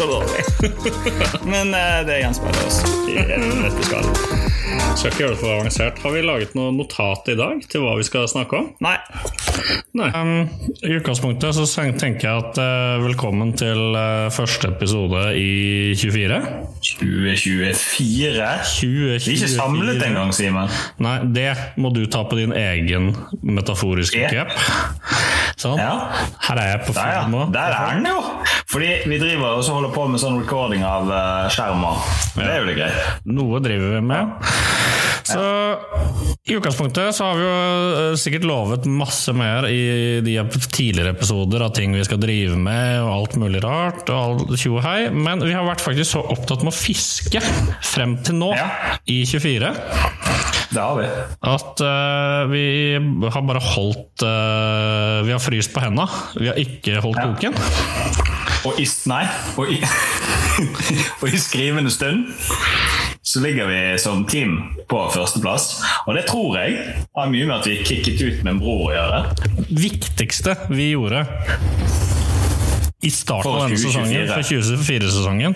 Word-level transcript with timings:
Det 0.00 0.06
er 0.06 0.12
så 0.12 0.20
dårlig. 0.20 0.44
men 1.52 1.74
uh, 1.76 1.98
det 2.08 2.22
gjenspeiler 2.22 2.62
oss 2.64 2.78
i 3.04 3.18
det 3.20 3.36
vi 3.36 3.84
skal. 3.84 4.06
Ikke 4.96 5.26
gjøre 5.26 5.34
det 5.34 5.40
for 5.42 5.52
avansert. 5.52 5.98
Har 6.00 6.14
vi 6.14 6.22
laget 6.24 6.54
noe 6.56 6.72
notat 6.72 7.28
i 7.28 7.36
dag 7.36 7.60
til 7.68 7.84
hva 7.84 7.98
vi 7.98 8.06
skal 8.08 8.24
snakke 8.30 8.56
om? 8.56 8.70
Nei. 8.80 8.94
Nei. 9.98 10.08
Um, 10.16 10.48
I 10.86 10.94
utgangspunktet 10.96 11.52
så 11.56 11.66
tenker 12.00 12.30
jeg 12.30 12.44
at 12.46 12.60
uh, 12.62 13.02
velkommen 13.04 13.52
til 13.60 13.92
uh, 13.92 14.30
første 14.32 14.70
episode 14.72 15.26
i 15.36 15.92
24. 16.00 16.40
2024? 16.80 18.48
2024. 18.72 19.04
Vi 19.04 19.12
er 19.12 19.36
ikke 19.36 19.52
samlet 19.52 20.04
engang, 20.08 20.32
Simen. 20.32 20.72
Nei, 21.04 21.18
det 21.36 21.50
må 21.76 21.92
du 21.92 22.06
ta 22.08 22.24
på 22.24 22.40
din 22.40 22.56
egen 22.56 23.12
metaforiske 23.44 24.32
cap. 24.32 24.56
Sånn. 25.60 25.76
Ja. 25.76 25.92
Her 26.46 26.62
er 26.62 26.72
jeg 26.72 26.84
på 26.86 26.96
Der, 26.96 27.18
film 27.20 27.36
ja. 27.36 27.46
Der 27.52 27.76
er 27.76 27.98
den 27.98 28.08
jo! 28.08 28.20
Fordi 28.70 28.90
vi 29.10 29.18
driver 29.18 29.56
også 29.58 29.74
holder 29.74 29.90
på 29.94 30.04
med 30.12 30.20
sånn 30.22 30.36
recording 30.44 30.84
av 30.86 31.08
eh, 31.10 31.46
skjermer. 31.50 32.04
Det 32.36 32.44
er 32.46 32.60
jo 32.60 32.68
litt 32.68 32.78
greit. 32.78 33.24
Noe 33.26 33.58
driver 33.64 33.96
vi 33.96 34.02
med. 34.12 34.36
Så 35.30 35.42
i 36.48 36.54
utgangspunktet 36.56 37.14
så 37.14 37.26
har 37.28 37.36
vi 37.38 37.42
jo 37.44 37.50
eh, 38.00 38.14
sikkert 38.18 38.46
lovet 38.48 38.86
masse 38.90 39.34
mer 39.36 39.66
i 39.70 40.20
de 40.26 40.36
tidligere 40.70 41.12
episoder 41.14 41.66
av 41.66 41.74
ting 41.76 41.92
vi 41.94 42.06
skal 42.06 42.18
drive 42.22 42.56
med 42.58 43.02
og 43.04 43.10
alt 43.16 43.36
mulig 43.42 43.60
rart 43.62 44.10
og 44.14 44.54
tjo 44.58 44.78
og 44.78 44.84
hei, 44.86 45.10
men 45.12 45.42
vi 45.44 45.52
har 45.54 45.66
vært 45.68 45.84
faktisk 45.84 46.14
så 46.16 46.24
opptatt 46.34 46.64
med 46.66 46.72
å 46.72 46.78
fiske 46.78 47.42
frem 47.92 48.16
til 48.26 48.38
nå 48.40 48.52
Ja. 48.58 48.70
i 49.06 49.20
24 49.28 49.74
Det 50.70 50.78
har 50.80 50.94
vi. 51.00 51.06
at 51.50 51.80
uh, 51.82 52.50
vi 52.50 52.64
har 53.34 53.42
bare 53.42 53.62
holdt 53.64 54.22
uh, 54.22 55.26
Vi 55.26 55.32
har 55.34 55.42
fryst 55.42 55.72
på 55.74 55.82
henda. 55.82 56.06
Vi 56.38 56.46
har 56.46 56.58
ikke 56.60 57.00
holdt 57.02 57.18
Ja. 57.18 57.26
koken. 57.32 57.56
Og 58.68 58.76
i, 58.78 58.84
nei, 59.08 59.24
og 59.56 59.70
i, 59.72 59.78
og 61.22 61.26
i 61.30 61.38
skrivende 61.40 61.90
stund 61.90 62.26
så 63.30 63.40
ligger 63.44 63.68
vi 63.70 63.80
som 64.02 64.24
team 64.28 64.56
på 64.90 65.00
førsteplass. 65.14 65.78
Og 66.06 66.14
det 66.16 66.26
tror 66.28 66.56
jeg 66.58 66.76
har 67.16 67.30
mye 67.30 67.46
med 67.48 67.56
at 67.60 67.66
vi 67.68 67.76
kicket 67.86 68.20
ut 68.20 68.44
med 68.44 68.54
en 68.56 68.60
bror 68.62 68.88
å 68.90 68.94
gjøre. 68.94 69.20
viktigste 69.70 70.56
vi 70.72 70.90
gjorde 70.92 71.24
i 73.02 73.10
starten 73.10 73.50
av 73.52 73.62
denne 73.64 73.78
sesongen, 73.80 74.26
for 74.28 74.42
2024-sesongen, 74.44 75.54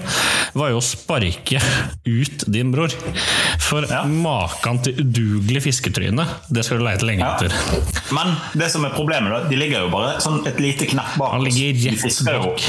var 0.56 0.70
jo 0.72 0.78
å 0.80 0.84
sparke 0.84 1.60
ut 2.08 2.44
din 2.48 2.70
bror. 2.72 2.88
For 3.60 3.84
Ja. 3.90 4.02
maken 4.04 4.78
til 4.84 4.94
udugelig 5.02 5.62
fisketryne, 5.66 6.24
det 6.48 6.64
skal 6.64 6.78
du 6.78 6.84
leite 6.84 7.04
lenge 7.04 7.20
Ja. 7.20 7.34
etter. 7.36 7.52
Men 8.12 8.36
det 8.54 8.70
som 8.72 8.84
er 8.84 8.90
problemet, 8.90 9.30
da, 9.30 9.48
de 9.48 9.56
ligger 9.56 9.80
jo 9.84 9.90
bare 9.90 10.20
sånn 10.20 10.46
et 10.46 10.58
lite 10.60 10.86
knapp 10.86 11.16
bak 11.18 11.32
Han 11.32 11.44
ligger 11.44 11.74
rett 11.90 12.24
bak. 12.24 12.60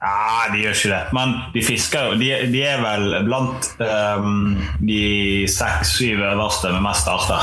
Ja, 0.00 0.52
de 0.52 0.58
gjør 0.62 0.74
ikke 0.74 0.90
det. 0.90 1.12
Men 1.12 1.34
de 1.54 1.62
fisker 1.62 2.12
jo 2.12 2.18
De, 2.18 2.28
de 2.52 2.62
er 2.62 2.80
vel 2.82 3.24
blant 3.26 3.70
um, 3.80 4.58
de 4.80 5.46
seks-syv 5.46 6.18
øverste 6.22 6.72
med 6.72 6.82
mest 6.82 7.06
arter. 7.08 7.42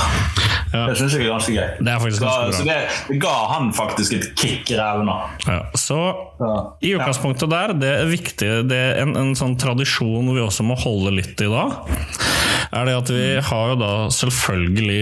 Ja. 0.73 0.87
Det 0.87 0.97
syns 0.97 1.13
jeg 1.13 1.25
er 1.25 1.31
ganske 1.31 1.53
gøy. 1.55 1.67
Det 1.79 1.87
er 1.93 1.99
faktisk 1.99 2.19
så, 2.19 2.25
ganske 2.25 2.49
bra. 2.49 2.57
så 2.57 2.63
det, 2.63 3.07
det 3.09 3.19
ga 3.21 3.35
han 3.53 3.71
faktisk 3.73 4.13
et 4.13 4.35
kick 4.35 4.71
i 4.71 4.75
ræva. 4.79 5.29
Ja, 5.47 5.59
så 5.75 5.99
Ja. 6.39 6.64
I 6.81 6.95
utgangspunktet 6.95 7.51
der, 7.51 7.73
det 7.79 7.91
er 8.01 8.09
viktig, 8.09 8.49
det 8.69 8.79
er 8.79 9.01
en, 9.03 9.15
en 9.19 9.33
sånn 9.37 9.57
tradisjon 9.61 10.33
vi 10.35 10.43
også 10.43 10.65
må 10.67 10.77
holde 10.79 11.15
litt 11.17 11.41
i 11.41 11.49
da, 11.51 11.67
er 12.75 12.89
det 12.89 12.95
at 12.97 13.11
vi 13.13 13.25
har 13.49 13.71
jo 13.71 13.77
da 13.79 13.91
selvfølgelig 14.13 15.01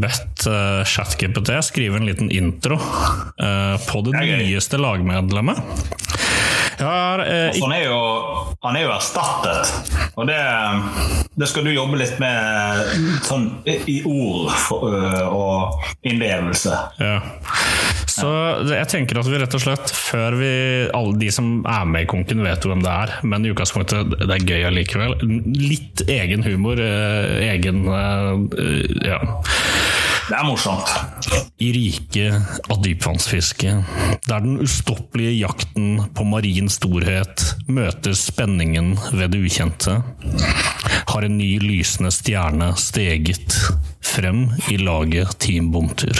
bedt 0.00 0.46
uh, 0.48 0.82
ChatGPT 0.88 1.52
skrive 1.66 2.00
en 2.00 2.08
liten 2.08 2.30
intro 2.32 2.78
eh, 2.78 3.74
på 3.88 4.00
det 4.06 4.14
nyeste 4.16 4.80
lagmedlemmet. 4.80 5.60
Har 6.80 7.22
eh, 7.24 7.54
han 7.60 7.72
er 7.76 7.84
jo, 7.86 7.98
han 8.64 8.76
er 8.78 8.86
jo 8.86 8.92
erstattet. 8.94 9.92
Og 10.18 10.26
det, 10.28 10.38
det 11.38 11.48
skal 11.50 11.66
du 11.66 11.72
jobbe 11.74 11.98
litt 12.00 12.18
med 12.22 13.20
sånn 13.26 13.48
i 13.66 14.00
ord 14.06 14.50
for, 14.66 14.94
øh, 14.94 15.26
og 15.34 15.86
innlevelse. 16.06 16.74
Ja. 17.02 17.18
Så 18.14 18.28
jeg 18.70 18.86
tenker 18.92 19.18
at 19.18 19.26
vi 19.26 19.38
rett 19.42 19.54
og 19.58 19.62
slett, 19.64 19.90
før 19.90 20.36
vi 20.38 20.50
Alle 20.94 21.16
de 21.18 21.30
som 21.34 21.64
er 21.66 21.88
med 21.90 22.04
i 22.04 22.10
konken, 22.12 22.44
vet 22.46 22.62
hvem 22.62 22.84
det 22.84 22.92
er, 22.92 23.14
men 23.26 23.42
i 23.42 23.50
utgangspunktet 23.50 24.14
det 24.20 24.30
er 24.36 24.44
gøy 24.46 24.68
allikevel. 24.68 25.16
Litt 25.58 26.04
egen 26.06 26.44
humor. 26.46 26.78
eh, 26.78 27.48
Egen 27.50 27.82
eh, 27.90 29.08
Ja. 29.08 29.18
Det 30.24 30.36
er 30.38 30.46
morsomt. 30.46 30.88
I 31.60 31.68
riket 31.74 32.70
av 32.72 32.78
dypvannsfiske, 32.84 33.74
der 34.24 34.44
den 34.44 34.56
ustoppelige 34.64 35.34
jakten 35.36 35.98
på 36.16 36.24
marin 36.28 36.70
storhet 36.72 37.44
møter 37.68 38.16
spenningen 38.16 38.94
ved 39.12 39.34
det 39.34 39.42
ukjente, 39.44 39.98
har 41.12 41.26
en 41.26 41.36
ny 41.36 41.50
lysende 41.60 42.12
stjerne 42.14 42.72
steget 42.80 43.58
frem 44.04 44.46
i 44.70 44.76
laget 44.78 45.38
Team 45.42 45.70
Bomtur. 45.74 46.18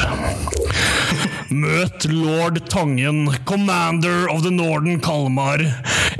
Møt 1.55 2.06
lord 2.11 2.59
Tangen, 2.72 3.28
commander 3.45 4.28
of 4.33 4.43
the 4.43 4.50
Northern 4.50 5.00
Kalmar. 5.05 5.62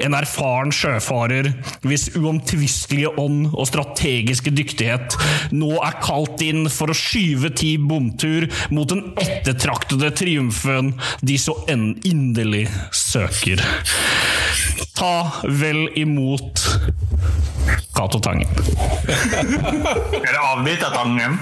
En 0.05 0.15
erfaren 0.17 0.73
sjøfarer 0.75 1.51
hvis 1.87 2.11
uomtvistelige 2.19 3.15
ånd 3.21 3.49
og 3.53 3.69
strategiske 3.71 4.53
dyktighet 4.55 5.17
nå 5.55 5.73
er 5.87 5.99
kalt 6.05 6.43
inn 6.45 6.69
for 6.73 6.93
å 6.93 6.99
skyve 6.99 7.53
Team 7.57 7.89
Bomtur 7.91 8.49
mot 8.75 8.91
den 8.91 9.15
ettertraktede 9.23 10.13
triumfen 10.19 10.95
de 11.23 11.39
så 11.41 11.57
inderlig 11.71 12.67
søker. 12.95 13.63
Ta 14.94 15.31
vel 15.43 15.88
imot 15.99 16.60
Cato 17.97 18.19
Tangen. 18.21 18.49
Er 19.09 20.32
det 20.32 20.41
avbitertangen? 20.41 21.38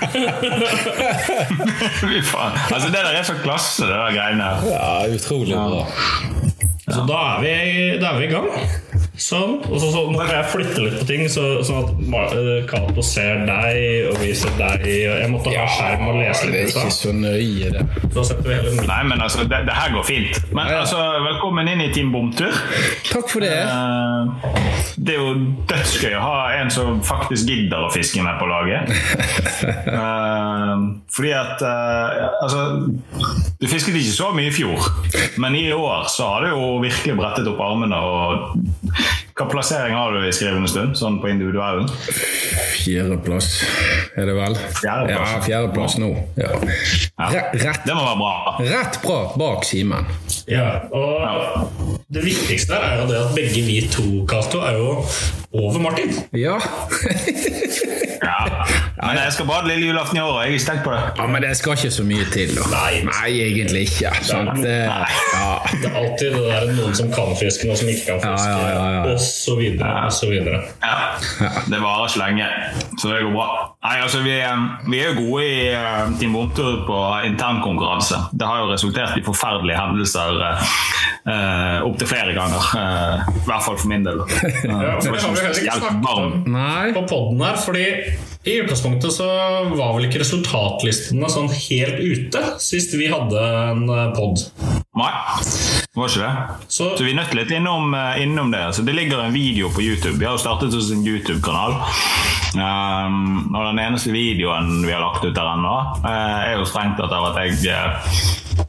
Fy 2.00 2.22
faen. 2.24 2.56
Altså, 2.72 2.88
det 2.88 2.96
der 3.02 3.18
er 3.18 3.22
så 3.28 3.36
klasse, 3.42 3.84
det 3.84 3.92
der 3.92 4.16
greiene 4.16 4.42
her. 4.48 4.56
Ja, 4.72 5.14
utrolig 5.14 5.56
bra. 5.56 5.84
Så 6.92 7.04
da 7.08 7.18
er, 7.34 7.40
vi, 7.44 7.52
da 8.00 8.14
er 8.14 8.18
vi 8.18 8.24
i 8.24 8.32
gang. 8.32 8.48
Sånn. 9.22 9.58
Og 9.68 9.78
så, 9.78 9.88
så, 9.92 10.00
nå 10.10 10.18
kan 10.18 10.32
jeg 10.34 10.46
flytte 10.50 10.82
litt 10.82 10.96
på 10.98 11.04
ting, 11.06 11.22
så, 11.30 11.44
sånn 11.62 11.84
at 11.84 12.32
eh, 12.34 12.64
Cato 12.66 13.04
ser 13.06 13.44
deg, 13.46 14.08
og 14.10 14.18
vi 14.18 14.32
ser 14.34 14.54
deg. 14.58 14.82
Og 14.82 15.20
jeg 15.20 15.30
måtte 15.30 15.52
ha 15.54 15.66
skjerm 15.70 16.08
og 16.10 16.18
lese 16.18 16.48
det 16.50 16.64
er 16.64 16.72
ikke 16.72 16.94
så 16.96 17.12
nøye, 17.14 17.70
det. 17.76 17.84
Da 18.16 18.24
setter 18.26 18.48
vi 18.48 18.56
hele 18.56 18.86
Nei, 18.88 18.98
men 19.06 19.22
altså, 19.22 19.44
det, 19.46 19.62
det 19.68 19.76
her 19.76 19.94
går 19.94 20.06
fint. 20.08 20.40
Men 20.50 20.72
altså, 20.74 20.98
velkommen 21.28 21.70
inn 21.70 21.84
i 21.84 21.90
Team 21.94 22.10
Bomtur. 22.14 22.50
Takk 23.12 23.30
for 23.30 23.46
det. 23.46 23.54
Uh, 23.62 24.32
det 24.98 25.14
er 25.14 25.20
jo 25.22 25.36
dødsgøy 25.70 26.16
å 26.18 26.24
ha 26.24 26.36
en 26.58 26.72
som 26.74 26.98
faktisk 27.06 27.52
gidder 27.52 27.86
å 27.86 27.92
fiske 27.94 28.24
med 28.26 28.42
på 28.42 28.50
laget. 28.50 28.90
uh, 29.86 30.82
fordi 31.14 31.34
at 31.38 31.62
uh, 31.62 32.30
Altså, 32.42 32.62
du 33.60 33.68
fisket 33.70 33.94
ikke 33.94 34.16
så 34.16 34.32
mye 34.34 34.50
i 34.50 34.54
fjor, 34.54 34.88
men 35.40 35.54
i 35.54 35.68
år 35.72 36.08
så 36.10 36.26
har 36.32 36.46
du 36.46 36.56
jo 36.56 36.72
virkelig 36.82 37.14
brettet 37.20 37.46
opp 37.52 37.62
armene. 37.62 38.02
og 38.02 38.81
Hva 39.32 39.46
plassering 39.48 39.94
har 39.96 40.12
du 40.12 40.26
i 40.28 40.32
skrivende 40.34 40.68
stund, 40.68 40.96
sånn 40.98 41.16
på 41.22 41.30
individuellen? 41.32 41.88
Fjerdeplass 42.82 43.48
er 44.18 44.26
det 44.28 44.34
vel? 44.36 44.56
Fjerdeplass. 44.76 45.30
Ja, 45.32 45.40
fjerdeplass 45.46 45.96
nå. 46.02 46.10
Ja. 46.36 46.50
Ja. 47.32 47.44
Rett, 47.52 47.80
Det 47.86 47.94
må 47.96 48.02
være 48.04 48.18
bra. 48.20 48.56
rett 48.68 48.98
bra 49.04 49.18
bak 49.40 49.64
Simen. 49.68 50.04
Ja, 50.50 50.82
og 50.92 52.02
det 52.12 52.24
viktigste 52.26 52.76
er 52.76 53.00
jo 53.00 53.08
det 53.08 53.20
at 53.22 53.34
begge 53.38 53.62
vi 53.64 53.78
to, 53.92 54.04
Cato, 54.28 54.60
er 54.68 54.76
jo 54.80 54.98
over 55.52 55.80
Martin. 55.80 56.12
Ja. 56.36 56.58
Ja. 58.22 58.66
Men 59.02 59.18
jeg 59.18 59.32
skal 59.34 59.46
bade 59.48 59.66
lille 59.68 59.86
julaften 59.90 60.16
i 60.16 60.20
år, 60.22 60.32
og 60.38 60.44
jeg 60.46 60.54
er 60.54 60.62
stengt 60.62 60.84
på 60.86 60.92
det. 60.94 61.00
ja, 61.18 61.26
men 61.26 61.42
det 61.42 61.56
skal 61.58 61.72
ikke 61.76 61.90
så 61.90 62.04
mye 62.06 62.26
til, 62.32 62.52
da. 62.54 62.66
Nei. 62.70 63.32
egentlig 63.48 63.80
ikke. 63.88 64.12
Sant? 64.22 64.52
Det, 64.62 64.76
ja. 64.86 65.48
Det 65.82 65.88
er 65.90 65.96
alltid 66.02 66.36
det 66.36 66.42
der 66.46 66.68
noen 66.76 66.94
som 66.94 67.10
kan 67.14 67.32
fiske, 67.40 67.66
noen 67.66 67.80
som 67.80 67.90
ikke 67.90 68.06
kan 68.12 68.20
fiske, 68.22 68.46
Ja, 68.52 68.60
ja, 68.62 68.70
ja, 68.76 68.92
ja. 68.94 69.02
og 69.12 69.20
så 69.26 69.56
videre, 69.58 69.90
og 70.06 70.12
så 70.14 70.30
videre. 70.30 70.60
Ja. 70.84 70.94
Det 71.72 71.80
varer 71.82 72.06
ikke 72.12 72.22
lenge. 72.22 72.48
Så 73.02 73.10
det 73.10 73.20
går 73.26 73.34
bra. 73.36 73.48
Nei, 73.82 73.96
altså 74.04 74.20
Vi, 74.22 74.30
er- 74.38 74.90
vi 74.90 75.00
er 75.02 75.08
jo 75.10 75.24
gode 75.26 75.44
i 75.50 75.56
uh, 75.74 76.12
Team 76.20 76.32
Bomtur 76.36 76.84
på 76.86 76.98
internkonkurranse. 77.26 78.20
Det 78.38 78.46
har 78.46 78.62
jo 78.62 78.70
resultert 78.72 79.16
i 79.18 79.24
forferdelige 79.26 79.78
hendelser 79.80 80.38
uh, 80.46 81.82
opptil 81.88 82.06
flere 82.12 82.34
ganger. 82.38 82.68
eh, 82.78 83.32
I 83.42 83.46
hvert 83.48 83.64
fall 83.66 83.78
for 83.82 83.88
min 83.90 84.06
del. 84.06 84.22
Uh, 84.22 84.28
Ja, 84.62 85.00
for 85.00 85.10
det 85.10 85.22
har 85.22 85.34
vi 85.34 85.42
heller 85.42 85.58
ikke 85.58 85.80
snakket 85.80 86.06
om 86.14 86.94
på 86.94 87.02
podden 87.10 87.42
her, 87.46 87.58
fordi 87.64 87.86
i 88.44 88.58
utgangspunktet 88.58 89.12
så 89.14 89.26
var 89.76 89.94
vel 89.96 90.04
ikke 90.08 90.18
resultatlistene 90.24 91.28
sånn 91.30 91.48
helt 91.52 91.98
ute 92.02 92.40
sist 92.62 92.94
vi 92.98 93.06
hadde 93.12 93.38
en 93.70 93.86
pod. 94.16 94.36
Nei, 94.98 95.12
det 95.92 96.00
var 96.00 96.08
ikke 96.08 96.26
det. 96.26 96.34
Så, 96.68 96.96
Så 96.96 97.04
vi 97.04 97.14
nødt 97.16 97.34
litt 97.38 97.50
innom, 97.54 97.94
eh, 97.94 98.22
innom 98.22 98.50
det. 98.50 98.74
Så 98.74 98.82
det 98.82 98.94
ligger 98.96 99.20
en 99.20 99.32
video 99.32 99.70
på 99.70 99.82
YouTube. 99.82 100.18
Vi 100.18 100.24
har 100.24 100.32
jo 100.36 100.42
startet 100.42 100.74
oss 100.74 100.90
en 100.92 101.06
YouTube-kanal. 101.06 101.72
Um, 102.52 103.48
og 103.56 103.64
den 103.70 103.78
eneste 103.80 104.12
videoen 104.12 104.84
vi 104.84 104.92
har 104.92 105.00
lagt 105.00 105.24
ut 105.24 105.34
der 105.34 105.46
ennå, 105.54 105.76
uh, 106.04 106.50
er 106.50 106.56
jo 106.58 106.64
strengt 106.68 106.96
tatt 107.00 107.12
av 107.16 107.24
at 107.30 107.36
jeg 107.40 107.56
uh, 107.72 107.96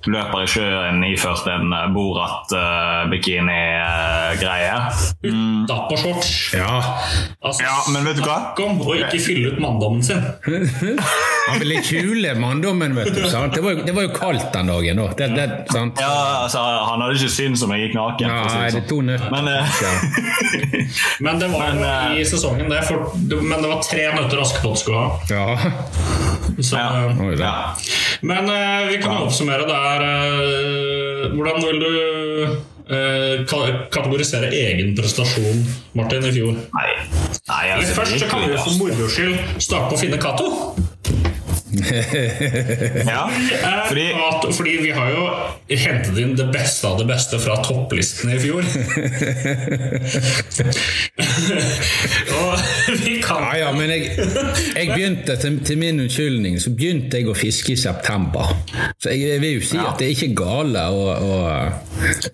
løper 0.07 0.43
i 0.45 0.47
sjøen 0.47 1.03
iført 1.03 1.43
en 1.51 1.67
uh, 1.75 1.91
Borat-bikini-greie. 1.91 4.77
da 5.67 5.77
på 5.89 5.95
shorts. 5.99 6.55
Ja. 6.55 6.79
Altså, 7.43 7.63
Ja, 7.67 7.75
men 7.91 8.07
vet 8.07 8.15
du 8.19 8.23
hva? 8.23 8.53
Snakk 8.53 8.59
om 8.63 8.79
å 8.87 8.95
ikke 8.99 9.19
fylle 9.19 9.47
ut 9.51 9.59
manndommen 9.63 10.03
sin. 10.05 10.21
Han 11.49 11.59
ville 11.59 11.81
kule 11.83 12.29
manndommen, 12.39 12.93
vet 12.95 13.09
du. 13.15 13.23
Sant? 13.27 13.51
Det, 13.55 13.61
var 13.65 13.73
jo, 13.75 13.81
det 13.87 13.91
var 13.97 14.05
jo 14.05 14.11
kaldt 14.15 14.45
den 14.53 14.69
dagen. 14.71 15.01
da. 15.01 15.07
Det, 15.19 15.27
det, 15.35 15.47
sant? 15.73 15.99
Ja, 15.99 16.13
altså, 16.45 16.61
han 16.87 17.03
hadde 17.03 17.17
ikke 17.19 17.31
synd 17.33 17.59
som 17.59 17.73
jeg 17.75 17.87
gikk 17.89 17.97
naken. 17.97 18.31
Nei, 18.31 18.43
det 18.47 18.61
det 18.63 18.71
sånn. 18.77 18.87
to 18.87 18.99
nøtter. 19.09 19.33
Men 19.33 19.49
eh, 19.51 19.81
Ja. 19.83 19.91
Men 21.25 21.39
det 21.41 21.49
var 21.51 21.59
Men, 21.73 21.81
jo 21.83 21.89
eh, 21.89 22.21
i 22.21 22.25
sesongen, 22.27 22.69
det. 22.71 22.79
For, 22.87 23.11
men 23.43 23.59
det 23.63 23.69
var 23.73 23.81
tre 23.83 24.05
nøtter 24.15 24.39
Askepott 24.43 24.79
skulle 24.79 25.03
ha. 25.03 25.09
ja. 25.29 25.73
Så, 26.59 26.77
ja. 26.77 26.87
eh, 27.09 27.21
Oi, 27.27 27.33
ja. 27.39 27.53
Men 28.23 28.47
vi 28.91 28.99
kan 29.03 29.17
jo 29.17 29.27
oppsummere 29.27 29.65
der 29.67 30.03
Hvordan 31.33 31.63
vil 31.65 31.79
du 31.81 31.93
eh, 32.89 33.43
kategorisere 33.93 34.49
egen 34.53 34.95
prestasjon, 34.97 35.63
Martin, 35.97 36.25
i 36.27 36.33
fjor? 36.35 36.57
Nei. 36.75 36.89
Nei, 37.49 37.65
altså, 37.75 37.93
Først 37.99 38.19
så 38.19 38.31
kan 38.31 38.45
vi 38.47 38.57
for 38.57 38.79
moro 38.79 39.09
skyld 39.11 39.39
starte 39.59 39.91
på 39.91 39.97
å 39.97 40.01
finne 40.03 40.19
Cato. 40.21 40.49
Ja, 43.13 43.23
Eh, 43.63 43.87
fordi 43.87 44.07
At, 44.11 44.55
fordi 44.55 44.77
vi 44.81 44.89
har 44.89 45.09
jo 45.09 45.27
hentet 45.69 46.17
inn 46.19 46.35
det 46.37 46.45
beste 46.53 46.87
av 46.87 46.97
det 46.99 47.05
beste 47.09 47.39
fra 47.41 47.55
topplistene 47.63 48.35
i 48.35 48.39
fjor. 48.41 48.63
Og 52.33 52.51
vi 53.03 53.17
kan 53.23 53.43
Ja, 53.43 53.53
ja, 53.57 53.71
men 53.75 53.89
jeg, 53.91 54.01
jeg 54.75 54.87
begynte, 54.93 55.35
til, 55.41 55.59
til 55.65 55.77
min 55.81 55.99
unnskyldning, 56.03 56.59
så 56.61 56.69
begynte 56.75 57.17
jeg 57.19 57.29
å 57.29 57.35
fiske 57.37 57.73
i 57.73 57.77
september. 57.79 58.45
Så 59.01 59.13
jeg, 59.13 59.19
jeg 59.33 59.41
vil 59.43 59.53
jo 59.57 59.63
si 59.67 59.77
at 59.81 59.99
det 59.99 60.05
er 60.07 60.11
ikke 60.15 60.31
gale 60.43 60.81
å, 60.89 61.01
å 61.13 61.33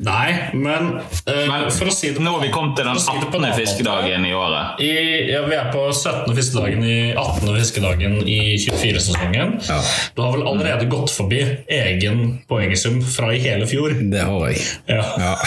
Nei, 0.04 0.30
men, 0.56 0.84
uh, 1.00 1.46
Men 1.50 1.68
for 1.76 1.92
å 1.92 1.94
si 1.94 2.08
det 2.16 2.22
nå 2.24 2.32
har 2.36 2.42
vi 2.44 2.52
kommet 2.54 2.78
til 2.80 2.88
den 2.88 2.96
for 2.96 3.02
å 3.02 3.06
si 3.06 3.18
det 3.22 3.30
på 3.30 3.38
en 3.42 3.48
18. 3.50 3.60
fiskedagen 3.60 4.26
i 4.26 4.34
året. 4.36 4.66
I, 4.84 4.92
ja, 5.30 5.44
vi 5.46 5.56
er 5.58 5.68
på 5.74 5.82
17. 5.92 6.34
fiskedagen 6.38 6.82
i 6.86 6.98
18. 7.14 7.50
fiskedagen 7.60 8.14
i 8.24 8.40
24-sesongen. 8.66 9.29
Ja. 9.70 9.80
Du 10.16 10.22
har 10.22 10.32
vel 10.38 10.46
allerede 10.48 10.86
gått 10.92 11.12
forbi 11.12 11.42
egen 11.68 12.40
poengsum 12.50 13.02
fra 13.06 13.32
i 13.36 13.40
hele 13.44 13.68
fjor. 13.70 13.94
Det 14.12 14.24
har 14.26 14.48
jeg. 14.50 14.66
Ja. 14.90 15.04
Ja. 15.20 15.34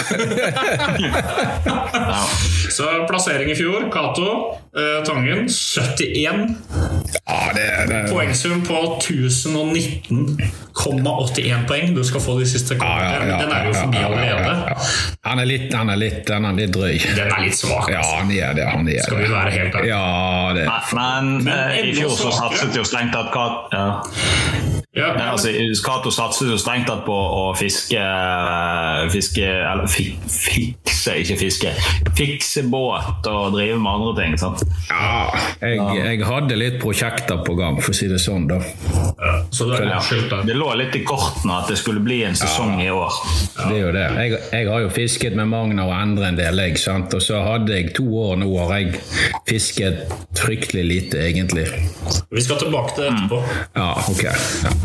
Ja. 2.13 2.27
Så 2.71 2.85
plassering 3.09 3.51
i 3.51 3.55
fjor, 3.57 3.89
Cato, 3.93 4.59
eh, 4.77 5.05
Tangen, 5.07 5.49
71. 5.49 6.57
ja, 7.19 7.53
det, 7.55 7.67
det 7.91 7.99
Poengsum 8.11 8.63
på 8.67 8.99
1019,81 9.03 11.67
poeng. 11.69 11.95
Du 11.97 12.05
skal 12.05 12.21
få 12.25 12.39
de 12.41 12.47
siste 12.49 12.75
ja, 12.81 12.93
ja, 13.03 13.09
ja, 13.27 13.37
Den 13.43 13.53
er 13.53 13.65
jo 13.69 13.73
forbi 13.77 13.97
ja, 13.97 14.03
ja, 14.03 14.07
allerede. 14.09 14.49
ja, 14.49 14.55
ja. 14.69 14.75
Han 15.29 15.39
er 15.39 15.45
litt, 15.49 15.75
han 15.75 15.89
er 15.93 15.97
litt, 16.01 16.31
han 16.33 16.45
er 16.49 16.53
litt 16.59 16.73
drøy. 16.75 16.99
Den 17.17 17.29
er 17.29 17.41
litt 17.45 17.57
svak. 17.59 17.89
Ja, 17.93 17.97
altså. 18.03 18.17
han 18.23 18.31
er 18.33 18.53
det. 18.59 18.67
Han 18.73 18.89
er 18.89 19.03
Skal 19.07 19.19
vi 19.23 19.29
være 19.33 19.51
helt 19.59 19.75
ærlige? 19.75 19.89
Ja, 19.93 20.53
det. 20.57 20.65
Nei, 20.71 20.81
Men, 20.99 21.25
Men 21.45 21.59
eh, 21.59 21.79
i 21.91 21.93
fjor 22.01 22.13
så 22.17 22.29
satset 22.39 22.77
jo 22.77 22.83
strengt 22.89 23.13
tatt 23.17 23.31
Kat- 23.33 23.67
ja. 23.73 23.87
Ja, 24.95 25.07
Ja, 25.17 25.31
altså, 25.33 25.49
Cato 25.85 26.11
satset 26.13 26.51
jo 26.53 26.59
strengt 26.61 26.85
tatt 26.85 27.07
på 27.07 27.15
å 27.17 27.45
fiske 27.57 28.01
Fiske 29.13 29.47
Eller 29.47 29.87
fi, 29.89 30.11
fikse, 30.29 31.15
ikke 31.23 31.37
fiske. 31.41 31.71
Fikse 32.19 32.63
båt 32.69 33.25
og 33.31 33.55
drive 33.57 33.79
med 33.81 33.89
andre 33.93 34.13
ting. 34.19 34.37
sant? 34.39 34.61
Ja, 34.91 35.33
jeg, 35.63 35.81
jeg 35.97 36.27
hadde 36.29 36.59
litt 36.61 36.77
prosjekter 36.83 37.41
på 37.47 37.57
gang, 37.59 37.81
for 37.81 37.95
å 37.95 37.97
si 37.97 38.07
det 38.11 38.21
sånn, 38.23 38.45
da. 38.51 38.61
så 39.51 39.67
det, 39.71 39.81
er 39.81 39.89
Ja. 39.89 40.43
Det 40.47 40.55
lå 40.57 40.69
litt 40.79 40.95
i 40.97 41.03
kortene 41.09 41.57
at 41.63 41.73
det 41.73 41.79
skulle 41.81 42.03
bli 42.05 42.21
en 42.29 42.37
sesong 42.39 42.77
i 42.85 42.91
år. 42.93 43.17
Det 43.57 43.73
er 43.73 43.81
jo 43.81 43.91
det. 43.97 44.05
Jeg, 44.21 44.39
jeg 44.53 44.71
har 44.71 44.85
jo 44.85 44.93
fisket 44.93 45.37
med 45.39 45.51
Magna 45.51 45.89
og 45.89 45.95
Endre 45.97 46.29
en 46.31 46.39
del, 46.39 46.63
jeg, 46.69 46.79
sant? 46.83 47.17
og 47.17 47.25
så 47.25 47.41
hadde 47.43 47.75
jeg 47.81 47.95
to 47.97 48.07
år 48.23 48.37
nå 48.45 48.53
har 48.61 48.77
jeg 48.79 49.01
fisket 49.49 50.05
fryktelig 50.39 50.85
lite, 50.87 51.25
egentlig. 51.33 51.67
Vi 52.31 52.45
skal 52.45 52.61
tilbake 52.63 52.95
til 52.95 53.09
det 53.09 53.13
etterpå. 53.17 53.43
Ja, 53.75 53.91
ok. 54.13 54.25
Ja. 54.29 54.82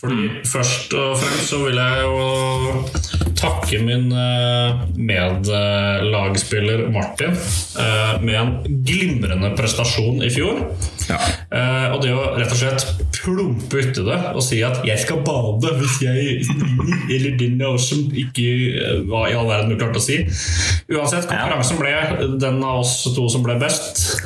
Fordi 0.00 0.28
Først 0.48 0.94
og 0.96 1.18
fremst 1.20 1.50
så 1.50 1.60
vil 1.64 1.78
jeg 1.80 2.04
jo 2.04 3.24
takke 3.44 3.80
min 3.84 4.12
eh, 4.16 4.82
medlagspiller 4.96 6.86
Martin 6.94 7.34
eh, 7.34 8.14
med 8.24 8.36
en 8.40 8.52
glimrende 8.86 9.50
prestasjon 9.58 10.22
i 10.24 10.30
fjor. 10.32 10.62
Ja. 11.10 11.18
Eh, 11.52 11.86
og 11.92 12.00
det 12.04 12.14
å 12.14 12.30
rett 12.38 12.52
og 12.54 12.60
slett 12.60 12.86
plumpe 13.18 13.80
uti 13.80 14.04
det 14.04 14.20
og 14.32 14.42
si 14.44 14.60
at 14.64 14.84
'jeg 14.84 15.00
skal 15.00 15.22
bade 15.24 15.74
hvis 15.80 16.00
jeg 16.02 16.44
Eller 17.14 17.36
din 17.38 17.60
ocean 17.62 18.10
ikke 18.12 19.04
Hva 19.08 19.28
i 19.28 19.36
all 19.36 19.48
verden 19.48 19.70
du 19.72 19.76
klarte 19.76 20.00
å 20.00 20.04
si. 20.04 20.24
Uansett, 20.92 21.28
konkurransen 21.28 21.80
ble 21.80 21.92
den 22.40 22.62
av 22.62 22.80
oss 22.80 23.02
to 23.04 23.28
som 23.28 23.44
ble 23.44 23.58
best. 23.60 24.20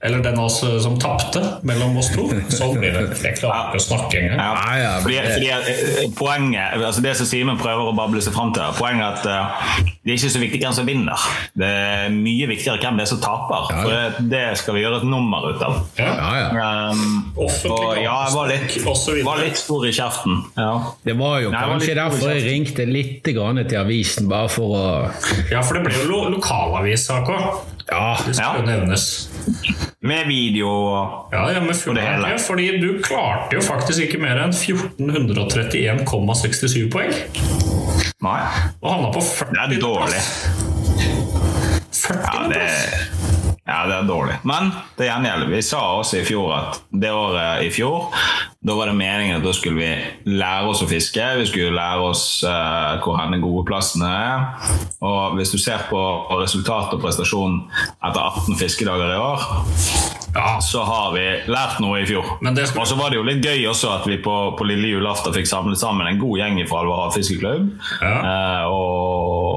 Eller 0.00 0.20
den 0.22 0.38
av 0.38 0.44
oss 0.44 0.60
som 0.82 0.94
tapte 1.02 1.40
mellom 1.66 1.96
oss 1.98 2.12
to. 2.14 2.28
Sånn 2.54 2.76
blir 2.78 2.94
det. 2.94 3.00
Jeg 3.18 3.34
klarer 3.40 3.72
ikke 3.72 3.80
å 3.80 3.82
snakke 3.82 4.20
engang. 4.20 4.38
Ja. 4.38 4.50
Ja, 4.54 4.74
ja, 4.78 4.90
fordi, 5.02 5.16
fordi 5.26 5.48
eh, 5.50 6.12
poenget, 6.14 6.76
altså 6.78 7.02
Det 7.02 7.14
som 7.18 7.26
Simen 7.26 7.58
prøver 7.58 7.90
å 7.90 7.94
bable 7.98 8.22
seg 8.22 8.36
fram 8.36 8.52
til, 8.54 8.62
poenget 8.78 9.02
er 9.02 9.16
at 9.18 9.26
eh, 9.26 9.88
det 10.06 10.14
er 10.14 10.20
ikke 10.20 10.30
så 10.30 10.42
viktig 10.44 10.60
hvem 10.62 10.76
som 10.76 10.86
vinner. 10.86 11.24
Det 11.58 11.66
er 11.68 12.14
mye 12.14 12.46
viktigere 12.52 12.78
hvem 12.78 13.00
det 13.00 13.08
er 13.08 13.10
som 13.10 13.22
taper. 13.24 13.72
Ja. 13.74 13.80
For 13.80 13.96
det, 13.96 14.28
det 14.30 14.44
skal 14.60 14.76
vi 14.78 14.84
gjøre 14.84 15.00
et 15.02 15.08
nummer 15.10 15.48
ut 15.50 15.64
av. 15.66 15.80
Ja. 15.98 16.12
Ja, 16.14 16.30
ja. 16.38 16.68
Um, 16.94 17.32
og 17.34 17.98
ja, 17.98 18.14
jeg 18.28 18.36
var 18.36 18.52
litt, 18.52 18.78
var 19.26 19.42
litt 19.42 19.58
stor 19.58 19.88
i 19.88 19.92
kjeften. 19.98 20.38
Ja. 20.54 20.70
Det 21.04 21.16
var 21.18 21.42
jo 21.42 21.50
Nei, 21.50 21.64
kanskje 21.72 21.90
var 21.90 22.00
derfor 22.04 22.32
jeg 22.36 22.46
ringte 22.46 22.86
litt 22.86 23.32
grann 23.34 23.58
til 23.66 23.82
avisen, 23.82 24.30
bare 24.30 24.48
for 24.52 24.78
å 24.78 24.86
Ja, 25.50 25.64
for 25.66 25.74
det 25.74 25.84
ble 25.88 25.98
jo 25.98 26.06
lo 26.06 26.22
lokalavis, 26.38 27.10
AK. 27.18 27.34
Ja. 27.90 28.18
Det 28.26 28.34
skal 28.36 28.56
Ja. 28.58 28.62
nevnes. 28.66 29.28
Med 30.02 30.26
video 30.28 30.68
og 30.68 31.28
Ja, 31.32 31.48
ja, 31.52 31.60
med 31.60 31.74
full 31.76 31.90
Og 31.90 31.96
det 31.96 32.04
hele. 32.04 32.28
Ja, 32.28 32.36
fordi 32.36 32.80
du 32.80 32.98
klarte 33.02 33.54
jo 33.56 33.60
faktisk 33.60 33.98
ikke 34.04 34.18
mer 34.22 34.36
enn 34.44 34.52
1431,67 34.52 36.90
poeng. 36.92 37.12
Nei. 38.22 38.40
Og 38.82 38.92
havna 38.92 39.08
på 39.14 39.20
40. 39.22 39.68
Det 39.68 39.76
er 39.78 39.80
dårlig. 39.80 40.20
40. 41.92 42.18
Ja, 42.34 42.48
det, 42.48 42.60
ja, 43.68 43.78
det 43.86 43.96
er 43.98 44.06
dårlig. 44.08 44.38
Men 44.48 44.70
det 44.98 45.10
gjengjeld. 45.10 45.48
Vi 45.52 45.62
sa 45.66 45.82
også 46.00 46.22
i 46.22 46.26
fjor 46.26 46.54
at 46.56 46.78
det 46.90 47.10
året 47.12 47.66
i 47.66 47.72
fjor 47.74 48.08
da 48.58 48.74
var 48.74 48.88
det 48.90 48.96
meningen 48.98 49.36
at 49.38 49.44
da 49.46 49.52
skulle 49.54 49.78
vi 49.78 50.32
lære 50.34 50.66
oss 50.66 50.80
å 50.82 50.88
fiske. 50.90 51.22
Vi 51.38 51.44
skulle 51.46 51.76
lære 51.76 52.02
oss 52.08 52.24
uh, 52.42 52.96
hvor 53.04 53.14
henne 53.20 53.38
gode 53.40 53.62
plassene 53.68 54.08
er. 54.10 54.48
Og 54.98 55.36
hvis 55.38 55.52
du 55.54 55.60
ser 55.62 55.84
på 55.88 56.00
resultatet 56.40 56.96
og 56.98 57.04
prestasjonen 57.04 57.60
etter 58.02 58.18
18 58.18 58.58
fiskedager 58.60 59.14
i 59.14 59.20
år, 59.22 59.46
Ja, 60.34 60.58
så 60.60 60.82
har 60.84 61.14
vi 61.14 61.22
lært 61.48 61.78
noe 61.80 62.02
i 62.02 62.06
fjor. 62.06 62.26
Skal- 62.44 62.82
Og 62.82 62.86
så 62.90 62.96
var 62.98 63.08
det 63.10 63.16
jo 63.16 63.22
litt 63.24 63.40
gøy 63.42 63.62
også 63.70 63.88
at 63.94 64.04
vi 64.06 64.18
på, 64.22 64.34
på 64.58 64.66
lille 64.68 64.90
julaften 64.92 65.32
fikk 65.34 65.48
samlet 65.48 65.80
sammen 65.80 66.06
en 66.06 66.18
god 66.20 66.36
gjeng 66.42 66.58
fra 66.68 66.82
Alvar 66.84 67.14
Fiskeklubb. 67.14 67.70
Ja. 68.02 68.12
Eh, 68.28 68.64
og 68.68 69.47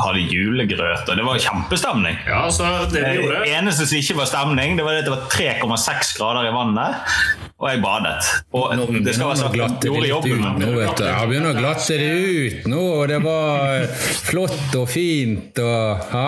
hadde 0.00 0.24
julegrøt, 0.32 1.08
og 1.08 1.18
det 1.18 1.24
var 1.26 1.42
kjempestemning. 1.42 2.18
ja 2.28 2.44
så 2.50 2.70
det 2.92 3.02
Det 3.02 3.52
eneste 3.52 3.86
som 3.86 3.98
ikke 3.98 4.18
var 4.20 4.30
stemning, 4.30 4.76
det 4.78 4.86
var 4.86 5.00
at 5.00 5.06
det 5.08 5.14
var 5.14 5.26
3,6 5.32 6.14
grader 6.18 6.50
i 6.50 6.54
vannet, 6.54 7.16
og 7.56 7.70
jeg 7.70 7.80
badet. 7.80 8.26
Og 8.52 8.72
Nå 8.76 8.84
det 9.00 9.14
skal 9.16 9.30
være 9.30 9.38
sagt, 9.40 9.54
glatte 9.56 9.88
gjorde 9.88 10.08
jobben. 10.10 10.42
ut 10.44 10.58
nå, 10.60 10.72
vet 10.76 10.98
du. 11.00 11.04
Begynner 11.30 11.54
å 11.54 11.56
glatte 11.56 11.96
det 11.96 12.10
ut 12.12 12.66
nå, 12.68 12.82
og 12.98 13.04
det 13.08 13.20
var 13.24 13.86
flott 14.28 14.76
og 14.76 14.90
fint 14.92 15.60
og 15.64 16.04
ha? 16.12 16.26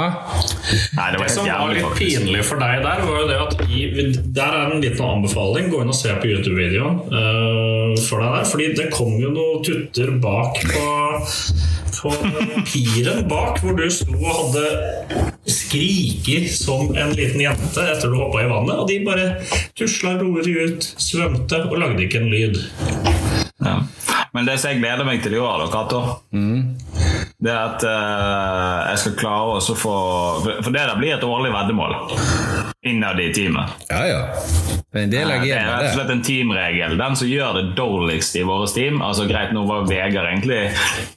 Nei, 0.97 1.11
det 1.13 1.21
var 1.21 1.27
Det 1.27 1.35
som 1.35 1.51
var 1.51 1.75
litt 1.75 1.85
faktisk. 1.85 2.01
pinlig 2.01 2.45
for 2.49 2.65
deg 2.65 2.81
der, 2.87 3.05
var 3.05 3.21
jo 3.21 3.27
det 3.29 3.39
at 3.45 3.61
i, 3.69 3.83
Der 4.39 4.57
er 4.63 4.73
en 4.73 4.81
liten 4.81 5.05
anbefaling. 5.05 5.69
Gå 5.69 5.83
inn 5.85 5.93
og 5.93 5.99
se 6.01 6.17
på 6.17 6.33
YouTube-videoen 6.33 6.97
uh, 7.13 7.93
for 8.09 8.25
deg 8.25 8.39
der. 8.39 8.49
Fordi 8.55 8.71
det 8.81 8.89
kom 8.97 9.19
jo 9.21 9.35
noen 9.35 9.67
tutter 9.69 10.17
bak 10.25 10.63
på 10.65 10.87
på 11.99 12.13
piren 12.63 13.25
bak, 13.27 13.59
hvor 13.59 13.75
du 13.75 13.89
sto 13.91 14.15
og 14.15 14.29
hadde 14.55 14.67
skriker 15.69 16.49
som 16.49 16.97
en 16.97 17.13
liten 17.13 17.41
jente 17.41 17.85
etter 17.93 18.09
du 18.09 18.17
hoppa 18.17 18.43
i 18.43 18.49
vannet, 18.49 18.79
og 18.81 18.89
de 18.89 18.99
bare 19.05 19.27
tusla 19.77 20.17
rolig 20.21 20.55
ut, 20.57 20.89
svømte 20.97 21.61
og 21.69 21.77
lagde 21.83 22.07
ikke 22.07 22.23
en 22.23 22.33
lyd. 22.33 22.61
Ja. 23.65 23.81
Men 24.33 24.47
det 24.49 24.59
som 24.61 24.73
jeg 24.73 24.83
gleder 24.83 25.07
meg 25.09 25.23
til 25.25 25.37
i 25.37 25.41
år, 25.41 25.65
da, 25.65 25.69
Cato, 25.73 26.01
det 27.39 27.53
er 27.53 27.61
at 27.61 27.85
uh, 27.87 28.91
jeg 28.93 29.03
skal 29.03 29.17
klare 29.21 29.59
å 29.59 29.77
få 29.79 29.95
for 30.43 30.73
det 30.75 30.81
der 30.81 30.99
blir 30.99 31.15
et 31.17 31.27
årlig 31.27 31.53
veddemål 31.55 31.95
innad 32.87 33.21
i 33.21 33.33
teamet. 33.35 33.71
Ja, 33.89 34.07
ja. 34.07 34.21
Det 34.93 34.99
er 34.99 35.03
en 35.03 35.11
del 35.11 35.31
av 35.31 35.43
Det 35.43 35.51
er 35.53 35.67
rett 35.67 35.91
og 35.91 35.97
slett 35.99 36.11
en 36.15 36.23
teamregel. 36.25 36.95
Den 36.97 37.17
som 37.19 37.29
gjør 37.29 37.59
det 37.59 37.65
dårligst 37.77 38.37
i 38.39 38.45
vårt 38.47 38.73
team 38.75 39.03
altså 39.05 39.27
Greit, 39.29 39.51
nå 39.53 39.67
var 39.69 39.89
Vegard 39.89 40.31
egentlig 40.31 40.61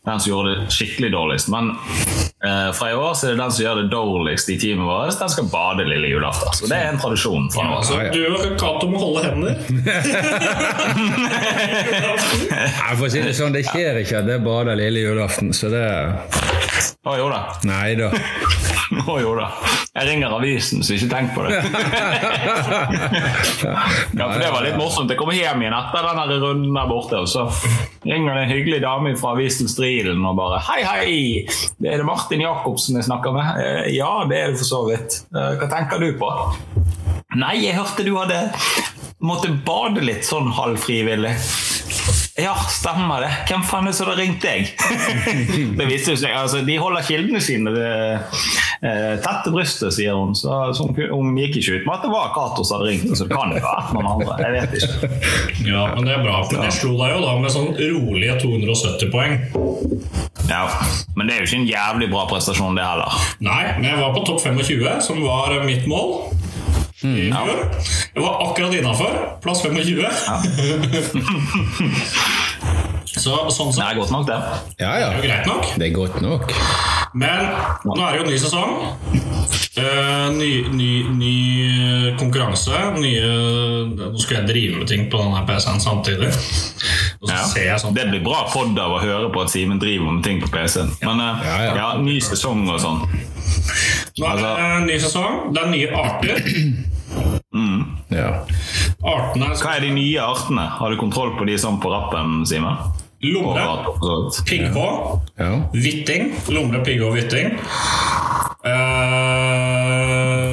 den 0.07 0.19
som 0.19 0.27
gjorde 0.31 0.55
det 0.57 0.73
skikkelig 0.75 1.11
dårligst, 1.13 1.51
men 1.53 1.69
uh, 1.71 2.71
fra 2.75 2.89
i 2.91 2.97
år 2.97 3.13
så 3.15 3.29
er 3.29 3.35
det 3.35 3.43
den 3.43 3.53
som 3.53 3.63
gjør 3.63 3.79
det 3.79 3.85
dårligst 3.93 4.49
i 4.51 4.57
teamet 4.59 4.89
vårt, 4.89 5.19
den 5.21 5.33
skal 5.35 5.47
bade 5.53 5.85
lille 5.87 6.09
julaften. 6.11 6.51
Så 6.57 6.67
det 6.71 6.79
er 6.81 6.89
en 6.91 6.99
tradisjon 6.99 7.47
fra 7.53 7.67
nå 7.69 7.77
av. 7.77 7.93
Ja, 7.93 8.09
ja. 8.09 8.11
du 8.11 8.23
og 8.33 8.57
Cato 8.59 8.89
må 8.91 8.97
holde 9.05 9.21
hender. 9.29 9.53
Ja, 12.51 12.91
for 12.97 13.07
å 13.07 13.11
si 13.13 13.21
det 13.23 13.35
sånn, 13.37 13.55
det 13.55 13.63
skjer 13.69 14.01
ikke 14.01 14.19
at 14.19 14.27
det 14.27 14.41
bader 14.43 14.75
lille 14.79 15.05
julaften, 15.05 15.53
så 15.55 15.71
det 15.71 15.85
Å 17.07 17.15
jo 17.17 17.29
da. 17.31 17.45
Nei 17.69 17.93
da. 17.99 18.11
Å 19.11 19.15
jo 19.21 19.31
da. 19.37 19.47
Jeg 19.95 20.07
ringer 20.07 20.33
avisen, 20.35 20.83
så 20.83 20.95
ikke 20.95 21.09
tenk 21.11 21.33
på 21.35 21.45
det. 21.45 21.50
Ja, 24.13 24.31
for 24.33 24.39
Det 24.39 24.51
var 24.51 24.63
litt 24.65 24.77
morsomt. 24.79 25.11
Jeg 25.11 25.19
kom 25.19 25.31
hjem 25.35 25.63
igjen 25.65 25.75
etter 25.77 26.07
den 26.07 26.41
runden 26.43 26.77
der 26.77 26.89
borte, 26.89 27.21
og 27.23 27.29
så 27.29 27.45
ringer 28.07 28.37
det 28.37 28.43
en 28.45 28.53
hyggelig 28.53 28.81
dame 28.83 29.13
fra 29.19 29.33
avisen 29.35 29.69
Strilen 29.71 30.23
og 30.27 30.37
bare 30.39 30.61
Hei, 30.69 30.81
hei! 30.87 31.11
Det 31.81 31.91
er 31.93 32.01
det 32.01 32.07
Martin 32.07 32.43
Jacobsen 32.45 32.99
jeg 32.99 33.07
snakker 33.09 33.35
med. 33.35 33.45
«Eh, 33.61 33.91
Ja, 33.95 34.13
det 34.29 34.37
er 34.39 34.53
det 34.53 34.61
for 34.61 34.69
så 34.71 34.81
vidt. 34.89 35.21
«Eh, 35.35 35.51
Hva 35.61 35.67
tenker 35.71 36.01
du 36.01 36.09
på? 36.19 36.31
Nei, 37.39 37.55
jeg 37.65 37.77
hørte 37.77 38.03
du 38.07 38.15
hadde 38.17 38.41
måtte 39.21 39.51
bade 39.65 40.01
litt 40.03 40.25
sånn 40.25 40.49
halvfrivillig. 40.57 41.35
Ja, 42.41 42.55
stemmer 42.73 43.21
det. 43.21 43.29
Hvem 43.49 43.61
faen 43.67 43.85
er 43.85 43.91
det 43.91 43.97
som 43.99 44.07
har 44.09 44.17
ringt 44.17 44.41
deg? 44.41 44.71
det 45.77 45.85
viste 45.89 46.15
seg, 46.17 46.33
altså, 46.33 46.63
De 46.65 46.77
holder 46.81 47.05
kildene 47.05 47.41
sine 47.43 47.73
eh, 48.81 49.19
tette 49.21 49.51
brystet, 49.53 49.93
sier 49.95 50.13
hun. 50.17 50.35
Så, 50.37 50.49
så 50.77 50.81
hun, 50.87 50.95
hun 51.11 51.37
gikk 51.39 51.55
ikke 51.61 51.73
ut 51.79 51.85
med 51.87 51.95
at 51.97 52.03
det 52.05 52.11
var 52.13 52.25
Cato 52.35 52.61
som 52.67 52.73
hadde 52.79 52.89
ringt. 52.91 53.09
Så 53.17 53.23
det 53.27 53.33
kan 53.37 53.49
jo 53.53 53.57
være 53.63 53.83
noen 53.95 54.07
andre. 54.15 54.31
Jeg 54.41 54.51
vet 54.57 54.71
ikke. 54.79 54.89
Ja, 55.71 55.83
men 55.95 56.03
det 56.07 56.13
er 56.17 56.21
bra. 56.25 56.35
for 56.49 56.55
de 56.57 56.61
slo 56.75 56.91
deg 56.99 57.09
jo 57.15 57.19
da 57.25 57.31
med 57.41 57.51
sånn 57.53 57.71
rolige 57.77 58.33
270 58.43 59.13
poeng. 59.13 59.33
Ja, 60.49 60.61
Men 61.15 61.23
det 61.27 61.33
er 61.35 61.39
jo 61.43 61.47
ikke 61.47 61.61
en 61.61 61.69
jævlig 61.69 62.07
bra 62.11 62.21
prestasjon, 62.27 62.75
det 62.75 62.83
heller. 62.83 63.11
Nei, 63.45 63.63
men 63.77 63.85
jeg 63.87 63.97
var 64.01 64.11
på 64.15 64.21
topp 64.27 64.41
25, 64.43 65.01
som 65.05 65.17
var 65.23 65.47
mitt 65.63 65.85
mål. 65.87 66.07
Mm. 67.01 67.33
Jeg 67.33 68.21
var 68.21 68.33
akkurat 68.45 68.73
innafor. 68.77 69.11
Plass 69.41 69.61
25. 69.63 70.05
Så 73.21 73.35
sånn 73.53 73.69
Det 73.75 73.83
er 73.85 73.97
godt 73.99 74.11
nok, 74.13 74.25
det. 74.29 74.37
Ja, 74.81 74.91
er 74.97 75.11
det 75.13 75.19
jo 75.19 75.25
greit 75.27 75.49
nok. 75.49 75.67
Det 75.77 75.87
er 75.89 75.93
godt 75.95 76.21
nok. 76.23 76.53
Men 77.13 77.43
nå 77.85 77.97
er 78.07 78.15
det 78.15 78.21
jo 78.21 78.27
ny 78.31 78.37
sesong. 78.39 78.71
Uh, 79.71 80.27
ny, 80.35 80.49
ny, 80.75 80.89
ny 81.15 81.35
konkurranse. 82.19 82.75
Nye 82.99 83.29
Nå 83.91 84.09
skal 84.19 84.41
jeg 84.41 84.47
drive 84.49 84.79
med 84.81 84.89
ting 84.91 85.05
på 85.11 85.19
denne 85.21 85.41
PC-en 85.47 85.79
samtidig. 85.83 86.31
Og 87.21 87.29
så 87.29 87.33
Ja. 87.35 87.43
ser 87.47 87.65
jeg 87.69 87.79
sånn 87.83 87.93
Det 87.95 88.07
blir 88.09 88.23
bra 88.25 88.41
pod 88.51 88.77
av 88.79 88.97
å 88.97 89.01
høre 89.03 89.29
på 89.33 89.43
at 89.43 89.49
Simen 89.53 89.79
driver 89.79 90.11
med 90.11 90.23
ting 90.25 90.41
på 90.41 90.49
PC-en. 90.51 90.91
Men 91.05 91.19
uh, 91.21 91.43
Ja, 91.45 91.57
ja. 91.67 91.75
ja, 91.75 91.89
ny 92.01 92.17
sesong 92.19 92.65
og 92.69 92.79
sånn. 92.83 93.03
Nå 94.19 94.27
er 94.27 94.41
det 94.41 94.51
en 94.65 94.87
ny 94.87 94.97
sesong. 94.99 95.53
Det 95.53 95.61
er 95.63 95.69
nye 95.71 95.91
arter. 95.95 96.43
Ja. 98.11 98.31
Artene 99.07 99.51
Hva 99.55 99.75
er 99.77 99.83
de 99.85 99.91
nye 99.95 100.19
artene? 100.23 100.65
Har 100.77 100.91
du 100.91 100.97
kontroll 100.99 101.33
på 101.39 101.45
de 101.47 101.55
sånn 101.59 101.79
på 101.83 101.91
rappen, 101.91 102.41
Simen? 102.47 102.77
Lomre, 103.21 103.61
ja. 105.37 105.51
hvitting. 105.73 106.31
Lomre, 106.49 106.81
pigghå 106.85 107.11
hvitting. 107.13 107.51
Eh, 108.65 108.71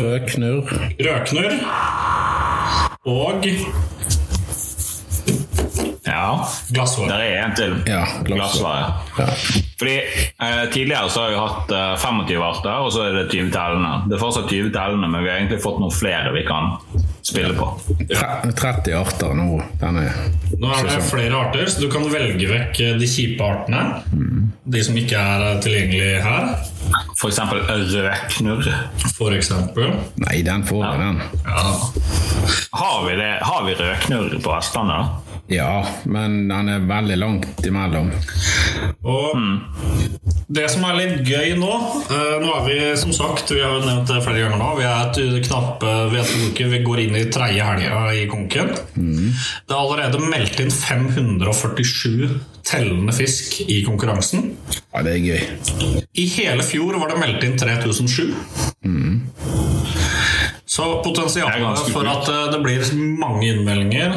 Rødknurr. 0.05 0.73
rødknurr. 1.01 1.55
Og 3.05 3.45
Ja. 6.09 6.47
Glassvare. 6.73 7.09
Der 7.13 7.25
er 7.27 7.43
en 7.45 7.55
til. 7.59 7.75
Ja, 7.87 8.03
Glassvare. 8.25 8.93
Ja. 9.19 9.27
Fordi 9.79 9.97
eh, 10.01 10.65
Tidligere 10.73 11.11
så 11.13 11.23
har 11.27 11.31
vi 11.35 11.37
hatt 11.39 11.71
eh, 11.77 11.93
25 12.01 12.43
arter, 12.49 12.79
og 12.83 12.91
så 12.95 13.05
er 13.09 13.19
det 13.21 13.27
20 13.31 13.53
tellende. 13.55 13.93
Det 14.09 14.17
er 14.19 14.23
fortsatt 14.25 14.49
20 14.51 14.73
tellende, 14.75 15.11
men 15.13 15.23
vi 15.27 15.31
har 15.31 15.39
egentlig 15.43 15.61
fått 15.63 15.79
noen 15.83 15.95
flere 15.95 16.33
vi 16.35 16.43
kan 16.49 16.73
spille 17.29 17.53
på. 17.59 17.69
Tre- 18.09 18.53
30 18.57 18.95
arter 18.97 19.35
nå 19.37 19.59
denne 19.83 20.07
Nå 20.59 20.71
er 20.73 20.87
det 20.89 21.03
flere 21.05 21.37
arter, 21.45 21.67
så 21.69 21.83
du 21.85 21.91
kan 21.93 22.07
velge 22.11 22.49
vekk 22.51 22.81
eh, 22.87 22.97
de 22.99 23.09
kjipe 23.11 23.45
artene. 23.45 23.85
De 24.69 24.83
som 24.85 24.97
ikke 24.99 25.21
er 25.21 25.45
eh, 25.53 25.61
tilgjengelige 25.65 26.25
her, 26.25 26.51
For 27.21 27.29
eksempel 27.29 27.61
rødknurr. 27.69 28.69
for 29.19 29.35
eksempel. 29.37 29.93
Nei, 30.25 30.41
den 30.47 30.63
får 30.65 30.85
jeg, 30.87 30.99
den. 31.05 31.23
Ja. 31.45 31.65
Har 32.79 33.01
vi, 33.07 33.17
det? 33.19 33.33
Har 33.45 33.65
vi 33.67 33.75
rødknurr 33.79 34.39
på 34.43 34.55
Vestlandet? 34.55 35.25
Ja, 35.49 35.87
men 36.05 36.43
den 36.51 36.69
er 36.69 36.83
veldig 36.85 37.17
langt 37.17 37.65
imellom. 37.67 38.11
Og 39.09 39.39
det 40.53 40.67
som 40.69 40.85
er 40.85 40.97
litt 40.99 41.29
gøy 41.29 41.55
nå 41.61 41.71
eh, 42.13 42.35
Nå 42.43 42.51
er 42.53 42.67
vi 42.67 42.77
som 43.01 43.13
sagt, 43.17 43.51
vi 43.53 43.63
har 43.65 43.79
jo 43.79 43.87
nevnt 43.87 44.11
det 44.11 44.21
flere 44.25 44.43
ganger 44.45 44.61
nå, 44.61 44.69
vi 44.79 44.85
er 44.89 45.09
et 45.09 45.47
knappe 45.49 45.95
ved 46.13 46.29
to 46.29 46.51
uker, 46.51 46.71
vi 46.73 46.83
går 46.85 47.03
inn 47.07 47.17
i 47.17 47.25
tredje 47.33 47.65
helga 47.65 48.03
i 48.17 48.27
konken. 48.31 48.75
Det 48.97 49.73
er 49.73 49.81
allerede 49.81 50.21
meldt 50.25 50.61
inn 50.65 50.73
547 50.73 52.39
tellende 52.69 53.15
fisk 53.17 53.63
i 53.65 53.81
konkurransen. 53.87 54.51
Ja, 54.93 55.05
det 55.07 55.17
er 55.17 55.25
gøy. 55.25 56.01
I 56.13 56.29
hele 56.37 56.65
fjor 56.67 57.01
var 57.01 57.15
det 57.15 57.21
meldt 57.23 57.49
inn 57.49 57.57
3007. 57.61 58.35
Så 60.79 60.85
er 60.87 61.01
potensialet 61.03 61.89
for 61.91 62.07
at 62.07 62.29
eh, 62.31 62.45
det 62.53 62.61
blir 62.63 62.93
mange 63.19 63.49
innmeldinger, 63.51 64.13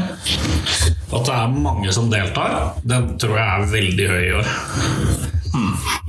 at 1.10 1.24
det 1.26 1.34
er 1.34 1.56
mange 1.56 1.90
som 1.96 2.12
deltar, 2.12 2.76
den 2.86 3.16
tror 3.18 3.40
jeg 3.40 3.48
er 3.48 3.72
veldig 3.72 4.10
høy 4.12 4.22
i 4.22 4.34
år. 4.38 4.52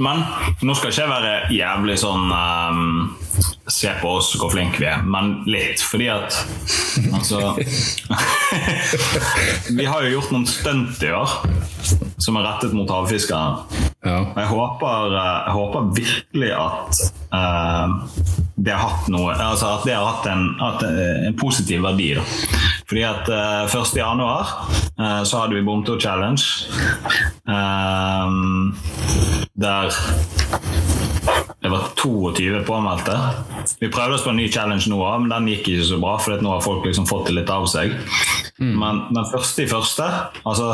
Men 0.02 0.20
nå 0.62 0.74
skal 0.76 0.92
ikke 0.92 1.02
jeg 1.02 1.10
være 1.10 1.32
jævlig 1.56 1.96
sånn 2.00 2.30
um, 2.30 2.84
Se 3.66 3.90
på 3.98 4.12
oss 4.18 4.30
hvor 4.38 4.52
flinke 4.52 4.78
vi 4.82 4.86
er, 4.90 5.02
men 5.02 5.32
litt. 5.50 5.82
Fordi 5.82 6.08
at 6.12 6.36
Altså 7.16 7.40
Vi 9.78 9.86
har 9.88 10.04
jo 10.04 10.12
gjort 10.18 10.34
noen 10.34 10.46
stunt 10.48 11.02
i 11.02 11.10
år 11.16 11.36
som 12.22 12.38
er 12.38 12.46
rettet 12.46 12.74
mot 12.76 12.90
havfiskere. 12.92 13.64
Ja. 14.06 14.20
Jeg 14.36 14.46
håper, 14.52 15.16
eh, 15.18 15.38
jeg 15.48 15.54
håper 15.56 15.88
virkelig 15.96 16.52
at 16.54 17.00
eh, 17.34 17.96
det 18.62 18.74
har 18.76 18.88
hatt 18.92 19.08
noe 19.10 19.32
Altså 19.34 19.66
at 19.76 19.86
det 19.88 19.94
har 19.96 20.06
hatt 20.06 20.26
en, 20.30 20.44
hatt 20.60 20.82
en- 20.86 21.26
en 21.28 21.36
positiv 21.40 21.82
verdi. 21.82 22.12
Da. 22.14 22.22
Fordi 22.88 23.02
at 23.08 23.28
uh, 23.32 23.64
1. 23.82 23.96
januar 23.96 24.52
eh, 25.00 25.22
så 25.24 25.40
hadde 25.40 25.54
vi 25.56 25.62
Bomto 25.66 25.96
Challenge. 25.98 26.42
Um, 27.48 28.76
der 29.58 29.90
det 31.62 31.70
var 31.70 31.88
22 32.02 32.64
påmeldte. 32.66 33.18
Vi 33.78 33.90
prøvde 33.90 34.14
oss 34.14 34.24
på 34.24 34.32
en 34.32 34.40
ny 34.40 34.48
challenge 34.52 34.90
nå, 34.90 34.98
men 35.22 35.30
den 35.30 35.46
gikk 35.52 35.68
ikke 35.70 35.90
så 35.92 35.98
bra. 36.02 36.16
For 36.18 36.42
nå 36.42 36.54
har 36.56 36.64
folk 36.64 36.86
liksom 36.88 37.06
fått 37.06 37.28
det 37.30 37.36
litt 37.36 37.52
av 37.52 37.68
seg. 37.70 37.94
Men, 38.62 39.04
den 39.10 39.26
første 39.26 39.64
i 39.64 39.66
første 39.66 40.04
altså 40.46 40.66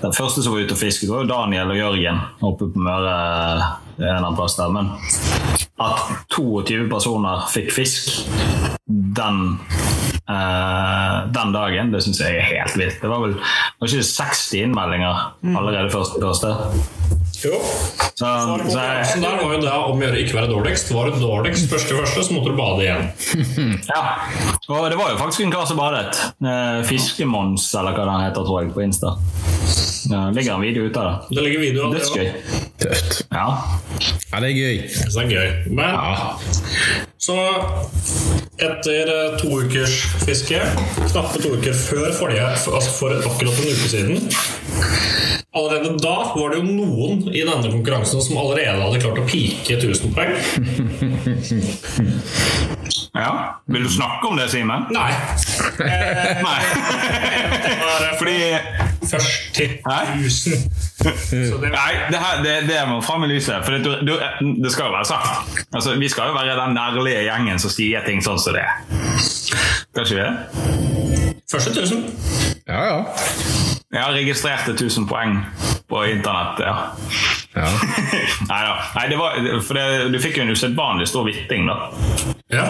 Den 0.00 0.14
første 0.16 0.40
som 0.40 0.54
var 0.54 0.62
ute 0.64 0.76
og 0.76 0.80
fisket, 0.80 1.10
var 1.10 1.24
jo 1.24 1.28
Daniel 1.28 1.72
og 1.74 1.80
Jørgen 1.80 2.20
oppe 2.46 2.70
på 2.72 2.84
Møre. 2.84 3.16
en 3.98 4.24
av 4.24 4.36
plass 4.38 4.54
der, 4.56 4.70
Men 4.70 4.92
at 5.82 5.98
22 6.30 6.88
personer 6.90 7.48
fikk 7.50 7.72
fisk 7.74 8.28
den 8.86 9.58
eh, 10.28 11.16
den 11.34 11.56
dagen, 11.56 11.92
det 11.94 12.04
syns 12.04 12.22
jeg 12.24 12.38
er 12.38 12.48
helt 12.52 12.78
vilt. 12.78 13.00
Det 13.02 13.10
var 13.10 13.24
vel 13.24 13.36
var 13.38 13.90
ikke 13.90 14.06
60 14.10 14.46
innmeldinger 14.64 15.26
allerede 15.56 15.92
første 15.94 16.22
første. 16.22 16.54
Jo. 17.44 17.54
Så, 18.18 18.26
så, 18.26 18.58
så 18.66 18.78
jeg, 18.82 19.06
så 19.06 19.18
der 19.22 19.36
var 19.38 19.52
jo 19.54 19.58
det 19.62 19.72
om 19.72 20.00
å 20.00 20.02
gjøre 20.02 20.22
ikke 20.24 20.38
være 20.40 20.50
dårligst. 20.50 20.90
Var 20.94 21.10
du 21.10 21.20
dårligst 21.22 21.70
første 21.70 21.98
første, 22.00 22.24
så 22.26 22.34
måtte 22.34 22.50
du 22.50 22.58
bade 22.58 22.86
igjen. 22.86 23.04
Ja, 23.88 24.00
og 24.74 24.90
det 24.90 24.98
var 24.98 25.12
jo 25.12 25.20
faktisk 25.20 25.44
en 25.46 25.52
kar 25.54 25.68
som 25.68 25.78
badet. 25.80 26.18
Uh, 26.44 26.82
Fiskemons, 26.84 27.70
eller 27.78 27.94
hva 27.96 28.04
den 28.08 28.24
heter, 28.26 28.44
tror 28.44 28.64
jeg, 28.64 28.72
på 28.74 28.82
Insta. 28.84 29.14
Ja, 30.08 30.26
det 30.28 30.40
ligger 30.40 30.54
en 30.56 30.64
video 30.66 30.88
ute 30.88 31.00
av 31.00 31.06
det. 31.08 31.36
Det 31.38 31.44
ligger 31.46 31.62
video 31.62 31.86
av 31.86 31.94
det 31.94 32.02
Dødsgøy. 32.02 32.28
Tøft. 32.82 33.22
Ja. 33.30 33.46
Ja, 34.28 34.40
det 34.42 34.50
er 34.50 34.56
gøy. 34.56 34.82
Det 34.88 35.22
er 35.22 35.32
gøy. 35.32 35.48
Men 35.78 35.96
så 37.18 37.34
etter 38.58 39.10
eh, 39.10 39.38
to 39.38 39.48
ukers 39.50 39.94
fiske, 40.22 40.60
knappe 41.10 41.42
to 41.42 41.56
uker 41.56 41.74
før 41.74 42.12
forrige, 42.14 42.46
altså 42.46 42.92
for 42.94 43.14
akkurat 43.18 43.58
en 43.58 43.72
uke 43.72 43.88
siden, 43.90 44.30
Allerede 45.56 45.94
da 46.02 46.16
var 46.36 46.50
det 46.52 46.58
jo 46.60 46.64
noen 46.68 47.22
i 47.32 47.40
denne 47.40 47.70
konkurransen 47.72 48.20
som 48.20 48.36
allerede 48.36 48.82
hadde 48.82 49.00
klart 49.00 49.18
å 49.22 49.24
pike 49.28 49.74
1000 49.80 50.12
poeng. 50.14 50.32
Ja. 53.18 53.58
Vil 53.66 53.82
du 53.82 53.88
snakke 53.90 54.26
om 54.28 54.36
det, 54.36 54.44
Simen? 54.52 54.84
Nei. 54.94 55.10
Eh, 55.10 56.42
Nei. 56.46 56.60
det 57.64 57.72
var 57.82 58.14
Fordi 58.18 58.36
først 59.10 59.54
til 59.56 59.68
Hæ? 59.68 59.70
1000. 60.20 60.52
Det 61.02 61.12
Nei, 61.72 61.92
det, 62.12 62.18
her, 62.18 62.42
det, 62.44 62.68
det 62.68 62.88
må 62.88 63.00
fram 63.00 63.24
i 63.24 63.26
lyset. 63.32 63.64
For 63.64 63.70
det, 63.74 63.84
du, 63.84 63.90
du, 64.06 64.12
det 64.62 64.72
skal 64.72 64.84
jo 64.90 64.92
være 64.92 65.04
sagt. 65.04 65.26
Altså, 65.72 65.94
vi 65.98 66.08
skal 66.08 66.26
jo 66.30 66.34
være 66.36 66.56
den 66.60 66.74
nærlige 66.78 67.22
gjengen 67.26 67.58
som 67.58 67.70
sier 67.74 68.00
ting 68.06 68.22
sånn 68.22 68.38
som 68.38 68.52
det 68.54 68.62
er. 68.62 68.70
Skal 69.24 70.02
ikke 70.04 70.14
vi 70.14 70.20
det? 70.22 70.34
Første 71.50 71.70
1000. 71.74 72.04
Ja, 72.68 72.84
ja. 72.84 73.04
Jeg 73.92 74.02
har 74.04 74.12
registrert 74.12 74.68
1000 74.68 75.06
poeng 75.08 75.38
på 75.88 76.02
internett. 76.04 76.58
ja. 76.60 76.74
ja. 77.54 77.68
Neida. 78.50 78.74
Nei 78.98 79.06
det 79.08 79.16
var, 79.16 79.38
for 79.64 79.78
det, 79.78 79.86
du 80.12 80.18
fikk 80.20 80.36
jo 80.36 80.44
en 80.44 80.52
usedvanlig 80.52 81.08
stor 81.08 81.24
vitting, 81.24 81.64
da. 81.70 81.78
Ja. 82.52 82.66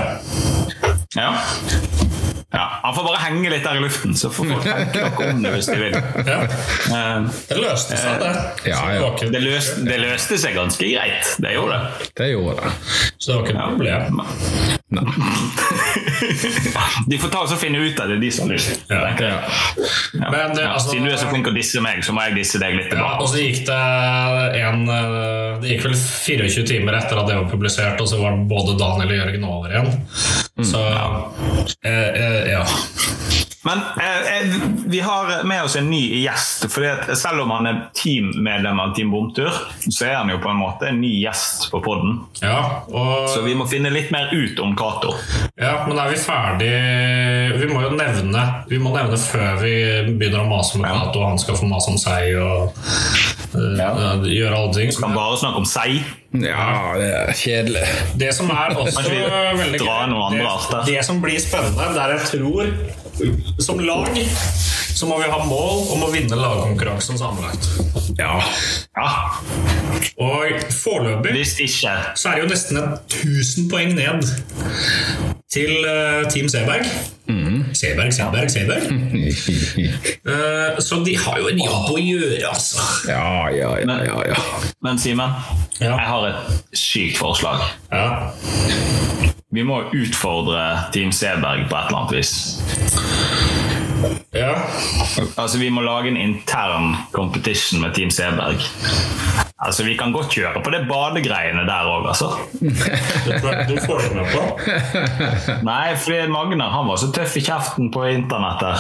Ja. 1.19 1.33
ja. 2.55 2.65
Han 2.85 2.95
får 2.95 3.09
bare 3.09 3.21
henge 3.25 3.51
litt 3.51 3.67
der 3.67 3.81
i 3.81 3.83
luften, 3.83 4.15
så 4.17 4.31
får 4.31 4.53
folk 4.55 4.69
tenke 4.71 5.09
noe 5.09 5.31
om 5.35 5.43
det 5.43 5.57
hvis 5.59 5.73
de 5.73 5.79
vil. 5.83 5.99
ja. 6.31 6.41
Eh, 6.95 7.29
Det 7.51 7.59
løste 7.65 7.99
seg, 7.99 8.23
det. 8.23 8.33
Ja, 8.71 8.83
det 8.87 9.01
ja. 9.03 9.31
Det 9.35 9.43
løste, 9.43 9.83
det 9.91 9.99
løste 10.07 10.39
seg 10.39 10.55
ganske 10.55 10.87
greit. 10.95 11.35
Det 11.43 11.57
gjorde 11.59 11.81
det. 11.83 12.11
Det 12.23 12.31
gjorde 12.37 12.61
det. 12.63 12.77
så 13.19 13.33
det 13.33 13.41
var 13.41 13.49
ikke 13.49 13.59
noe 13.59 13.73
problem. 13.75 14.78
Nei. 14.89 15.05
De 17.11 17.19
får 17.21 17.29
ta 17.33 17.43
oss 17.45 17.53
og 17.53 17.59
finne 17.61 17.77
ut 17.85 17.99
av 18.01 18.09
det, 18.09 18.17
de 18.23 18.31
som 18.33 18.47
har 18.49 18.55
lyst. 18.57 18.87
Ja. 18.89 19.03
Ja. 19.21 19.35
Ja. 20.17 20.31
Men 20.33 20.55
det, 20.57 20.63
Ja, 20.65 20.71
altså- 20.75 20.91
Siden 20.95 21.05
du 21.05 21.11
er 21.13 21.17
så 21.21 21.29
flink 21.29 21.47
å 21.51 21.53
disse 21.55 21.81
meg, 21.85 22.01
så 22.05 22.13
må 22.17 22.21
jeg 22.29 22.35
disse 22.41 22.59
deg 22.63 22.75
litt 22.79 22.89
Ja, 22.89 22.93
tilbake. 22.97 23.21
og 23.23 23.29
så 23.29 23.37
gikk 23.43 23.61
det 23.69 23.83
en 24.63 24.81
eh, 24.89 25.61
Det 25.61 25.69
gikk 25.75 25.85
vel 25.89 25.97
24 25.99 26.65
timer 26.73 26.93
etter 27.01 27.17
at 27.21 27.27
det 27.29 27.37
var 27.37 27.45
publisert, 27.51 28.01
og 28.01 28.09
så 28.09 28.17
var 28.23 28.33
både 28.49 28.79
Daniel 28.81 29.11
og 29.13 29.17
Jørgen 29.21 29.45
over 29.45 29.69
igjen. 29.75 29.91
Så 30.65 30.81
eh, 31.85 31.93
eh, 31.93 32.49
ja. 32.55 32.65
Men 33.69 33.79
eh, 33.79 34.39
eh, 34.39 34.55
vi 34.87 35.01
har 35.01 35.45
med 35.45 35.65
oss 35.65 35.77
en 35.77 35.91
ny 35.91 36.23
gjest. 36.23 36.73
For 36.73 37.15
selv 37.15 37.43
om 37.45 37.51
han 37.53 37.69
er 37.69 37.81
teammedlem 37.97 38.81
av 38.81 38.95
Team 38.97 39.11
Bomtur, 39.13 39.53
så 39.91 40.07
er 40.07 40.15
han 40.23 40.33
jo 40.33 40.39
på 40.41 40.49
en 40.49 40.61
måte 40.63 40.89
en 40.89 41.01
ny 41.03 41.11
gjest 41.21 41.69
på 41.73 41.83
podden. 41.85 42.23
ja. 42.41 42.63
Og 42.89 43.29
Så 43.29 43.43
vi 43.45 43.53
må 43.59 43.67
finne 43.69 43.93
litt 43.93 44.09
mer 44.15 44.33
ut 44.33 44.61
om 44.65 44.73
Cato. 44.79 45.13
Ja, 45.61 45.83
men 45.89 45.99
er 46.01 46.13
vi 46.13 46.21
ferdig 46.23 46.69
Vi 47.59 47.67
må 47.73 47.81
jo 47.83 47.91
nevne 47.97 48.43
Vi 48.71 48.79
må 48.81 48.93
nevne 48.95 49.17
før 49.19 49.59
vi 49.61 49.73
begynner 50.15 50.45
å 50.45 50.49
mase 50.49 50.79
om 50.79 50.87
Cato, 50.87 51.21
og 51.21 51.33
han 51.33 51.43
skal 51.43 51.59
få 51.59 51.69
mase 51.69 51.93
om 51.93 51.99
seg 52.01 52.39
og 52.41 52.73
ja. 53.53 53.91
gjøre 54.23 54.55
alle 54.55 54.73
ting. 54.77 54.95
Kan 54.97 55.17
bare 55.17 55.37
snakke 55.41 55.63
om 55.63 55.69
seg. 55.69 55.99
ja, 56.33 56.71
det 57.01 57.11
er 57.19 57.35
kjedelig. 57.37 57.85
Det 58.21 58.33
som 58.37 58.51
er 58.55 58.77
også 58.77 59.05
veldig 59.05 59.83
gøy, 59.83 60.17
det, 60.39 60.81
det 60.89 61.05
som 61.05 61.21
blir 61.25 61.41
spennende, 61.43 61.93
der 61.97 62.17
jeg 62.17 62.33
tror 62.33 62.73
Som 63.63 63.81
lag 63.85 64.09
så 64.99 65.07
må 65.07 65.19
vi 65.21 65.29
ha 65.31 65.39
mål 65.47 65.85
om 65.95 66.01
å 66.03 66.11
vinne 66.11 66.35
lagkonkurransen 66.39 67.19
sammenlagt. 67.21 67.69
Ja. 68.19 68.41
Ja, 68.99 69.11
Og 70.19 70.65
foreløpig 70.75 71.37
Hvis 71.37 71.53
ikke 71.63 71.93
så 72.19 72.33
er 72.33 72.39
det 72.39 72.43
jo 72.43 72.49
nesten 72.51 72.81
1000 72.83 73.69
poeng 73.71 73.93
ned 73.95 74.27
til 75.53 75.71
eh, 75.87 76.27
Team 76.33 76.49
Seberg. 76.51 76.85
Seberg, 77.79 78.11
Seberg, 78.17 78.51
Seberg. 78.51 78.89
Eh, 80.29 80.79
så 80.85 80.99
de 81.07 81.15
har 81.17 81.39
jo 81.41 81.49
en 81.49 81.61
jobb 81.63 81.93
å 81.95 81.97
gjøre, 82.01 82.43
altså. 82.51 82.83
Ja, 83.09 83.47
ja, 83.55 83.71
ja, 83.81 83.97
ja. 84.05 84.19
ja. 84.35 84.43
Men 84.85 84.99
Simen, 85.01 85.33
Ja. 85.81 85.95
jeg 85.95 86.09
har 86.11 86.27
et 86.29 86.77
sykt 86.77 87.17
forslag. 87.23 87.63
Ja. 87.93 88.33
Vi 89.51 89.63
må 89.65 89.79
utfordre 89.97 90.91
Team 90.93 91.13
Seberg 91.13 91.63
på 91.71 91.77
et 91.77 91.87
eller 91.89 91.99
annet 91.99 92.17
vis. 92.19 92.33
ja. 94.37 94.53
Altså, 95.37 95.59
Vi 95.59 95.71
må 95.71 95.81
lage 95.81 96.09
en 96.09 96.17
intern 96.17 96.97
competition 97.13 97.81
med 97.81 97.95
Team 97.95 98.11
Seberg. 98.11 98.61
Altså, 99.59 99.83
Vi 99.85 99.97
kan 99.99 100.13
godt 100.15 100.31
kjøre 100.31 100.61
på 100.63 100.71
det 100.71 100.85
badegreiene 100.87 101.65
der 101.67 101.89
òg, 101.91 102.05
altså. 102.13 102.29
Du 102.63 103.75
får 103.83 104.05
det 104.05 104.11
med 104.15 104.27
på. 104.31 104.43
Nei, 105.67 105.97
fordi 105.99 106.21
Magnar 106.31 106.71
han 106.71 106.87
var 106.87 107.01
så 107.03 107.09
tøff 107.17 107.35
i 107.41 107.43
kjeften 107.43 107.91
på 107.95 108.05
internett 108.13 108.63
der. 108.63 108.79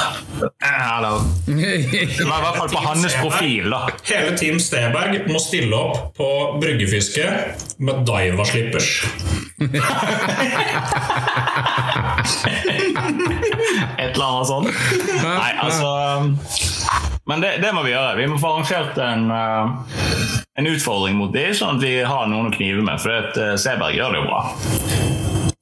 Eller, 0.70 1.18
Det 1.48 2.28
var 2.28 2.38
i 2.38 2.44
hvert 2.46 2.60
fall 2.60 2.70
på 2.76 2.84
hans 2.86 3.16
profil, 3.18 3.66
da. 3.74 3.80
Hele 4.06 4.36
Team 4.38 4.60
Steberg 4.62 5.26
må 5.32 5.42
stille 5.42 5.74
opp 5.74 6.14
på 6.18 6.30
bryggefiske 6.62 7.26
med 7.82 8.04
Daiwa-slippers. 8.06 8.92
Et 13.98 14.14
eller 14.14 14.26
annet 14.28 14.46
sånt. 14.46 14.68
Nei, 15.24 15.50
altså 15.58 15.88
Men 17.28 17.40
det, 17.40 17.58
det 17.60 17.72
må 17.76 17.82
vi 17.84 17.92
gjøre. 17.92 18.16
Vi 18.16 18.26
må 18.30 18.38
få 18.40 18.54
arrangert 18.54 18.96
en, 19.04 19.26
eh, 19.30 20.36
en 20.58 20.68
utfordring 20.70 21.18
mot 21.18 21.32
dem, 21.34 21.52
sånn 21.52 21.76
at 21.76 21.84
vi 21.84 21.98
har 22.00 22.28
noen 22.30 22.48
å 22.48 22.54
knive 22.54 22.80
med. 22.86 23.02
For 23.02 23.12
at, 23.12 23.36
eh, 23.36 23.56
Seberg 23.60 23.98
gjør 23.98 24.14
det 24.14 24.22
jo 24.22 24.28
bra. 24.30 24.40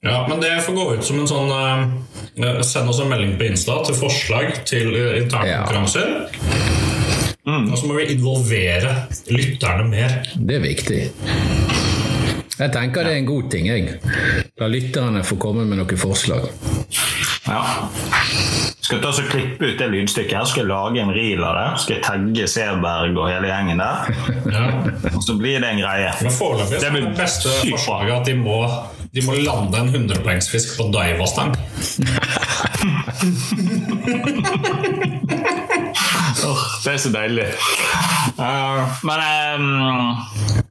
Ja, 0.06 0.20
men 0.28 0.38
det 0.38 0.52
får 0.62 0.76
gå 0.76 0.84
ut 0.94 1.04
som 1.04 1.18
en 1.18 1.26
sånn 1.26 1.50
eh, 1.50 2.60
Send 2.62 2.90
oss 2.92 3.00
en 3.00 3.08
melding 3.08 3.32
på 3.40 3.46
Insta 3.48 3.78
til 3.88 3.96
forslag 3.96 4.58
til 4.68 4.92
internkonkurranser. 4.92 6.10
Ja. 6.36 6.74
Mm. 7.46 7.70
Og 7.70 7.78
så 7.78 7.88
må 7.88 7.96
vi 7.96 8.10
involvere 8.12 8.92
lytterne 9.32 9.86
mer. 9.88 10.18
Det 10.36 10.58
er 10.58 10.62
viktig. 10.66 11.00
Jeg 12.56 12.72
tenker 12.76 13.08
det 13.08 13.14
er 13.14 13.22
en 13.22 13.28
god 13.28 13.50
ting, 13.52 13.70
jeg. 13.72 13.96
La 14.60 14.68
lytterne 14.68 15.24
få 15.24 15.38
komme 15.40 15.64
med 15.64 15.80
noen 15.80 16.00
forslag. 16.00 16.46
Ja. 17.46 17.62
Skal 18.86 19.00
ta 19.02 19.10
og 19.10 19.28
klippe 19.30 19.66
ut 19.66 19.78
det 19.80 19.86
lydstykket 19.90 20.36
her, 20.36 20.44
skal 20.46 20.62
jeg 20.62 20.70
lage 20.70 21.00
en 21.02 21.12
reel 21.14 21.42
av 21.42 21.56
det. 21.58 21.66
Skal 21.82 21.96
jeg 21.96 22.04
tagge 22.06 22.46
Seberg 22.50 23.18
og 23.18 23.30
hele 23.30 23.50
gjengen 23.50 23.82
der. 23.82 23.96
Ja. 24.52 24.64
Og 25.12 25.22
så 25.26 25.34
blir 25.38 25.58
det 25.62 25.68
en 25.72 25.80
greie. 25.82 26.10
Men 26.22 26.36
foreløpig 26.36 26.80
Det 26.80 26.86
er 26.90 26.94
det 27.00 27.16
beste 27.18 27.48
forslaget 27.64 28.14
at 28.20 28.30
de 28.30 28.34
må, 28.38 28.60
de 29.14 29.20
må 29.26 29.32
lande 29.42 29.76
en 29.82 29.90
100-poengsfisk 29.94 30.76
på 30.78 30.82
Daiwa-stang. 30.94 31.50
Åh, 36.46 36.64
det 36.84 36.92
er 36.92 37.00
så 37.02 37.10
deilig. 37.14 37.46
Uh, 38.38 38.82
men 39.08 39.22
um, 39.60 40.16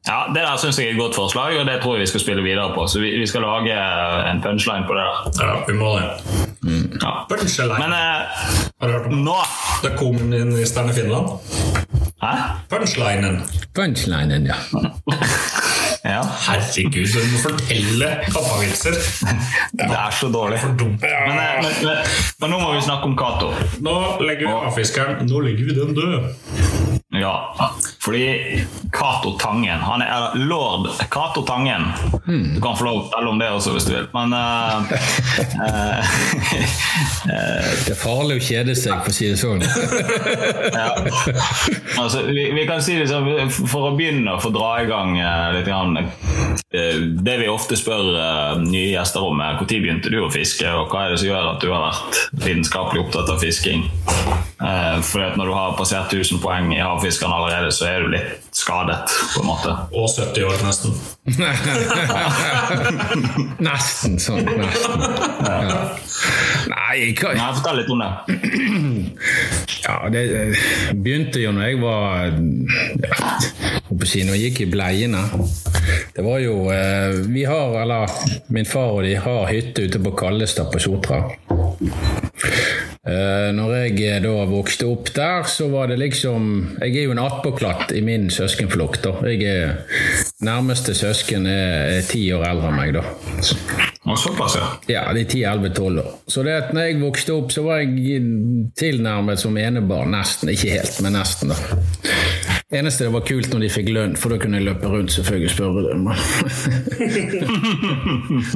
ja, 0.07 0.19
det 0.33 0.43
der 0.45 0.57
syns 0.61 0.79
jeg 0.79 0.91
er 0.91 0.95
et 0.95 0.99
godt 0.99 1.17
forslag, 1.17 1.59
og 1.59 1.65
det 1.67 1.79
tror 1.83 1.95
jeg 1.95 2.05
vi 2.05 2.11
skal 2.13 2.23
spille 2.23 2.43
videre 2.45 2.69
på. 2.75 2.88
Så 2.88 3.01
vi, 3.03 3.11
vi 3.19 3.27
skal 3.27 3.43
lage 3.43 3.75
en 4.31 4.41
punchline 4.43 4.88
på 4.88 4.97
det 4.97 5.05
der. 5.05 5.45
Ja, 5.47 5.55
vi 5.67 5.77
må 5.79 5.95
det. 5.97 6.09
Ja. 7.01 7.13
Punchline. 7.29 7.79
Men 7.79 7.91
uh, 7.91 8.23
Har 8.81 8.88
du 8.88 8.93
hørt 8.93 9.11
om 9.11 9.23
nå 9.27 9.39
det 9.83 9.95
kommunisteren 9.99 10.89
i 10.89 10.93
Finland? 10.93 11.27
Hæ? 12.21 12.35
Punchlinen. 12.69 13.41
Punchlinen, 13.75 14.45
ja. 14.45 14.55
Ja. 16.05 16.21
Herregud, 16.21 17.07
du 17.09 17.31
må 17.31 17.39
fortelle 17.41 18.07
pappavitser. 18.29 18.93
Det 19.73 19.88
er 19.89 20.11
så 20.13 20.27
dårlig. 20.29 20.59
Men, 20.77 20.99
eh, 21.01 21.55
men, 21.63 21.71
men, 21.81 22.11
men 22.43 22.53
nå 22.53 22.59
må 22.61 22.75
vi 22.75 22.83
snakke 22.85 23.09
om 23.09 23.15
Cato. 23.17 23.49
Nå 23.81 23.95
legger 24.21 24.45
vi 24.45 24.53
avfiskeren 24.53 25.25
Nå 25.25 25.41
legger 25.47 25.64
vi 25.65 25.73
den 25.80 25.95
død. 25.95 26.19
Ja, 27.21 27.71
fordi 27.99 28.65
Cato 28.91 29.38
Tangen 29.39 29.80
Han 29.80 30.01
er 30.01 30.36
lord 30.36 30.89
Cato 31.12 31.41
Tangen. 31.41 31.82
Du 32.56 32.62
kan 32.62 32.78
få 32.78 32.86
lov 32.86 32.97
å 32.99 33.08
telle 33.13 33.30
om 33.30 33.39
det 33.39 33.49
også 33.54 33.73
hvis 33.75 33.88
du 33.88 33.93
vil. 33.95 34.08
Men 34.13 34.34
uh, 34.34 34.86
Det 37.86 37.93
er 37.93 37.99
farlig 37.99 38.39
å 38.39 38.45
kjede 38.45 38.75
seg, 38.78 39.01
for 39.01 39.10
å 39.10 39.15
si 39.15 39.30
det 39.30 39.39
sånn. 39.41 39.63
ja. 40.80 40.89
altså, 42.01 42.25
vi, 42.30 42.47
vi 42.56 42.65
kan 42.69 42.84
si 42.86 42.97
det 42.99 43.08
sånn 43.10 43.49
For 43.54 43.89
å 43.89 43.95
begynne 43.97 44.36
å 44.36 44.41
få 44.41 44.51
dra 44.56 44.71
i 44.84 44.89
gang 44.89 45.15
uh, 45.17 45.49
litt 45.56 45.67
grann, 45.69 45.97
uh, 45.97 46.95
Det 47.25 47.38
vi 47.41 47.49
ofte 47.51 47.78
spør 47.80 48.13
nye 48.62 48.89
gjester 48.91 49.25
om, 49.25 49.41
er 49.41 49.58
når 49.58 49.69
begynte 49.82 50.12
du 50.13 50.19
å 50.23 50.32
fiske, 50.34 50.69
og 50.69 50.91
hva 50.93 51.06
er 51.06 51.13
det 51.13 51.21
som 51.21 51.30
gjør 51.32 51.51
at 51.56 51.63
du 51.63 51.71
har 51.71 51.88
vært 51.88 52.19
lidenskapelig 52.45 53.06
opptatt 53.06 53.32
av 53.34 53.41
fisking? 53.41 53.88
For 55.06 55.36
når 55.36 55.49
du 55.49 55.54
har 55.54 55.75
passert 55.78 56.13
1000 56.15 56.39
poeng 56.41 56.71
i 56.73 56.80
havfiskeren 57.05 57.33
allerede, 57.33 57.71
så 57.71 57.85
er 57.85 57.99
du 58.01 58.07
litt 58.13 58.55
skadet, 58.55 59.09
på 59.35 59.41
en 59.41 59.47
måte. 59.49 59.69
Og 59.93 60.09
70 60.09 60.43
år, 60.47 60.53
nesten. 60.65 60.91
Nesten 63.67 64.19
sånn. 64.21 64.45
Nesten. 64.45 65.01
Ja. 65.45 65.97
Nei, 66.71 67.13
hva 67.17 67.33
Nei, 67.35 67.53
fortell 67.59 67.77
litt 67.81 67.91
om 67.93 67.99
det. 68.01 68.11
Ja, 69.85 69.95
det 70.13 70.21
begynte 70.97 71.39
jo 71.43 71.51
når 71.53 71.63
jeg 71.69 71.77
var 71.83 72.01
ja, 72.25 72.29
på 73.91 74.05
si, 74.09 74.19
Når 74.25 74.33
jeg 74.39 74.43
gikk 74.49 74.59
i 74.65 74.71
bleiene. 74.73 75.23
Det 76.15 76.23
var 76.25 76.37
jo 76.41 76.53
eh, 76.73 77.11
Vi 77.29 77.43
har, 77.45 77.67
eller 77.83 78.05
min 78.53 78.65
far 78.65 78.89
og 78.95 79.03
de 79.05 79.13
har 79.21 79.45
hytte 79.51 79.81
ute 79.85 79.99
på 80.01 80.11
Kallestad 80.17 80.67
på 80.73 80.79
Sotra. 80.81 81.19
Eh, 83.05 83.51
når 83.53 83.73
jeg 83.75 83.99
eh, 84.01 84.21
da 84.23 84.31
vokste 84.49 84.87
opp 84.89 85.11
der, 85.13 85.43
så 85.45 85.67
var 85.69 85.91
det 85.91 85.99
liksom 86.01 86.47
Jeg 86.79 86.95
er 86.97 87.03
jo 87.05 87.13
en 87.13 87.21
attpåklatt 87.21 87.91
i 87.93 88.01
min 88.01 88.31
søskenflokk. 88.33 88.97
da. 89.03 89.11
Jeg 89.29 89.43
er 89.45 89.75
Nærmeste 90.41 90.95
søsken 90.97 91.45
er, 91.45 92.01
ti 92.09 92.23
år 92.33 92.47
eldre 92.49 92.71
enn 92.71 92.79
meg, 92.79 92.95
da. 92.97 93.03
Og 94.05 94.17
såpass, 94.17 94.57
ja. 94.57 94.65
Ja, 94.89 95.03
de 95.13 95.21
er 95.21 95.29
10-11-12 95.29 96.01
år. 96.01 96.09
Så 96.27 96.43
det 96.45 96.57
at 96.57 96.73
når 96.73 96.89
jeg 96.89 97.01
vokste 97.01 97.37
opp, 97.37 97.53
så 97.53 97.63
var 97.65 97.83
jeg 97.83 98.21
tilnærmet 98.77 99.41
som 99.41 99.57
enebarn. 99.57 100.13
Nesten. 100.13 100.49
Ikke 100.53 100.73
helt, 100.73 100.99
men 101.05 101.17
nesten, 101.17 101.53
da. 101.53 101.57
Eneste 102.75 103.05
det 103.05 103.13
var 103.13 103.23
kult 103.27 103.53
når 103.53 103.59
de 103.63 103.69
fikk 103.71 103.89
lønn, 103.95 104.15
for 104.19 104.27
da 104.33 104.38
kunne 104.41 104.57
jeg 104.59 104.67
løpe 104.67 104.88
rundt 104.91 105.11
selvfølgelig 105.15 105.49
og 105.49 105.53
spørre 105.55 105.81
dem. 105.88 106.01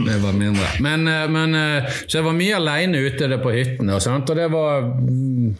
det 0.09 0.17
var 0.23 0.33
mindre. 0.35 0.67
Men, 0.83 1.07
eh, 1.07 1.29
men, 1.31 1.55
eh, 1.55 1.83
så 2.05 2.17
jeg 2.19 2.25
var 2.27 2.35
mye 2.37 2.55
aleine 2.57 2.97
ute 3.05 3.27
der 3.31 3.41
på 3.41 3.51
hyttene, 3.53 3.95
og, 3.95 4.01
sant? 4.03 4.29
og 4.29 4.35
det 4.39 4.49
var 4.51 4.81
mm, 4.83 5.55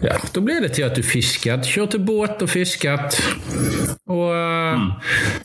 Ja, 0.00 0.16
da 0.32 0.40
ble 0.44 0.60
det 0.64 0.72
til 0.76 0.84
at 0.86 0.96
du 0.96 1.02
fisket. 1.04 1.66
Kjørte 1.68 1.98
båt 2.02 2.42
og 2.44 2.50
fisket. 2.50 3.20
Og 4.10 4.34
eh, 4.34 4.76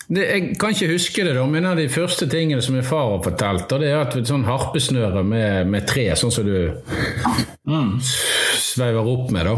det, 0.08 0.26
Jeg 0.26 0.42
kan 0.62 0.70
ikke 0.76 0.94
huske 0.94 1.26
det, 1.26 1.36
da, 1.38 1.44
men 1.50 1.64
en 1.64 1.72
av 1.74 1.78
de 1.82 1.90
første 1.92 2.26
tingene 2.32 2.62
som 2.66 2.74
min 2.78 2.86
far 2.86 3.08
har 3.16 3.24
fortalt, 3.26 3.72
og 3.72 3.78
det 3.84 3.90
er 3.92 4.00
at 4.04 4.14
et 4.20 4.30
sånn 4.30 4.48
harpesnøre 4.48 5.22
med, 5.26 5.68
med 5.72 5.82
tre, 5.90 6.06
sånn 6.20 6.34
som 6.34 6.44
du 6.48 6.58
sveiver 8.62 9.08
opp 9.08 9.32
med, 9.34 9.48
da. 9.48 9.56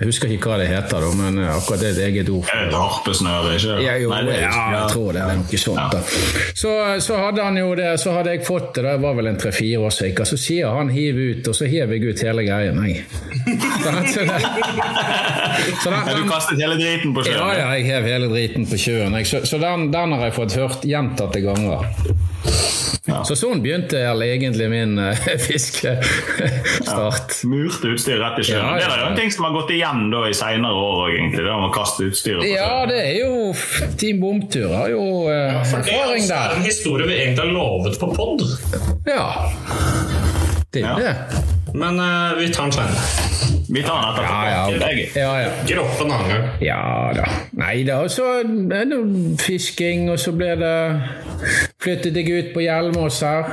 Jeg 0.00 0.06
husker 0.10 0.28
ikke 0.34 0.48
hva 0.52 0.58
det 0.60 0.70
heter, 0.70 0.98
da, 1.04 1.10
men 1.16 1.32
akkurat 1.48 1.80
det 1.84 2.04
er 2.04 2.14
et 2.22 2.30
ord. 2.32 2.48
Harpesnøre, 2.72 3.54
ikke 3.58 3.76
Ja, 3.84 3.94
jo, 4.00 4.10
Nei, 4.12 4.22
det 4.28 4.36
ja, 4.40 4.50
jeg 4.74 4.90
tror 4.92 5.12
det. 5.16 5.22
Det 5.22 5.34
er 5.34 5.40
noe 5.42 5.60
sånt. 5.62 5.94
Da. 5.94 6.02
Så, 6.62 6.72
så 7.04 7.18
hadde 7.22 7.44
han 7.44 7.58
jo 7.60 7.72
det, 7.78 7.90
så 8.02 8.14
hadde 8.16 8.34
jeg 8.36 8.44
fått 8.46 8.70
det, 8.78 8.84
det 8.88 8.96
var 9.02 9.16
vel 9.18 9.30
en 9.32 9.38
tre-fire 9.40 9.80
år 9.88 9.94
siden, 9.94 10.28
så 10.32 10.38
sier 10.40 10.74
han 10.78 10.90
hiv 10.94 11.18
ut, 11.18 11.48
og 11.52 11.56
så 11.58 11.68
hiver 11.70 11.94
jeg 11.98 12.14
ut 12.14 12.24
hele 12.28 12.44
greien, 12.46 12.80
jeg. 12.88 13.04
Så, 14.08 14.24
det, 14.24 14.40
så 15.82 15.90
den, 15.90 16.00
Ja, 16.08 16.14
Du 16.16 16.24
kastet 16.30 16.60
hele 16.62 16.76
driten 16.80 17.14
på 17.16 17.24
sjøen? 17.26 17.38
ja, 17.38 17.48
ja, 17.58 17.68
jeg 17.78 17.86
hev 17.92 18.08
hele 18.12 18.28
driten 18.32 18.66
på 18.68 18.78
sjøen. 18.80 19.14
Jeg. 19.20 19.26
Så, 19.30 19.42
så 19.48 19.60
den, 19.62 19.88
den 19.94 20.12
har 20.16 20.28
jeg 20.28 20.36
fått 20.38 20.56
hørt 20.58 20.84
gjentatte 20.88 21.42
ganger. 21.44 21.88
Ja. 23.08 23.22
Så 23.24 23.32
sånn 23.38 23.62
begynte 23.64 23.96
egentlig 24.36 24.66
min 24.68 24.98
uh, 25.00 25.16
fiskestart. 25.46 27.38
Murte 27.48 27.88
utstyr 27.94 28.18
rett 28.20 28.38
i 28.42 28.44
sjøen. 28.44 28.60
Ja, 28.60 28.74
ja. 28.76 28.84
Det 28.84 28.88
er 28.98 29.00
jo 29.00 29.06
en 29.10 29.16
ting 29.16 29.32
som 29.32 29.46
har 29.48 29.54
gått 29.56 29.72
igjen 29.74 30.10
da 30.12 30.20
i 30.28 30.34
seinere 30.36 30.76
år 30.76 31.00
òg, 31.06 31.14
egentlig. 31.16 31.42
Det 31.46 31.54
om 31.54 31.68
å 31.70 31.72
kaste 31.74 32.08
utstyret 32.10 32.44
på 32.44 32.50
Ja, 32.52 32.84
det 32.90 33.00
er 33.00 33.16
jo 33.22 33.32
Team 34.00 34.20
Bomtur 34.22 34.68
har 34.74 34.92
jo 34.92 35.02
uh, 35.24 35.62
For 35.70 35.80
det 35.86 35.94
er 35.94 36.04
erfaring 36.04 36.28
en 36.60 36.66
historie 36.68 37.08
vi 37.08 37.16
egentlig 37.22 37.46
har 37.46 37.52
lovet 37.56 37.96
på 38.02 38.10
pod. 38.12 38.44
Ja. 39.08 39.28
Det 40.68 40.84
er 40.84 40.88
Ja. 40.88 40.94
det. 41.00 41.14
Men 41.74 42.00
uh, 42.00 42.36
vi 42.38 42.52
tar 42.52 42.68
den 42.68 42.76
senere. 42.76 43.57
Vi 43.68 43.82
tar 43.82 44.00
den 44.00 44.10
etterpå. 44.14 44.34
Ja, 44.48 44.50
ja. 44.50 44.78
Jeg- 44.88 45.10
Ja, 45.14 45.32
ja. 45.42 45.50
Da. 47.14 47.24
Nei 47.60 47.82
da. 47.84 47.98
Og 48.02 48.10
så 48.10 48.24
er 48.40 48.84
det 48.88 49.40
fisking, 49.40 50.08
og 50.10 50.18
så 50.18 50.32
ble 50.36 50.54
det 50.56 51.02
Flyttet 51.82 52.16
jeg 52.16 52.28
ut 52.38 52.54
på 52.54 52.60
Hjelmås 52.64 53.20
her. 53.20 53.44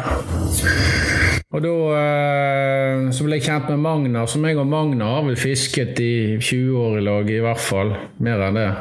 Og 1.55 1.61
da 1.63 1.73
eh, 1.99 3.11
så 3.15 3.23
ble 3.27 3.37
jeg 3.37 3.45
kjent 3.45 3.69
med 3.69 3.79
Magnar, 3.79 4.25
som 4.27 4.43
jeg 4.47 4.57
og 4.57 4.67
Magnar 4.67 5.13
har 5.19 5.23
vel 5.27 5.37
fisket 5.39 5.99
i 6.03 6.37
20 6.41 6.79
år 6.79 6.97
i 6.99 7.03
lag, 7.05 7.29
i 7.31 7.39
hvert 7.43 7.61
fall. 7.63 7.93
Mer 8.19 8.41
enn 8.47 8.57
det. 8.59 8.71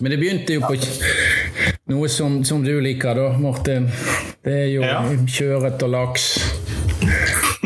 Men 0.00 0.10
det 0.12 0.18
begynte 0.20 0.54
jo 0.58 0.60
på 0.60 0.76
noe 1.88 2.08
som, 2.12 2.42
som 2.44 2.62
du 2.66 2.74
liker, 2.84 3.14
da, 3.18 3.30
Martin. 3.40 3.88
Det 4.44 4.52
er 4.52 4.70
jo 4.76 4.82
kjøret 5.26 5.82
og 5.82 5.90
laks. 5.96 6.28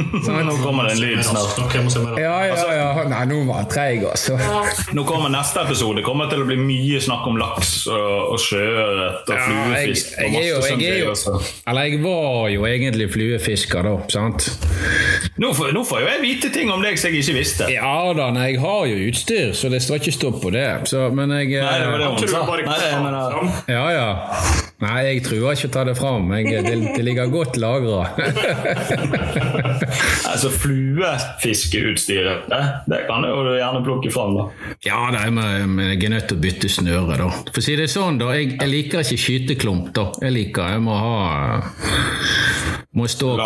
Nå 0.49 0.57
kommer 0.63 0.89
det 0.89 0.93
en 0.93 1.01
lyd 1.01 1.25
snart. 1.25 1.59
Ja, 2.19 2.37
ja, 2.47 2.57
ja. 2.75 3.05
Nei, 3.11 3.23
nå 3.31 3.41
var 3.49 3.63
han 3.63 3.71
treig, 3.71 4.05
altså. 4.09 4.37
Nå 4.97 5.05
kommer 5.09 5.33
neste 5.33 5.65
episode. 5.65 6.01
Det 6.01 6.07
kommer 6.07 6.31
til 6.33 6.45
å 6.45 6.49
bli 6.49 6.59
mye 6.61 7.01
snakk 7.03 7.27
om 7.31 7.39
laks 7.41 7.73
og, 7.91 8.35
og 8.35 8.41
sjøørret 8.43 9.29
og 9.31 9.35
Ja, 9.37 9.47
fluefisk. 9.47 10.15
jeg, 10.17 10.27
og 10.27 10.35
jeg, 10.35 10.41
er 10.41 10.49
jo, 10.49 10.63
jeg, 10.67 10.91
er 10.91 11.03
jo, 11.05 11.41
eller 11.71 11.89
jeg 11.89 12.03
var 12.05 12.49
jo 12.55 12.67
egentlig 12.69 13.11
fluefisker, 13.15 13.89
da. 13.91 13.97
sant? 14.13 14.51
Nå 15.41 15.55
får, 15.57 15.71
nå 15.73 15.81
får 15.89 16.03
jo 16.03 16.09
jeg 16.11 16.21
vite 16.21 16.49
ting 16.53 16.69
om 16.69 16.83
deg 16.85 16.99
som 17.01 17.15
jeg 17.15 17.23
ikke 17.25 17.35
visste. 17.39 17.67
Ja 17.73 18.13
da, 18.13 18.27
nei, 18.35 18.51
jeg 18.53 18.61
har 18.61 18.83
jo 18.91 18.97
utstyr, 19.09 19.55
så 19.57 19.71
det 19.73 19.81
står 19.81 20.03
ikke 20.03 20.13
stopp 20.13 20.37
på 20.43 20.51
det. 20.53 20.67
Så, 20.91 21.07
men 21.17 21.33
jeg 21.33 21.55
Nei, 21.65 21.79
det 21.81 21.87
var 21.89 22.03
det 22.03 22.09
hun 22.13 22.29
sa. 22.29 22.43
Nei. 22.69 23.47
Ja, 23.73 23.87
ja. 23.95 24.11
Nei, 24.85 24.99
jeg 25.07 25.23
truer 25.25 25.57
ikke 25.57 25.71
å 25.71 25.73
ta 25.73 25.87
det 25.89 25.97
fram. 25.97 26.29
Jeg, 26.37 26.61
det, 26.67 26.75
det 26.93 27.05
ligger 27.07 27.33
godt 27.33 27.57
lagra. 27.61 28.03
altså, 30.31 30.53
fluefiskeutstyret, 30.61 32.45
det, 32.53 32.61
det 32.93 33.01
kan 33.09 33.25
du 33.25 33.33
jo 33.33 33.57
gjerne 33.57 33.81
plukke 33.87 34.13
fram. 34.13 34.37
da. 34.37 34.49
ja, 34.85 35.01
nei, 35.17 35.27
men, 35.37 35.73
men 35.73 35.95
jeg 35.95 36.05
er 36.05 36.17
nødt 36.19 36.29
til 36.35 36.37
å 36.37 36.45
bytte 36.45 36.69
snøre, 36.77 37.17
da. 37.17 37.33
For 37.49 37.65
å 37.65 37.65
si 37.65 37.81
det 37.81 37.89
sånn, 37.93 38.21
da. 38.21 38.35
Jeg, 38.37 38.59
jeg 38.59 38.75
liker 38.77 39.09
ikke 39.09 39.25
skyteklump, 39.25 39.89
da. 39.97 40.11
Jeg 40.21 40.37
liker 40.37 40.77
Jeg 40.77 40.85
må 40.85 41.01
ha 41.01 41.17
må 42.93 43.07
stå, 43.07 43.37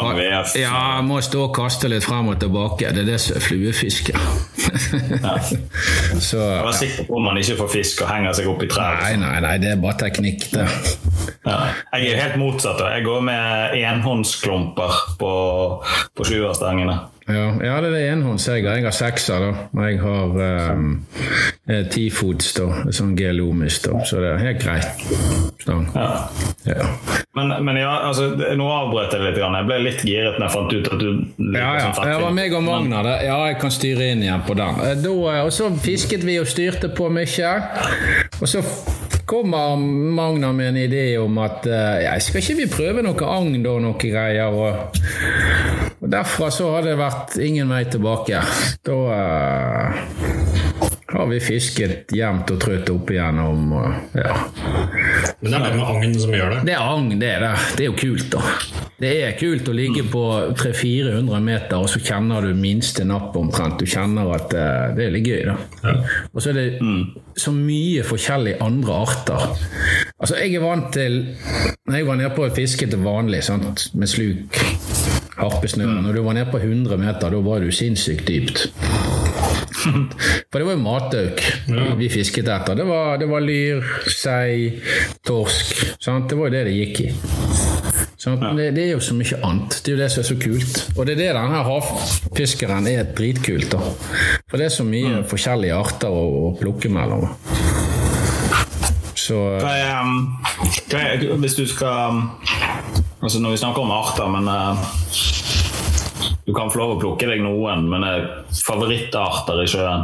ja, 0.57 1.01
må 1.05 1.21
stå 1.21 1.43
og 1.49 1.55
kaste 1.57 1.91
litt 1.93 2.07
frem 2.07 2.31
og 2.33 2.39
tilbake. 2.41 2.93
Det 2.97 3.05
er 3.05 3.11
det 3.13 3.21
som 3.21 3.37
er 3.37 3.45
fluefiske. 3.45 4.17
Så 6.29 6.39
Jeg 6.39 6.65
var 6.65 6.77
sikker 6.79 7.09
på 7.09 7.17
om 7.19 7.27
man 7.29 7.41
ikke 7.41 7.57
får 7.61 7.73
fisk 7.73 8.05
og 8.05 8.11
henger 8.13 8.37
seg 8.39 8.51
opp 8.51 8.63
i 8.65 8.69
trær. 8.71 9.01
Nei, 9.03 9.15
nei, 9.21 9.35
nei, 9.45 9.55
det 9.63 9.73
er 9.75 9.81
bare 9.83 9.99
teknikk, 10.05 10.47
det. 10.55 10.67
Ja. 11.45 11.57
Jeg 11.93 11.99
er 11.99 12.07
jo 12.09 12.21
helt 12.23 12.39
motsatt. 12.41 12.79
da. 12.81 12.93
Jeg 12.97 13.05
går 13.07 13.27
med 13.31 13.77
enhåndsklumper 13.81 15.03
på, 15.21 15.35
på 16.17 16.29
sjuerstangene. 16.31 17.01
Ja, 17.25 17.45
ja, 17.65 17.77
det 17.81 17.89
er 17.97 18.11
enhånds 18.13 18.45
Jeg 18.53 18.67
har 18.69 18.93
sekser, 18.93 19.41
da. 19.41 19.53
Og 19.73 19.85
jeg 19.87 20.01
har 20.03 20.35
um, 20.77 20.91
tifots, 21.89 22.51
da. 22.59 22.67
Sånn 22.93 23.15
geolomisk, 23.17 23.87
da. 23.89 24.03
Så 24.05 24.21
det 24.21 24.35
er 24.35 24.43
helt 24.43 24.61
greit. 24.61 25.07
Stang. 25.63 25.87
Ja. 25.97 26.11
Ja. 26.69 26.91
Men, 27.35 27.55
men 27.65 27.79
ja, 27.81 27.95
altså, 28.11 28.29
nå 28.37 28.67
avbrøt 28.69 29.17
jeg 29.17 29.25
litt. 29.25 29.39
grann. 29.41 29.57
Jeg 29.57 29.69
ble 29.71 29.79
litt 29.87 30.05
giret 30.05 30.37
når 30.37 30.47
jeg 30.47 30.55
fant 30.59 30.75
ut 30.75 30.91
at 30.93 31.01
du 31.01 31.09
Ja, 31.57 31.71
ja. 31.81 31.89
Det 31.97 32.19
var 32.27 32.37
meg 32.37 32.57
og 32.59 32.67
Magnar. 32.67 33.09
det. 33.09 33.17
Ja, 33.31 33.39
jeg 33.49 33.59
kan 33.63 33.73
styre 33.73 34.11
inn 34.13 34.25
igjen 34.27 34.45
på 34.45 34.54
den. 34.59 34.81
Eh, 34.85 34.97
Da, 35.05 35.15
og 35.45 35.53
så 35.53 35.71
fisket 35.83 36.25
vi 36.27 36.39
og 36.41 36.49
styrte 36.51 36.89
på 36.95 37.09
mye. 37.13 37.55
Og 38.41 38.49
så 38.49 38.63
kommer 39.27 39.77
Magna 39.77 40.53
med 40.53 40.69
en 40.69 40.77
idé 40.77 41.05
om 41.19 41.39
at 41.39 41.67
eh, 41.67 42.05
ja, 42.05 42.15
skal 42.21 42.43
ikke 42.43 42.59
vi 42.63 42.67
prøve 42.73 43.05
noe 43.05 43.29
agn 43.37 43.63
da, 43.65 43.77
noe 43.81 43.97
greier? 44.01 44.53
Og, 44.53 44.99
og 46.01 46.11
derfra 46.13 46.51
så 46.53 46.71
har 46.77 46.89
det 46.89 46.99
vært 47.01 47.39
ingen 47.43 47.71
vei 47.73 47.85
tilbake. 47.91 48.43
Da 48.85 48.99
eh, 49.19 50.94
har 51.15 51.27
vi 51.31 51.41
fisket 51.41 52.13
jevnt 52.15 52.51
og 52.51 52.59
trutt 52.63 52.91
opp 52.91 53.11
igjennom. 53.15 53.69
Og, 53.79 54.17
ja. 54.19 54.35
Men 55.41 55.53
det 55.53 55.59
er 55.59 55.65
det 55.67 55.77
med 55.77 55.85
agn 55.85 56.17
som 56.19 56.35
gjør 56.35 56.57
det. 56.57 56.63
Det 56.67 56.75
er 56.75 56.89
agn, 56.95 57.13
det 57.21 57.31
er 57.31 57.45
det. 57.45 57.53
Det 57.77 57.87
er 57.87 57.91
jo 57.91 57.97
kult, 58.01 58.27
da. 58.35 58.43
Det 59.05 59.11
er 59.27 59.37
kult 59.39 59.69
å 59.69 59.75
ligge 59.75 60.05
på 60.11 60.23
300-400 60.55 61.41
meter, 61.45 61.77
og 61.83 61.91
så 61.91 62.01
kjenner 62.03 62.47
du 62.47 62.55
minste 62.59 63.07
napp 63.07 63.37
omtrent. 63.39 63.79
Du 63.83 63.91
kjenner 63.91 64.31
at 64.37 64.55
eh, 64.59 64.95
det 64.97 65.07
er 65.07 65.15
litt 65.15 65.29
gøy, 65.29 65.43
da. 65.51 65.95
Og 66.33 66.43
så 66.43 66.53
er 66.53 66.61
det 66.61 66.69
så 67.39 67.55
mye 67.55 68.05
forskjellig 68.07 68.57
andre 68.65 69.01
arter. 69.05 69.47
Altså, 70.19 70.39
jeg 70.39 70.55
er 70.57 70.63
vant 70.65 70.93
til 70.95 71.17
Når 71.85 71.99
jeg 71.99 72.07
var 72.07 72.17
nede 72.17 72.31
på 72.33 72.47
å 72.47 72.53
fiske 72.55 72.87
til 72.89 73.03
vanlig, 73.05 73.43
sant, 73.45 73.89
med 73.99 74.09
sluk, 74.09 74.57
harpesnøre 75.37 76.01
Når 76.07 76.17
du 76.17 76.23
var 76.25 76.39
nede 76.39 76.51
på 76.55 76.63
100 76.63 76.97
meter, 77.03 77.35
da 77.35 77.43
var 77.45 77.61
du 77.61 77.75
sinnssykt 77.75 78.27
dypt. 78.31 78.69
For 79.85 80.61
det 80.61 80.67
var 80.67 80.75
jo 80.75 80.83
matauk 80.83 81.45
vi 81.99 82.09
fisket 82.13 82.49
etter. 82.49 82.79
Det 82.79 82.87
var, 82.89 83.19
det 83.21 83.29
var 83.31 83.45
lyr, 83.45 83.85
sei, 84.11 84.81
torsk. 85.27 85.97
Sant? 86.03 86.29
Det 86.31 86.39
var 86.39 86.51
jo 86.51 86.57
det 86.57 86.65
det 86.69 86.77
gikk 86.79 87.01
i. 87.05 87.11
Men 88.25 88.57
Det, 88.57 88.71
det 88.73 88.85
er 88.87 88.93
jo 88.95 89.03
så 89.05 89.15
mye 89.17 89.39
annet. 89.45 89.79
Det 89.85 89.93
er 89.93 89.97
jo 89.97 90.01
det 90.01 90.11
som 90.13 90.23
er 90.23 90.29
så 90.31 90.37
kult. 90.41 90.79
Og 90.97 91.05
det 91.05 91.15
er 91.17 91.21
det 91.21 91.31
denne 91.37 91.61
havfiskeren 91.67 92.89
er 92.89 93.11
dritkult. 93.17 93.75
da. 93.75 93.83
For 94.49 94.61
det 94.61 94.71
er 94.71 94.73
så 94.73 94.87
mye 94.89 95.21
forskjellige 95.29 95.77
arter 95.77 96.09
å, 96.09 96.25
å 96.49 96.53
plukke 96.61 96.89
mellom. 96.93 97.29
Så 99.25 99.37
Hva 99.61 99.75
er, 99.77 99.93
um, 100.01 100.35
hva 100.91 101.01
er, 101.01 101.23
hvis 101.41 101.55
du 101.57 101.63
skal 101.71 102.11
um, 102.13 102.25
Altså 103.25 103.39
Når 103.41 103.55
vi 103.55 103.61
snakker 103.63 103.81
om 103.87 103.93
arter, 103.95 104.27
men 104.29 104.49
uh, 104.51 104.83
Du 106.45 106.53
kan 106.53 106.71
få 106.71 106.81
lov 106.81 106.97
å 106.97 107.01
plukke 107.01 107.29
deg 107.31 107.41
noen, 107.45 107.87
men 107.89 108.05
uh, 108.05 108.43
favorittarter 108.67 109.63
i 109.65 109.69
sjøen 109.71 110.03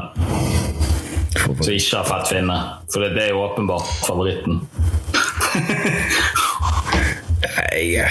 som 1.31 1.73
ikke 1.75 2.01
har 2.01 2.09
fettfinne. 2.09 2.57
For 2.93 3.05
det, 3.05 3.15
det 3.17 3.27
er 3.27 3.35
jo 3.35 3.45
åpenbart 3.45 3.89
favoritten. 4.07 4.61
Nei 7.41 8.05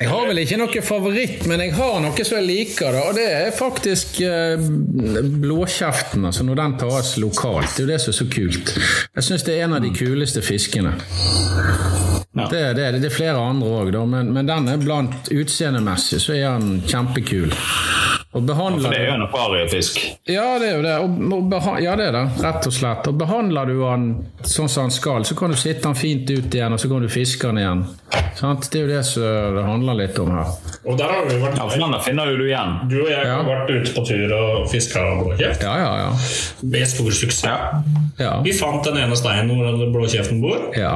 Jeg 0.00 0.08
har 0.08 0.24
vel 0.26 0.40
ikke 0.40 0.56
noe 0.60 0.82
favoritt, 0.84 1.44
men 1.48 1.60
jeg 1.60 1.74
har 1.76 1.98
noe 2.00 2.24
som 2.24 2.38
jeg 2.38 2.46
liker. 2.46 2.94
Da, 2.94 3.02
og 3.10 3.18
det 3.18 3.26
er 3.28 3.50
faktisk 3.52 4.22
eh, 4.24 4.62
blåkjeften. 5.42 6.24
Altså 6.30 6.46
når 6.46 6.62
den 6.62 6.76
tas 6.80 7.14
lokalt. 7.20 7.74
Det 7.76 7.84
er 7.84 7.86
jo 7.86 7.90
det 7.92 8.00
som 8.00 8.14
er 8.14 8.18
så 8.22 8.28
kult. 8.32 8.72
Jeg 9.18 9.28
syns 9.28 9.44
det 9.44 9.58
er 9.58 9.66
en 9.66 9.76
av 9.76 9.84
de 9.84 9.92
kuleste 9.92 10.40
fiskene. 10.44 10.94
Ja. 12.38 12.44
Det, 12.46 12.58
det, 12.78 12.84
det 13.02 13.08
er 13.10 13.14
flere 13.16 13.40
andre 13.42 13.66
òg, 13.82 13.88
men, 14.06 14.28
men 14.32 14.46
den 14.46 14.68
er 14.70 14.76
blant 14.78 15.26
utseendemessig 15.34 16.20
så 16.22 16.36
er 16.38 16.60
den 16.62 16.78
kjempekul. 16.86 17.50
Og 18.30 18.44
behandler 18.46 18.84
For 18.86 18.94
det 18.94 18.98
er 19.00 19.08
jo 19.08 19.10
du 19.10 19.16
en 19.16 19.24
akvariefisk. 19.24 19.96
Ja, 20.30 20.44
det 20.62 20.68
er 20.68 20.76
jo 20.76 20.82
det. 20.84 20.92
Og, 21.02 21.16
og 21.34 21.48
beha 21.50 21.72
ja, 21.82 21.96
det 21.98 22.04
er 22.06 22.14
det. 22.14 22.20
Rett 22.44 22.68
og 22.70 22.74
slett. 22.76 23.08
Og 23.10 23.16
behandler 23.18 23.66
du 23.66 23.80
den 23.80 24.04
sånn 24.46 24.70
som 24.70 24.86
den 24.86 24.94
skal, 24.94 25.24
så 25.26 25.34
kan 25.34 25.50
du 25.50 25.58
sitte 25.58 25.82
den 25.88 25.98
fint 25.98 26.30
ut 26.30 26.54
igjen, 26.54 26.76
og 26.76 26.78
så 26.78 26.86
kan 26.92 27.02
du 27.02 27.08
fiske 27.10 27.50
den 27.50 27.58
igjen. 27.64 27.82
Sant? 28.38 28.68
Det 28.70 28.78
er 28.78 28.84
jo 28.86 28.92
det 28.92 29.00
som 29.08 29.56
det 29.56 29.64
handler 29.66 29.98
litt 29.98 30.20
om 30.22 30.30
her. 30.36 30.52
Og 30.86 31.00
der 31.02 31.10
har 31.10 31.26
vi 31.26 31.40
vært 31.42 31.58
Ja, 31.58 31.66
for 31.66 31.82
den 31.82 31.98
finner 32.06 32.30
jo 32.30 32.38
du 32.38 32.46
igjen. 32.46 32.76
Du 32.92 32.96
og 33.00 33.10
jeg 33.10 33.26
Ja. 33.26 33.34
har 33.40 33.50
vært 33.50 33.74
ute 33.74 33.96
på 33.98 34.06
tur 34.06 34.36
og 34.38 34.70
fiska 34.70 35.02
blåkjeft. 35.24 35.66
Ja, 35.66 35.74
ja, 35.82 35.90
ja. 36.04 36.14
Med 36.76 36.86
stor 36.94 37.10
suksess. 37.10 37.42
Ja. 37.50 37.82
Ja. 38.22 38.32
Vi 38.46 38.54
fant 38.54 38.86
den 38.86 39.02
ene 39.02 39.18
steinen 39.18 39.50
hvor 39.58 39.90
blåkjeften 39.98 40.38
bor. 40.46 40.70
ja. 40.78 40.94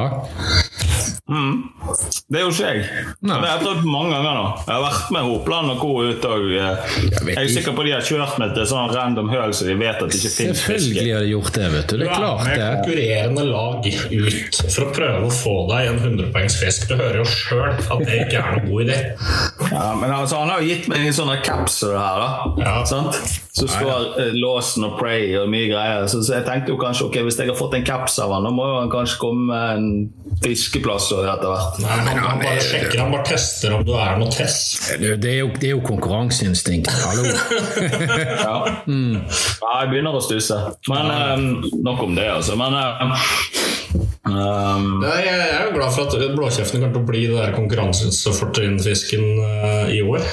Det 1.25 2.37
er 2.37 2.43
jo 2.43 2.51
ikke 2.53 2.67
jeg. 2.69 2.81
Nei. 3.25 3.39
Det 3.41 3.49
har 3.49 3.55
jeg 3.55 3.63
prøvd 3.63 3.87
mange 3.89 4.11
ganger 4.13 4.35
nå. 4.37 4.43
Jeg 4.67 4.75
har 4.75 4.83
vært 4.85 5.13
med 5.15 5.29
Hopland 5.31 5.73
og 5.73 5.79
co. 5.81 5.93
ut 6.05 6.27
og 6.29 6.51
eh, 6.53 6.99
Jeg 7.31 7.39
er 7.41 7.53
sikker 7.55 7.77
på 7.79 7.87
de 7.87 7.95
har 7.95 8.05
kjørt 8.05 8.35
meg 8.43 8.53
til 8.53 8.67
sånn 8.69 8.93
random 8.93 9.31
høl 9.33 9.55
så 9.57 9.65
de 9.65 9.77
vet 9.81 10.03
at 10.05 10.13
det 10.13 10.21
ikke 10.21 10.33
finnes 10.35 10.61
fisk. 10.61 10.85
Selvfølgelig 10.85 11.15
har 11.15 11.25
de 11.25 11.31
gjort 11.31 11.57
det, 11.57 11.71
vet 11.77 11.89
du. 11.89 11.97
Det 12.03 12.11
er 12.11 12.13
klart 12.13 12.45
det. 12.45 12.51
med 12.51 12.61
det. 12.61 12.69
konkurrerende 12.75 13.47
lag 13.49 13.89
ut 13.89 14.61
for 14.67 14.85
å 14.85 14.91
prøve 15.01 15.31
å 15.31 15.33
få 15.39 15.57
deg 15.73 15.91
en 15.95 16.03
100-poengsfisk. 16.03 16.87
Du 16.93 16.95
hører 17.01 17.19
jo 17.23 17.27
sjøl 17.33 17.73
at 17.73 18.05
det 18.05 18.21
ikke 18.27 18.45
er 18.45 18.59
noen 18.59 18.69
god 18.69 18.85
idé. 18.85 19.01
Ja, 19.73 19.89
men 19.97 20.13
altså, 20.13 20.45
Han 20.45 20.53
har 20.53 20.61
jo 20.61 20.69
gitt 20.75 20.93
meg 20.93 21.09
en 21.09 21.17
sånn 21.17 21.33
det 21.35 21.41
her, 21.41 22.21
da. 22.21 22.31
Ja. 22.61 22.77
Sant? 22.89 23.44
Så 23.55 23.69
står 23.71 24.17
eh, 24.19 24.33
Lawson 24.35 24.83
og 24.89 24.97
Pray 24.99 25.29
og 25.39 25.47
mye 25.47 25.69
greier. 25.71 26.09
Så, 26.11 26.25
så 26.27 26.41
jeg 26.41 26.47
tenkte 26.49 26.73
jo 26.73 26.79
kanskje 26.81 27.05
ok, 27.07 27.21
hvis 27.23 27.37
jeg 27.39 27.53
har 27.53 27.59
fått 27.59 27.77
en 27.79 27.85
caps 27.87 28.17
av 28.19 28.33
han, 28.35 28.47
da 28.49 28.51
må 28.51 28.67
jo 28.67 28.81
han 28.81 28.91
kanskje 28.91 29.21
komme 29.21 29.47
med 29.47 29.79
en 29.79 30.41
fiskeplass 30.43 31.07
etter 31.15 31.47
hvert. 31.53 31.79
Nei, 31.85 31.99
han, 32.09 32.19
han 32.25 32.43
bare 32.43 32.65
sjekker, 32.65 32.99
han 33.05 33.15
bare 33.15 33.29
tester 33.29 33.77
om 33.77 33.85
du 33.87 33.93
er 33.95 34.19
noe 34.19 34.35
tess. 34.35 34.59
Det 34.99 35.31
er 35.31 35.39
jo, 35.45 35.53
det 35.55 35.71
er 35.71 35.77
jo 35.77 35.85
konkurranseinstinkt. 35.87 36.91
Hallo. 37.05 37.31
Ja. 38.45 38.57
ja, 38.85 39.71
jeg 39.81 39.89
begynner 39.91 40.17
å 40.19 40.21
stusse. 40.23 40.57
Men 40.91 41.09
um, 41.09 41.47
nok 41.87 42.03
om 42.05 42.17
det, 42.17 42.27
altså. 42.35 42.57
Men 42.59 42.75
eh, 42.77 44.04
um, 44.27 45.03
Jeg 45.05 45.27
jeg 45.27 45.49
er 45.51 45.65
jo 45.69 45.75
glad 45.77 45.95
for 45.95 46.09
at 46.09 46.37
blåkjeften 46.37 46.81
kommer 46.81 46.95
til 46.95 47.03
å 47.03 47.09
bli 47.09 47.23
det 47.29 47.39
der 47.39 47.55
konkurransefortrinnfisken 47.57 49.25
uh, 49.43 49.87
i 49.93 50.01
år. 50.03 50.25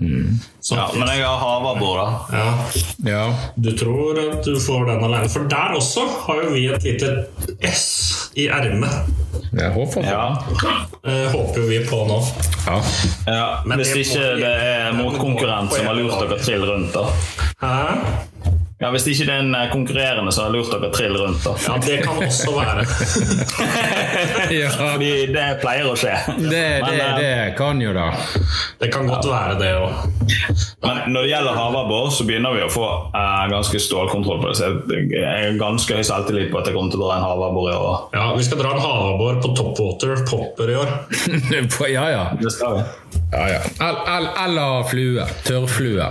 Mm. 0.00 0.40
ja, 0.70 0.86
men 0.96 1.08
jeg 1.08 1.24
har 1.24 1.40
havabbor, 1.40 2.00
da. 2.00 2.08
ja, 2.36 2.48
Ja. 3.10 3.24
du 3.56 3.70
tror 3.76 4.18
at 4.20 4.44
du 4.44 4.60
får 4.60 4.86
den 4.92 5.04
alene. 5.08 5.28
For 5.32 5.48
der 5.50 5.76
også 5.78 6.06
har 6.26 6.42
jo 6.44 6.54
vi 6.54 6.66
et 6.72 6.84
lite 6.84 7.26
S 7.66 8.30
i 8.36 8.46
ermet. 8.48 9.10
Jeg 9.52 9.72
håper 9.74 10.04
Ja. 10.06 10.24
Uh, 11.06 11.26
håper 11.32 11.64
vi 11.68 11.80
på 11.88 12.04
nå. 12.06 12.20
Ja. 12.66 12.80
ja 13.26 13.46
Men 13.66 13.80
Hvis 13.80 13.94
det 13.94 14.04
ikke 14.06 14.34
det 14.40 14.52
er 14.52 14.92
motkonkurrent 14.94 15.72
som 15.74 15.86
har 15.86 15.96
lurt 15.98 16.20
dere 16.20 16.38
til 16.44 16.66
rundt, 16.68 16.94
da. 16.94 17.08
Hæ? 17.60 17.80
Ja, 18.80 18.88
Hvis 18.94 19.04
ikke 19.12 19.26
det 19.28 19.34
er 19.34 19.42
en 19.44 19.54
eh, 19.54 19.66
konkurrerende 19.68 20.32
så 20.32 20.46
har 20.46 20.54
lurt 20.54 20.70
dere 20.72 20.88
trill 20.94 21.16
rundt, 21.20 21.42
da. 21.44 21.52
Ja, 21.66 21.74
det 21.84 21.98
kan 22.00 22.16
også 22.24 22.54
være. 22.56 22.84
ja. 24.60 24.70
Fordi 24.72 25.10
det 25.34 25.48
pleier 25.60 25.90
å 25.90 25.96
skje. 26.00 26.14
Det, 26.38 26.46
Men, 26.48 26.86
det, 26.88 27.02
eh, 27.04 27.18
det 27.20 27.34
kan 27.58 27.82
jo 27.84 27.92
da. 27.92 28.06
Det 28.80 28.88
kan 28.94 29.10
godt 29.10 29.28
være 29.28 29.58
det 29.60 29.74
òg. 29.76 29.98
Men 30.80 31.02
når 31.12 31.26
det 31.26 31.32
gjelder 31.34 31.58
havabbor, 31.58 32.08
så 32.16 32.24
begynner 32.24 32.56
vi 32.56 32.62
å 32.64 32.70
få 32.72 32.86
uh, 33.12 33.44
ganske 33.52 33.82
stålkontroll 33.84 34.40
på 34.40 34.48
det. 34.48 34.56
Så 34.56 34.70
jeg, 34.70 35.10
er 35.20 35.28
har 35.50 35.60
ganske 35.60 36.00
høy 36.00 36.06
selvtillit 36.06 36.48
på 36.48 36.62
at 36.62 36.70
jeg 36.70 36.78
kommer 36.78 36.94
til 36.94 37.04
å 37.04 37.10
dra 37.10 37.18
en 37.20 37.26
havabbor 37.28 37.68
i 37.68 37.76
år. 37.76 38.00
Ja, 38.16 38.30
vi 38.38 38.48
skal 38.48 38.62
dra 38.62 38.72
en 38.78 38.80
havabbor 38.80 39.42
på 39.44 39.52
Topwater 39.60 40.24
Popper 40.24 40.72
i 40.72 40.80
år. 40.80 40.96
ja, 41.98 42.06
ja. 42.14 42.24
Det 42.40 42.54
skal 42.56 42.78
vi. 42.80 42.88
ja, 43.36 43.44
ja. 43.58 43.60
El- 43.90 44.02
el- 44.16 44.32
Eller 44.46 44.88
flue. 44.88 45.28
Tørrflue. 45.44 46.08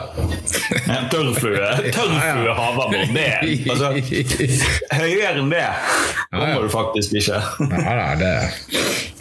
tørrflue. 1.09 1.73
Tørrflue. 1.97 2.58
Tørrflue 2.59 2.65
havabbor. 2.65 2.99
Det 3.13 3.25
altså, 3.69 3.87
Høyere 4.99 5.39
enn 5.39 5.49
det 5.51 5.65
kommer 6.31 6.61
du 6.63 6.69
faktisk 6.73 7.15
ikke. 7.19 7.39
Ja 7.69 7.95
nei, 7.95 8.15
det 8.19 8.33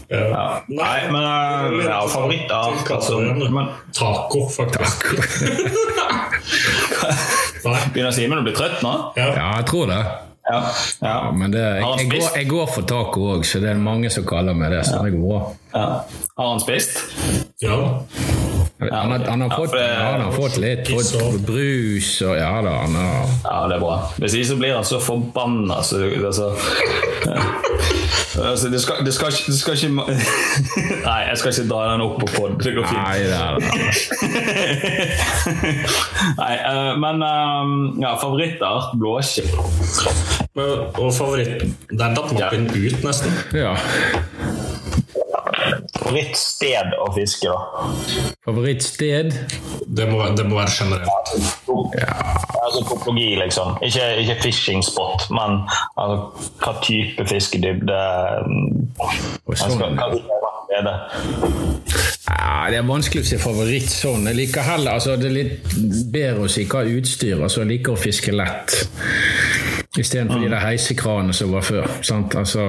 Ja. 0.09 0.45
Nei, 0.73 1.01
men 1.13 1.21
uh, 1.21 1.85
ja, 1.85 1.99
favorittart 2.09 2.91
altså, 2.95 3.19
men, 3.21 3.67
Taco, 3.93 4.47
faktisk. 4.49 5.05
Nei. 7.69 7.83
Begynner 7.93 8.15
Simen 8.17 8.41
å 8.41 8.47
bli 8.47 8.55
trøtt 8.57 8.81
nå? 8.81 8.95
Ja. 9.19 9.35
Jeg 9.37 9.67
tror 9.69 9.91
det. 9.93 9.99
Ja. 10.49 10.63
ja. 11.03 11.11
Ja, 11.11 11.17
men 11.37 11.53
det, 11.53 11.61
jeg, 11.61 11.85
jeg, 11.85 12.09
går, 12.15 12.29
jeg 12.39 12.49
går 12.49 12.71
for 12.73 12.89
taco 12.89 13.27
òg, 13.35 13.45
så 13.45 13.61
det 13.61 13.69
er 13.75 13.83
mange 13.83 14.09
som 14.15 14.25
kaller 14.29 14.57
meg 14.57 14.73
det. 14.73 14.87
Så 14.89 15.03
det 15.05 15.13
går 15.13 15.27
bra. 15.29 15.43
Ja. 15.75 15.87
Har 16.37 16.49
han 16.53 16.61
spist? 16.61 16.99
ja 17.61 18.03
ja 18.79 18.95
Han 18.95 19.11
har, 19.11 19.19
han 19.27 19.41
har, 19.43 19.51
fått, 19.57 19.73
det- 19.73 19.97
han 19.99 20.21
har 20.21 20.33
fått 20.33 20.57
litt 20.63 20.87
fått 20.89 21.41
brus 21.47 22.13
og 22.23 22.37
Ja 22.39 22.61
da, 22.63 22.71
han 22.85 22.95
har 22.95 23.25
Ja, 23.43 23.57
det 23.69 23.75
er 23.75 23.81
bra. 23.83 23.97
Hvis 24.23 24.35
ikke 24.39 24.49
så 24.53 24.57
blir 24.61 24.75
han 24.77 24.85
så 24.87 25.01
forbanna. 25.03 25.81
Så, 25.83 25.99
altså, 26.27 26.53
ja. 27.27 27.41
altså, 28.53 28.69
det, 28.71 28.81
skal, 28.85 29.03
det, 29.05 29.15
skal, 29.17 29.35
det 29.35 29.57
skal 29.59 29.75
ikke 29.75 29.89
Nei, 31.09 31.19
jeg 31.27 31.41
skal 31.43 31.51
ikke 31.57 31.67
dra 31.73 31.81
den 31.91 32.05
opp 32.07 32.21
på 32.23 32.31
pod. 32.37 32.55
Det 32.63 32.75
går 32.79 32.87
fint. 32.87 33.03
Nei, 33.03 33.19
det 33.27 33.35
er 33.35 33.51
det. 33.59 33.69
Nei, 36.39 36.55
eh, 36.71 36.93
men 37.03 37.23
eh, 37.27 37.65
ja, 38.05 38.15
favorittart 38.23 38.95
blåskip. 39.01 39.51
Og 40.59 41.11
favoritt 41.19 41.67
Der 41.91 42.15
datt 42.15 42.31
mappen 42.39 42.71
ut, 42.79 43.03
nesten. 43.07 43.35
Ja. 43.59 43.75
Favorittsted 46.09 46.95
å 46.97 47.07
fiske, 47.13 47.51
da? 47.53 47.89
Favorittsted? 48.47 49.35
Det 49.85 50.07
må, 50.09 50.23
det 50.39 50.47
må 50.49 50.57
være 50.57 50.73
generelt. 50.73 51.33
Altså 52.63 52.81
topologi, 52.89 53.35
liksom. 53.37 53.75
Ikke, 53.85 54.07
ikke 54.23 54.39
fishing 54.47 54.81
spot, 54.85 55.27
men 55.37 55.61
altså, 56.01 56.49
hva 56.63 56.73
type 56.81 57.27
fiskedybde 57.29 57.93
det 57.93 58.01
altså, 59.53 59.69
sånn. 59.77 60.01
hva 60.01 60.09
er 60.79 60.89
det? 60.89 60.97
Ja, 62.29 62.69
det 62.73 62.81
er 62.81 62.89
vanskelig 62.89 63.27
å 63.27 63.29
si 63.29 63.41
favoritt 63.41 63.93
sånn. 63.93 64.29
Jeg 64.31 64.41
liker 64.41 64.65
heller 64.65 64.97
altså, 64.97 65.17
Det 65.21 65.29
er 65.29 65.37
litt 65.37 65.77
bedre 66.13 66.49
å 66.49 66.53
si 66.53 66.65
hva 66.69 66.87
utstyr. 66.89 67.37
Altså, 67.37 67.67
jeg 67.67 67.73
liker 67.75 67.97
å 67.97 68.01
fiske 68.01 68.33
lett. 68.33 68.81
Istedenfor 69.99 70.41
de 70.41 70.53
der 70.53 70.65
heisekranene 70.65 71.37
som 71.37 71.53
var 71.53 71.69
før. 71.69 71.89
Sant? 72.01 72.37
Altså, 72.39 72.65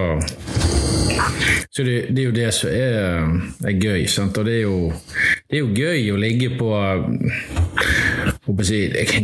så 1.70 1.84
det, 1.84 1.96
det 2.16 2.24
er 2.24 2.28
jo 2.28 2.36
det 2.36 2.50
som 2.56 2.70
er, 2.74 2.94
er 3.66 3.80
gøy. 3.82 4.06
Sant? 4.12 4.38
Og 4.38 4.46
det 4.46 4.56
er, 4.60 4.62
jo, 4.68 4.92
det 5.50 5.60
er 5.60 5.64
jo 5.64 5.74
gøy 5.76 6.12
å 6.14 6.22
ligge 6.22 6.54
på 6.60 6.72
si, 8.66 8.80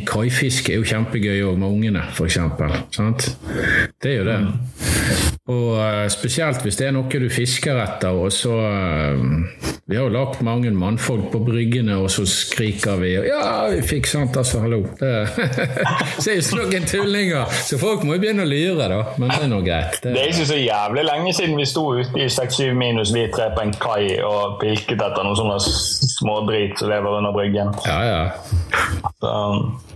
Kaifiske 0.08 0.74
er 0.74 0.82
jo 0.82 0.90
kjempegøy 0.90 1.42
òg 1.50 1.58
med 1.62 1.72
ungene, 1.72 2.06
f.eks. 2.14 2.38
Det 4.02 4.14
er 4.14 4.22
jo 4.22 4.30
det. 4.30 4.40
Og 5.46 5.76
eh, 5.78 6.08
spesielt 6.10 6.64
hvis 6.66 6.80
det 6.80 6.88
er 6.88 6.94
noe 6.96 7.06
du 7.06 7.28
fisker 7.30 7.78
etter, 7.78 8.18
og 8.18 8.32
så 8.34 8.56
eh, 8.66 9.20
Vi 9.86 9.94
har 9.94 10.08
jo 10.08 10.14
lagt 10.16 10.40
mange 10.42 10.72
mannfolk 10.74 11.28
på 11.30 11.42
bryggene, 11.46 12.00
og 12.02 12.10
så 12.10 12.26
skriker 12.26 12.98
vi 12.98 13.12
og, 13.20 13.28
Ja, 13.30 13.68
vi 13.70 13.84
fikk 13.86 14.10
sant, 14.10 14.34
altså, 14.42 14.64
hallo. 14.64 14.82
Det 14.98 15.12
så 16.18 16.32
er 16.34 16.40
jo 16.40 16.64
noen 16.64 16.88
tullinger. 16.90 17.54
Så 17.68 17.78
folk 17.78 18.02
må 18.08 18.18
jo 18.18 18.24
begynne 18.24 18.42
å 18.42 18.50
lyre, 18.50 18.90
da. 18.90 19.00
Men 19.22 19.30
det 19.36 19.44
er 19.46 19.52
nå 19.52 19.62
greit. 19.68 20.00
Det 20.02 20.16
Det, 20.16 20.24
er 20.24 20.34
ikke 20.34 20.50
så 20.50 20.58
jævlig 20.58 21.06
lenge 21.12 21.34
siden 21.38 21.62
vi 21.62 21.70
sto 21.70 21.86
ute 21.94 22.24
i 22.24 22.26
6-7 22.26 22.74
minus 22.80 23.14
vi 23.14 23.28
tre 23.36 23.52
på 23.54 23.68
en 23.68 23.76
kai 23.78 24.18
og 24.26 24.58
pilket 24.64 24.98
etter 24.98 25.28
noen 25.28 25.38
sånne 25.38 25.60
smådrit 25.62 26.82
som 26.82 26.90
lever 26.90 27.20
under 27.20 27.36
bryggen. 27.36 27.76
ja, 27.86 28.02
ja. 28.10 28.24
Så, 29.22 29.36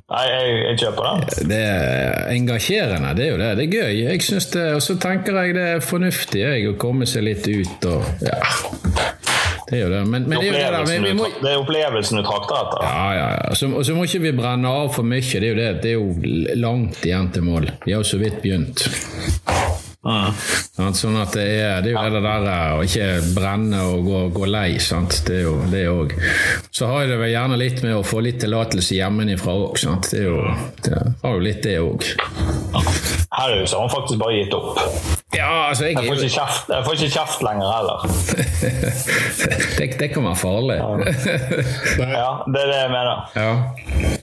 nei, 0.09 0.23
jeg, 0.29 0.55
jeg 0.65 0.79
kjøper 0.83 1.07
den. 1.09 1.49
Det 1.51 1.59
er 1.65 2.33
engasjerende, 2.35 3.13
det 3.17 3.25
er 3.27 3.31
jo 3.31 3.39
det. 3.41 3.51
Det 3.59 3.67
er 3.67 3.73
gøy. 3.77 4.01
Jeg 4.09 4.25
synes 4.25 4.49
det, 4.55 4.65
Og 4.75 4.81
så 4.85 4.97
tenker 5.01 5.37
jeg 5.43 5.55
det 5.57 5.67
er 5.75 5.85
fornuftig 5.85 6.41
jeg, 6.43 6.67
å 6.71 6.77
komme 6.81 7.07
seg 7.09 7.27
litt 7.29 7.47
ut 7.47 7.89
og 7.91 8.25
Ja. 8.25 8.39
Det 9.69 9.77
er 9.77 9.83
jo 9.83 9.89
det. 9.91 9.99
Men, 10.09 10.23
men 10.25 10.39
det 10.41 10.47
er 10.49 10.71
jo 10.73 10.77
det 10.79 10.85
Vi, 10.89 10.97
vi 11.03 11.13
må, 11.13 11.27
det 11.43 11.51
er 11.51 11.59
opplevelsen 11.61 12.17
du 12.17 12.23
trakter 12.25 12.57
etter. 12.63 12.85
Ja, 12.87 13.09
ja, 13.13 13.27
ja. 13.35 13.51
Så, 13.53 13.69
og 13.69 13.85
så 13.85 13.93
må 13.93 14.07
ikke 14.07 14.23
vi 14.23 14.31
brenne 14.33 14.71
av 14.81 14.89
for 14.95 15.05
mye. 15.05 15.21
Det 15.21 15.45
er 15.45 15.51
jo 15.51 15.59
det. 15.59 15.69
Det 15.83 15.91
er 15.91 15.97
jo 15.99 16.57
langt 16.57 17.05
igjen 17.05 17.29
til 17.35 17.45
mål. 17.45 17.69
Vi 17.85 17.93
har 17.93 18.01
jo 18.01 18.09
så 18.09 18.17
vidt 18.17 18.41
begynt. 18.41 18.87
Sant? 19.99 20.95
Sånn 20.95 21.17
at 21.19 21.33
det 21.35 21.43
er, 21.59 21.81
det 21.83 21.91
er 21.91 22.07
jo 22.07 22.13
det 22.15 22.21
der 22.23 22.45
eh, 22.47 22.77
å 22.77 22.85
ikke 22.87 23.07
brenne 23.35 23.81
og 23.89 24.07
gå, 24.07 24.21
gå 24.37 24.47
lei. 24.47 24.69
Sant? 24.83 25.19
Det 25.27 25.41
er 25.41 25.43
jo 25.43 25.57
det 25.71 25.83
òg. 25.91 26.15
Så 26.71 26.87
har 26.87 27.03
jeg 27.03 27.11
det 27.13 27.19
vel 27.19 27.33
gjerne 27.33 27.59
litt 27.59 27.83
med 27.83 27.97
å 27.97 28.05
få 28.07 28.23
litt 28.23 28.39
tillatelse 28.39 28.95
hjemmefra 28.95 29.57
òg. 29.59 29.75
Det, 30.07 30.21
er 30.21 30.29
jo, 30.29 30.41
det 30.85 31.03
har 31.23 31.35
jo 31.35 31.43
litt 31.43 31.63
det 31.67 31.77
òg. 31.83 32.07
Her 33.39 33.55
er 33.55 33.65
så 33.67 33.79
har 33.79 33.87
han 33.87 33.95
faktisk 33.97 34.21
bare 34.23 34.39
gitt 34.39 34.55
opp. 34.55 34.79
Ja, 35.35 35.69
altså 35.69 35.85
jeg, 35.85 35.93
Jeg 35.93 36.07
får 36.07 36.23
ikke 36.23 36.33
kjeft, 36.33 36.69
jeg 36.73 36.85
får 36.85 36.95
ikke 36.95 37.09
kjeft 37.13 37.43
lenger 37.45 37.67
heller. 37.69 37.97
det, 39.77 39.87
det 39.99 40.07
kan 40.15 40.25
være 40.25 40.39
farlig. 40.39 40.77
Ja, 42.19 42.31
det 42.49 42.63
er 42.63 42.71
det 42.71 42.79
jeg 42.79 42.91
mener. 42.91 43.21
Ja. 43.35 43.51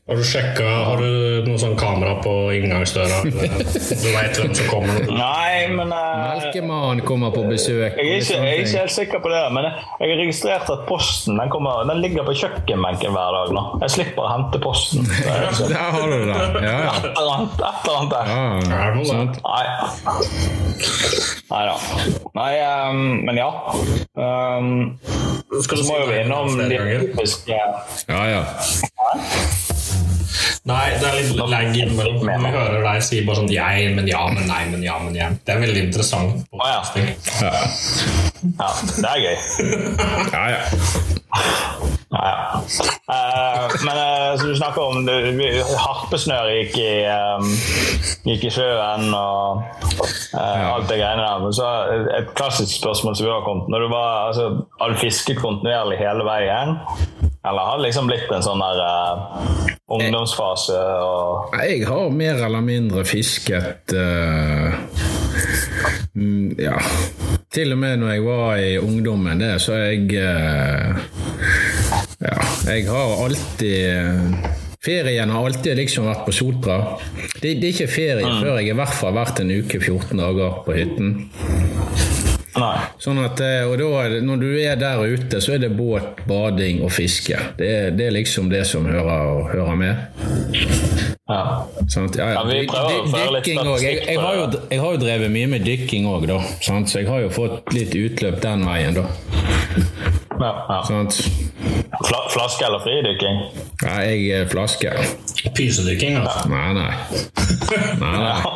Har 0.06 0.18
du 0.18 0.24
sjekka 0.26 0.66
Har 0.88 1.00
du 1.02 1.46
noe 1.46 1.58
sånn 1.60 1.76
kamera 1.78 2.16
på 2.24 2.32
inngangsdøra? 2.56 3.20
Du 3.26 4.08
veit 4.10 4.40
hvem 4.40 4.52
som 4.58 4.68
kommer? 4.70 5.06
Nei, 5.10 5.65
men 5.74 5.92
eh, 5.92 6.22
Melkemannen 6.36 7.04
kommer 7.06 7.34
på 7.34 7.46
besøk. 7.50 7.96
jeg 7.96 8.06
er, 8.06 8.20
ikke, 8.20 8.38
jeg 8.38 8.54
er 8.54 8.64
ikke 8.64 8.84
helt 8.84 8.96
sikker 8.96 9.22
på 9.24 9.32
det, 9.32 9.42
men 9.56 9.70
jeg 9.70 10.06
jeg 10.06 10.10
har 10.10 10.20
registrert 10.20 10.70
at 10.70 10.82
posten 10.88 11.38
den, 11.40 11.48
kommer, 11.50 11.84
den 11.88 12.00
ligger 12.04 12.26
på 12.26 12.34
kjøkkenbenken 12.36 13.14
hver 13.14 13.36
dag 13.36 13.52
nå. 13.56 13.62
Jeg 13.82 13.94
slipper 13.94 14.26
å 14.26 14.28
hente 14.30 14.60
posten. 14.62 15.06
Der 15.72 15.88
har 15.94 16.12
du 16.12 16.18
det. 16.28 16.36
Ja, 16.62 16.74
ja. 16.86 16.92
Et 17.00 17.08
eller 17.10 17.32
annet, 17.36 17.56
et 17.58 17.88
eller 17.88 17.96
annet 17.98 18.12
der. 18.14 18.24
ja 18.30 18.78
Er 18.78 18.94
det 18.94 19.06
sant. 19.08 19.40
Nei. 19.46 19.64
Nei 21.50 21.62
da. 21.70 21.76
Nei, 22.36 22.50
um, 22.90 23.02
men 23.26 23.40
ja. 23.40 23.50
Um, 24.14 24.70
så 25.62 25.80
må 25.88 26.02
jo 26.02 26.10
vi 26.10 26.20
innom 26.24 26.58
de 26.58 26.68
typiske 26.76 27.56
Ja, 27.56 28.22
ja. 28.30 28.42
Nei, 30.66 30.86
det 31.00 31.08
er 31.08 31.18
litt 31.20 31.36
lag 31.38 31.68
innimellom. 31.70 32.22
Vi 32.26 32.52
hører 32.56 32.82
deg 32.84 33.04
si 33.06 33.22
bare 33.26 33.40
sånn 33.42 33.52
jeg, 33.52 33.90
men 33.96 34.08
ja, 34.10 34.24
men 34.32 34.48
nei, 34.50 34.62
men 34.72 34.82
ja, 34.86 34.96
men 35.02 35.16
ja. 35.16 35.30
Det 35.46 35.54
er 35.54 35.62
veldig 35.62 35.84
interessant. 35.88 36.46
Å 36.50 36.70
ja. 36.70 36.80
Ja, 37.42 37.52
Ja, 38.56 38.72
det 38.96 39.12
er 39.12 39.22
gøy. 39.24 39.36
ja. 40.34 40.44
ja. 40.56 41.94
Ja, 42.10 42.22
ja. 42.28 42.60
Uh, 43.10 43.84
men 43.84 43.96
uh, 43.98 44.38
som 44.38 44.48
du 44.48 44.56
snakker 44.56 44.82
om 44.82 45.08
harpesnør 45.82 46.48
gikk 46.54 46.76
i, 46.78 46.92
um, 47.10 47.48
gikk 48.28 48.46
i 48.46 48.52
sjøen 48.54 49.10
og 49.10 49.64
eh, 50.36 50.62
alt 50.70 50.86
det 50.90 51.00
greiene 51.00 51.24
der. 51.24 51.42
Men 51.42 51.56
så 51.56 51.70
et 52.16 52.30
klassisk 52.38 52.78
spørsmål 52.78 53.18
som 53.18 53.26
vi 53.26 53.32
har 53.32 53.44
kommet 53.46 53.70
Når 53.72 53.84
du 53.84 53.88
var, 53.92 54.08
altså, 54.30 54.46
Har 54.80 54.96
fisket 55.00 55.40
kontinuerlig 55.42 55.98
hele 56.00 56.26
veien? 56.26 56.76
Eller 57.46 57.62
har 57.62 57.76
det 57.78 57.86
liksom 57.86 58.08
blitt 58.10 58.30
en 58.34 58.42
sånn 58.42 58.62
der 58.62 58.80
uh, 58.82 59.68
ungdomsfase 59.96 60.78
og 60.98 61.54
Jeg 61.62 61.84
har 61.86 62.10
mer 62.10 62.42
eller 62.48 62.64
mindre 62.64 63.04
fisket 63.06 63.94
uh, 63.94 64.74
mm, 66.16 66.58
Ja. 66.58 66.80
Til 67.56 67.72
og 67.72 67.78
med 67.80 68.02
når 68.02 68.16
jeg 68.16 68.24
var 68.26 68.58
i 68.60 68.72
ungdommen, 68.82 69.38
det, 69.40 69.54
så 69.62 69.78
jeg 69.78 70.10
uh, 70.18 70.98
Ja, 72.18 72.36
jeg 72.66 72.88
har 72.90 73.14
alltid 73.24 74.52
Ferien 74.86 75.30
har 75.30 75.46
alltid 75.46 75.80
liksom 75.80 76.06
vært 76.06 76.26
på 76.28 76.32
Sotra. 76.34 76.76
Det, 77.40 77.56
det 77.58 77.72
er 77.72 77.72
ikke 77.72 77.88
ferie 77.90 78.34
før 78.38 78.60
jeg 78.60 78.70
i 78.70 78.76
hvert 78.78 78.94
fall 78.94 79.16
har 79.16 79.24
vært 79.24 79.40
en 79.42 79.50
uke 79.50 79.80
14 79.80 80.20
dager 80.20 80.60
på 80.62 80.76
hytten. 80.76 81.08
Nei. 82.56 82.76
Sånn 83.02 83.18
at, 83.20 83.40
eh, 83.44 83.66
og 83.68 83.76
da, 83.80 84.20
Når 84.24 84.40
du 84.40 84.48
er 84.60 84.78
der 84.80 85.02
ute, 85.04 85.40
så 85.44 85.56
er 85.56 85.64
det 85.66 85.72
båt, 85.76 86.22
bading 86.28 86.82
og 86.86 86.92
fiske. 86.94 87.38
Det 87.58 87.96
det 87.96 88.06
er 88.08 88.14
liksom 88.16 88.48
det 88.50 88.64
som 88.66 88.86
hører, 88.88 89.44
hører 89.52 89.76
med. 89.76 89.96
Ja. 91.28 91.66
Sant? 91.88 92.16
Ja, 92.16 92.28
ja. 92.30 92.34
Ja, 92.40 92.44
vi 92.46 92.66
prøver 92.70 93.00
å 93.00 93.08
føre 93.10 93.32
litt 93.34 93.48
statistikk. 93.50 93.86
Jeg, 93.86 94.04
jeg, 94.06 94.20
har 94.22 94.36
jo, 94.38 94.46
jeg 94.70 94.82
har 94.82 94.94
jo 94.94 95.00
drevet 95.02 95.34
mye 95.34 95.50
med 95.56 95.66
dykking 95.66 96.06
òg, 96.10 96.28
da. 96.30 96.38
Sant? 96.62 96.92
Så 96.92 97.02
jeg 97.02 97.10
har 97.10 97.24
jo 97.26 97.32
fått 97.34 97.74
litt 97.74 97.96
utløp 97.98 98.38
den 98.44 98.66
veien, 98.68 98.96
da. 99.00 100.22
Ja, 100.40 100.52
ja. 100.68 100.80
Fla, 102.04 102.18
flaske 102.30 102.66
eller 102.66 102.78
fridykking? 102.84 103.40
Ja, 103.82 103.94
jeg 104.04 104.30
er 104.40 104.48
flaske. 104.50 104.92
Pysedykking, 105.56 106.16
altså. 106.20 106.48
Nei, 106.52 106.72
nei. 106.76 106.94
nei, 108.00 108.16
nei. 108.20 108.36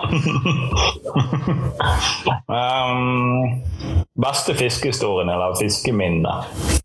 Um, 2.50 3.62
beste 4.22 4.54
fiskehistorien 4.54 5.28
eller 5.28 5.54
fiskeminne, 5.54 6.32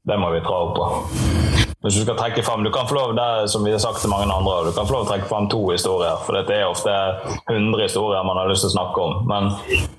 det 0.03 0.17
må 0.21 0.29
vi 0.29 0.41
opp 0.45 0.75
på. 0.77 0.85
Hvis 1.85 1.95
du 1.99 2.01
skal 2.01 2.17
trekke 2.17 2.43
frem, 2.45 2.63
du 2.65 2.71
kan 2.73 2.87
få 2.89 2.95
lov, 2.97 3.11
det 3.17 3.49
som 3.53 3.65
vi 3.65 3.71
har 3.71 3.81
sagt 3.81 3.99
til 4.01 4.09
mange 4.09 4.33
andre, 4.33 4.53
du 4.65 4.71
kan 4.73 4.87
få 4.87 4.95
lov 4.95 5.03
å 5.05 5.09
trekke 5.09 5.29
frem 5.29 5.49
to 5.53 5.59
historier. 5.69 6.17
For 6.25 6.37
dette 6.37 6.55
er 6.57 6.65
ofte 6.65 6.93
100 7.51 7.83
historier 7.83 8.25
man 8.25 8.39
har 8.41 8.49
lyst 8.49 8.65
til 8.65 8.71
å 8.71 8.75
snakke 8.77 9.03
om. 9.03 9.19
Men 9.29 9.51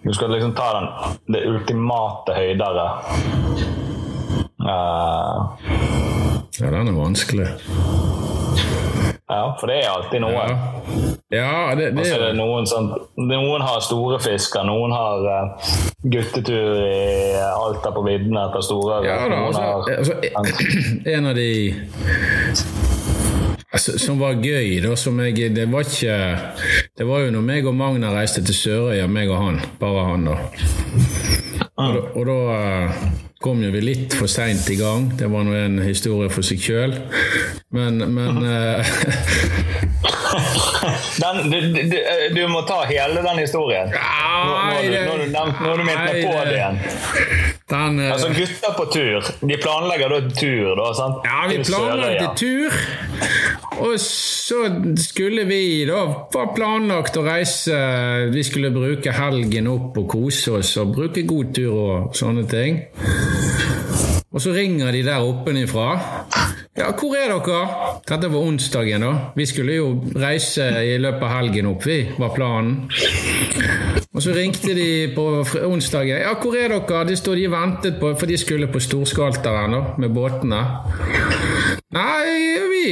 du 0.02 0.10
skal 0.14 0.34
liksom 0.34 0.56
ta 0.58 0.72
den, 0.78 0.88
det 1.34 1.44
ultimate 1.46 2.34
høydere. 2.34 2.86
Uh, 4.66 5.54
Ja, 6.58 6.70
den 6.72 6.88
er 6.88 6.92
vanskelig. 6.96 7.46
ja, 9.28 9.56
for 9.60 9.66
det 9.68 9.76
er 9.84 9.90
alltid 9.92 10.20
noe. 10.24 10.32
Ja, 10.32 11.36
ja 11.36 11.74
det, 11.76 11.90
det 11.96 12.06
så 12.06 12.14
er 12.16 12.22
det 12.22 12.28
er 12.32 12.38
noen, 12.38 12.66
sånn, 12.70 12.88
noen 13.28 13.62
har 13.66 13.82
store 13.84 14.18
fisker, 14.24 14.64
noen 14.64 14.94
har 14.96 15.26
uh, 15.26 15.72
guttetur 16.02 16.78
i 16.80 17.34
Alta 17.42 17.92
på 17.92 18.02
viddene 18.06 18.46
etter 18.48 18.64
store 18.64 19.02
Ja 19.04 19.18
da, 19.28 19.42
altså, 19.48 19.60
har- 19.60 19.98
altså 19.98 20.14
En 21.16 21.26
av 21.26 21.34
de 21.36 21.50
altså, 23.72 23.98
som 23.98 24.18
var 24.22 24.38
gøy, 24.40 24.80
da, 24.86 24.94
som 24.96 25.20
jeg 25.20 25.52
Det 25.54 25.66
var 25.72 25.84
ikke 25.86 26.16
Det 26.96 27.06
var 27.08 27.26
jo 27.26 27.34
når 27.36 27.46
meg 27.50 27.66
og 27.68 27.74
Magna 27.76 28.14
reiste 28.16 28.42
til 28.46 28.54
Sørøya, 28.56 29.06
meg 29.10 29.28
og 29.30 29.42
han. 29.44 29.60
Bare 29.80 30.06
han, 30.10 30.24
da. 30.30 30.38
Og 31.76 31.92
da, 31.92 32.00
og 32.16 32.22
da 32.30 32.36
eh, 32.56 32.90
kom 33.42 33.60
jo 33.62 33.70
vi 33.74 33.80
litt 33.84 34.14
for 34.16 34.26
seint 34.30 34.68
i 34.72 34.76
gang. 34.80 35.10
Det 35.18 35.28
var 35.30 35.44
nå 35.46 35.54
en 35.58 35.78
historie 35.84 36.30
for 36.32 36.42
seg 36.46 36.60
sjøl. 36.62 36.94
Men, 37.76 37.98
men 38.14 38.40
eh, 38.46 38.80
Den, 41.20 41.50
du, 41.50 41.60
du, 41.60 41.82
du, 41.90 41.98
du 42.34 42.42
må 42.52 42.60
ta 42.68 42.82
hele 42.88 43.22
den 43.24 43.38
historien. 43.40 43.88
Nå, 43.92 44.56
nå, 44.68 45.14
du- 45.16 45.30
nå, 45.32 45.44
nå 45.64 45.76
minnet 45.80 46.18
på 46.26 46.34
det 46.44 46.56
igjen. 46.58 46.80
Den, 47.66 47.96
eh, 48.04 48.12
Altså 48.12 48.28
Gutter 48.30 48.74
på 48.76 48.84
tur 48.94 49.24
De 49.48 49.56
planlegger 49.58 50.12
da 50.12 50.18
tur, 50.38 50.68
da? 50.78 50.90
sant? 50.94 51.24
Ja, 51.26 51.40
vi 51.50 51.56
planlegger 51.66 52.28
tur. 52.38 52.76
Og 53.82 53.96
så 54.00 54.60
skulle 55.02 55.42
vi 55.48 55.62
da 55.88 56.04
var 56.32 56.52
planlagt 56.54 57.16
å 57.18 57.24
reise 57.26 57.74
Vi 58.32 58.44
skulle 58.46 58.70
bruke 58.72 59.12
helgen 59.16 59.66
opp 59.72 59.98
og 60.00 60.06
kose 60.14 60.54
oss 60.60 60.76
og 60.80 60.94
bruke 60.94 61.24
god 61.28 61.50
tur 61.58 61.74
og 61.74 62.14
sånne 62.16 62.46
ting. 62.52 62.78
Og 64.36 64.42
så 64.42 64.52
ringer 64.52 64.92
de 64.92 65.02
der 65.06 65.24
oppenifra. 65.24 65.94
Ja, 66.76 66.90
hvor 66.92 67.14
er 67.16 67.30
dere? 67.32 67.60
Dette 68.04 68.28
var 68.28 68.42
onsdagen, 68.44 69.00
da. 69.00 69.12
Vi 69.36 69.46
skulle 69.48 69.78
jo 69.78 69.86
reise 70.12 70.66
i 70.84 70.98
løpet 71.00 71.24
av 71.24 71.32
helgen 71.38 71.70
opp, 71.70 71.86
vi, 71.88 72.02
var 72.20 72.34
planen. 72.36 72.90
Og 74.12 74.20
så 74.20 74.34
ringte 74.36 74.74
de 74.76 75.08
på 75.16 75.24
onsdagen. 75.64 76.20
Ja, 76.20 76.34
hvor 76.36 76.56
er 76.56 76.74
dere? 76.74 77.06
De 77.08 77.16
stod 77.16 77.40
de 77.40 77.48
ventet 77.52 77.96
på, 78.00 78.12
for 78.20 78.28
de 78.28 78.36
skulle 78.36 78.68
på 78.68 78.80
Storskalteren 78.84 79.72
da, 79.72 79.82
med 79.96 80.12
båtene. 80.12 80.60
Nei, 81.96 82.58
vi 82.74 82.86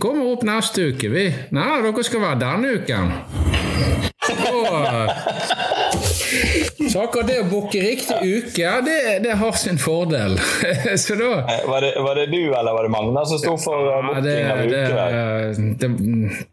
kommer 0.00 0.32
opp 0.32 0.48
neste 0.48 0.88
uke, 0.94 1.12
vi. 1.12 1.28
Nei, 1.52 1.70
dere 1.84 2.08
skal 2.08 2.24
være 2.24 2.40
denne 2.40 2.72
uken. 2.80 3.12
Og, 4.30 4.66
så 6.90 7.04
akkurat 7.04 7.28
det 7.30 7.38
å 7.40 7.46
booke 7.50 7.80
riktig 7.84 8.18
uke, 8.20 8.60
ja, 8.60 8.80
det, 8.84 8.96
det 9.24 9.36
har 9.40 9.52
sin 9.58 9.78
fordel. 9.78 10.38
så 11.04 11.16
da 11.20 11.30
Eh, 11.30 11.68
Var 11.68 11.80
det, 11.80 11.92
var 12.02 12.14
det 12.14 12.26
du 12.26 12.40
eller 12.54 12.72
var 12.72 12.82
det 12.82 12.90
Magna 12.92 13.24
som 13.26 13.38
sto 13.38 13.56
for 13.60 13.86
eh, 13.86 13.90
ja, 13.90 14.00
booking 14.02 14.50
av 14.50 14.58
uke? 14.58 14.70
det, 15.80 15.88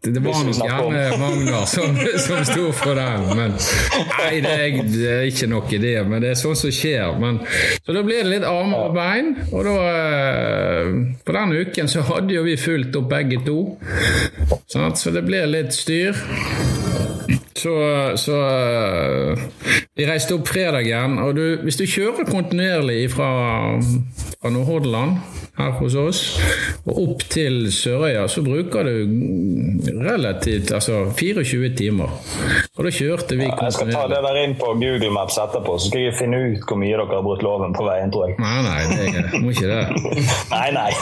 det, 0.02 0.12
det 0.14 0.22
var 0.24 0.44
nok 0.44 0.60
gjerne 0.62 1.18
Magnar 1.18 1.66
som, 1.66 1.98
som 2.26 2.44
sto 2.46 2.68
for 2.72 2.94
den. 2.98 3.26
Men 3.38 3.56
nei, 3.58 4.40
det 4.44 4.54
er, 4.54 4.78
det 4.92 5.10
er 5.16 5.26
ikke 5.28 5.50
nok 5.50 5.70
det. 5.82 5.94
Men 6.08 6.24
det 6.24 6.32
er 6.32 6.40
sånt 6.40 6.60
som 6.60 6.72
skjer. 6.74 7.18
Men, 7.20 7.40
så 7.84 7.96
da 7.96 8.04
blir 8.06 8.22
det 8.22 8.32
litt 8.36 8.46
armer 8.48 8.88
og 8.88 8.96
bein. 8.96 9.34
Og 9.52 9.66
da 9.66 9.76
eh, 9.92 10.92
På 11.26 11.36
den 11.36 11.56
uken 11.58 11.90
så 11.90 12.04
hadde 12.08 12.36
jo 12.38 12.44
vi 12.46 12.56
fulgt 12.60 12.96
opp 12.98 13.10
begge 13.10 13.42
to. 13.46 13.58
Så 14.68 15.12
det 15.14 15.24
ble 15.26 15.44
litt 15.50 15.74
styr. 15.76 16.16
Så, 17.58 17.72
så 18.14 18.36
Vi 19.98 20.04
reiste 20.06 20.36
opp 20.36 20.46
fredagen, 20.46 21.16
og 21.18 21.32
du, 21.34 21.42
hvis 21.66 21.80
du 21.80 21.82
kjører 21.90 22.28
kontinuerlig 22.28 23.08
fra, 23.10 23.32
fra 24.38 24.52
Nordhordland 24.54 25.16
her 25.58 25.72
hos 25.80 25.96
oss 25.98 26.20
og 26.86 27.00
opp 27.02 27.24
til 27.32 27.64
Sørøya, 27.74 28.28
så 28.30 28.44
bruker 28.46 28.86
du 28.86 29.96
relativt 29.98 30.70
altså 30.76 31.00
24 31.18 31.72
timer. 31.74 32.12
Og 32.78 32.86
da 32.86 32.92
kjørte 32.94 33.40
vi 33.40 33.48
kontinuerlig. 33.48 33.64
Jeg 33.64 33.74
skal 33.74 33.90
ta 33.90 34.04
det 34.12 34.20
der 34.22 34.38
inn 34.44 34.54
på 34.60 34.70
Google 34.78 35.10
Maps 35.16 35.40
etterpå, 35.42 35.74
så 35.82 35.90
skal 35.90 36.04
jeg 36.04 36.14
finne 36.20 36.38
ut 36.44 36.62
hvor 36.62 36.78
mye 36.78 36.94
dere 36.94 37.08
har 37.10 37.26
brutt 37.26 37.42
loven 37.42 37.74
på 37.74 37.88
veien, 37.88 38.14
tror 38.14 38.30
jeg. 38.30 38.38
Nei, 38.38 38.62
nei, 38.68 38.78
det 39.34 39.42
må 39.42 39.50
ikke 39.50 39.72
det. 39.72 39.82
Nei, 40.54 40.68
nei. 40.78 40.92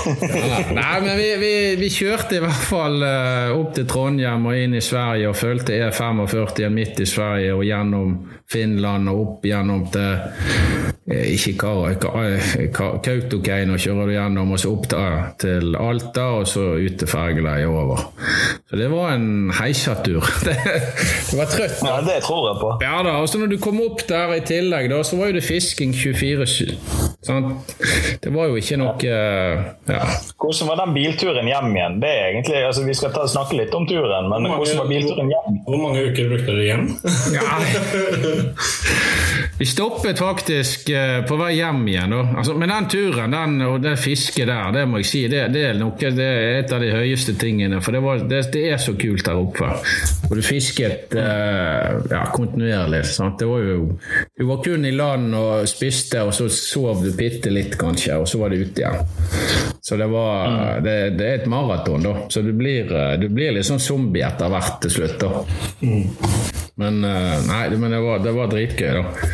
Nei, 0.72 0.96
men 1.04 1.12
vi, 1.20 1.28
vi, 1.42 1.52
vi 1.82 1.92
kjørte 1.92 2.38
i 2.38 2.42
hvert 2.46 2.64
fall 2.70 3.04
eh, 3.04 3.52
opp 3.52 3.76
til 3.76 3.84
Trondheim 3.92 4.48
og 4.48 4.56
inn 4.56 4.80
i 4.80 4.82
Sverige 4.84 5.28
og 5.30 5.36
fulgte 5.36 5.76
E45 5.76 6.72
midt 6.72 7.04
i 7.04 7.08
Sverige 7.12 7.52
og 7.60 7.64
gjennom 7.68 8.16
Finland 8.52 9.08
og 9.10 9.20
opp 9.24 9.44
gjennom 9.48 9.86
til 9.90 10.12
eh, 11.10 11.32
ikke 11.34 11.58
Kautokeino 13.02 13.76
kjører 13.78 14.06
du 14.10 14.12
gjennom, 14.16 14.52
og 14.54 14.58
så 14.62 14.70
opp 14.74 14.86
til- 14.90 15.24
til 15.42 15.76
Alta, 15.78 16.24
og 16.40 16.46
så 16.50 16.64
ut 16.78 16.96
til 16.98 17.08
fergeleiet 17.10 17.66
over. 17.68 18.04
Så 18.70 18.76
det 18.78 18.88
var 18.90 19.12
en 19.14 19.50
heisatur. 19.54 20.22
Det, 20.46 20.54
det 21.30 21.38
var 21.38 21.46
trøtt. 21.50 21.80
Ja, 21.82 21.96
det 22.06 22.20
tror 22.22 22.48
jeg 22.50 22.56
på. 22.62 22.70
Ja 22.82 23.02
da, 23.06 23.16
og 23.22 23.28
så 23.28 23.38
når 23.38 23.46
du 23.54 23.58
kom 23.62 23.80
opp 23.82 24.02
der 24.08 24.34
i 24.36 24.40
tillegg, 24.46 24.88
da, 24.90 25.02
så 25.06 25.16
var 25.18 25.30
jo 25.30 25.36
det 25.38 25.44
fisking 25.46 25.92
24-7. 25.94 26.74
Det 28.22 28.30
var 28.34 28.46
jo 28.50 28.54
ikke 28.60 28.76
noe 28.78 28.94
eh, 29.02 29.62
ja. 29.90 30.02
Hvordan 30.38 30.68
var 30.70 30.78
den 30.84 30.92
bilturen 30.94 31.48
hjem 31.50 31.72
igjen? 31.74 31.96
Det 32.02 32.10
er 32.12 32.28
egentlig, 32.30 32.60
altså 32.68 32.84
Vi 32.86 32.94
skal 32.94 33.10
ta, 33.14 33.24
snakke 33.30 33.58
litt 33.58 33.74
om 33.74 33.86
turen, 33.90 34.28
men 34.30 34.46
hvordan 34.50 34.78
var 34.78 34.90
bilturen 34.90 35.30
hjem? 35.34 35.58
Hvor 35.66 35.82
mange 35.82 36.04
uker 36.10 36.30
brukte 36.30 36.54
dere 36.54 36.66
hjem? 36.70 36.84
Vi 39.58 39.66
stoppet 39.66 40.18
faktisk 40.18 40.90
eh, 40.92 41.22
på 41.24 41.36
vei 41.40 41.54
hjem 41.56 41.86
igjen. 41.88 42.12
Altså, 42.12 42.52
men 42.60 42.68
den 42.72 42.88
turen 42.92 43.32
den, 43.32 43.54
og 43.64 43.78
det 43.84 43.94
fisket 44.00 44.50
der, 44.50 44.74
det 44.74 44.82
må 44.90 45.00
jeg 45.00 45.08
si, 45.08 45.22
det, 45.32 45.46
det, 45.54 45.62
er, 45.70 45.78
noe, 45.80 45.96
det 45.96 46.26
er 46.26 46.58
et 46.58 46.74
av 46.76 46.84
de 46.84 46.90
høyeste 46.92 47.36
tingene. 47.40 47.80
For 47.84 47.96
det, 47.96 48.02
var, 48.04 48.26
det, 48.28 48.42
er 48.60 48.76
så 48.82 48.96
kult 49.00 49.24
der 49.24 49.40
oppe. 49.40 49.70
Og 50.28 50.36
du 50.36 50.42
fisket 50.44 51.16
eh, 51.16 51.96
ja, 52.12 52.26
kontinuerlig. 52.34 53.04
Sant? 53.08 53.40
Det 53.40 53.48
var 53.48 53.64
jo, 53.64 53.88
du 54.36 54.44
var 54.50 54.60
kun 54.64 54.84
i 54.84 54.92
land 54.96 55.32
og 55.38 55.64
spiste, 55.70 56.20
og 56.26 56.36
så 56.36 56.50
sov 56.52 57.04
du 57.04 57.12
bitte 57.16 57.52
litt, 57.52 57.80
kanskje, 57.80 58.20
og 58.20 58.28
så 58.28 58.42
var 58.42 58.52
du 58.52 58.60
ute 58.60 58.84
igjen. 58.84 59.75
Så 59.88 59.96
det 59.96 60.06
var 60.06 60.80
det, 60.80 61.10
det 61.10 61.26
er 61.26 61.34
et 61.38 61.44
maraton, 61.46 62.02
da. 62.02 62.14
Så 62.28 62.40
du 62.42 62.50
blir, 62.52 62.90
eh, 62.90 63.12
du 63.22 63.28
blir 63.30 63.52
litt 63.54 63.68
sånn 63.68 63.78
zombie 63.78 64.24
etter 64.26 64.50
hvert 64.50 64.80
til 64.82 64.90
slutt, 64.90 65.20
da. 65.22 65.28
Men, 66.82 66.98
eh, 67.06 67.36
nei, 67.46 67.60
men 67.78 67.94
det, 67.94 68.00
var, 68.02 68.18
det 68.24 68.32
var 68.34 68.50
dritgøy, 68.50 68.90
da. 68.96 69.30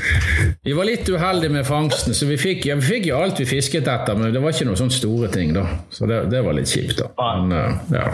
Vi 0.60 0.76
var 0.76 0.90
litt 0.90 1.08
uheldige 1.08 1.56
med 1.56 1.64
fangsten, 1.64 2.12
så 2.12 2.28
vi 2.28 2.36
fikk, 2.36 2.68
ja, 2.68 2.76
vi 2.76 2.84
fikk 2.84 3.08
jo 3.08 3.16
alt 3.22 3.40
vi 3.40 3.48
fisket 3.48 3.88
etter, 3.88 4.20
men 4.20 4.28
det 4.36 4.44
var 4.44 4.52
ikke 4.52 4.68
noen 4.68 4.82
sånne 4.82 4.98
store 4.98 5.32
ting, 5.32 5.56
da. 5.56 5.64
Så 5.88 6.04
det, 6.10 6.20
det 6.28 6.44
var 6.44 6.60
litt 6.60 6.68
kjipt, 6.68 7.00
da. 7.00 7.32
Men, 7.40 7.56
ja. 7.96 8.06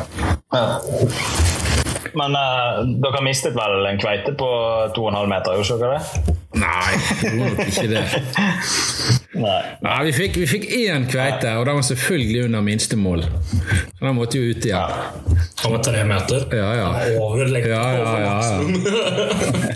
ja. 0.55 0.64
Men 2.22 2.39
uh, 2.39 2.86
dere 3.03 3.26
mistet 3.26 3.59
vel 3.59 3.82
en 3.91 3.99
kveite 3.99 4.39
på 4.39 4.49
2,5 4.95 5.26
meter, 5.34 5.59
gjorde 5.59 5.82
dere 5.82 5.99
det? 5.99 6.39
Nei, 6.62 6.93
det 7.18 7.34
var 7.34 7.57
nok 7.57 7.66
ikke 7.66 7.91
det. 7.99 8.11
Nei. 9.37 9.61
Nei, 9.85 9.97
vi 10.07 10.12
fikk, 10.16 10.39
vi 10.41 10.47
fikk 10.49 10.62
én 10.72 11.05
kveite, 11.11 11.51
og 11.61 11.66
den 11.68 11.76
var 11.76 11.85
selvfølgelig 11.85 12.47
under 12.47 12.62
minstemål. 12.64 13.24
Så 13.29 14.07
den 14.07 14.16
måtte 14.16 14.41
jo 14.41 14.55
ut 14.55 14.64
igjen. 14.64 14.95
Han 15.62 15.74
var 15.74 15.83
tre 15.85 16.05
meter. 16.09 16.47
Ja, 16.57 16.70
ja. 16.79 16.87
Over. 17.20 17.53
Ja, 17.59 17.66
ja, 17.68 17.83
over 18.01 18.22
ja, 18.24 18.39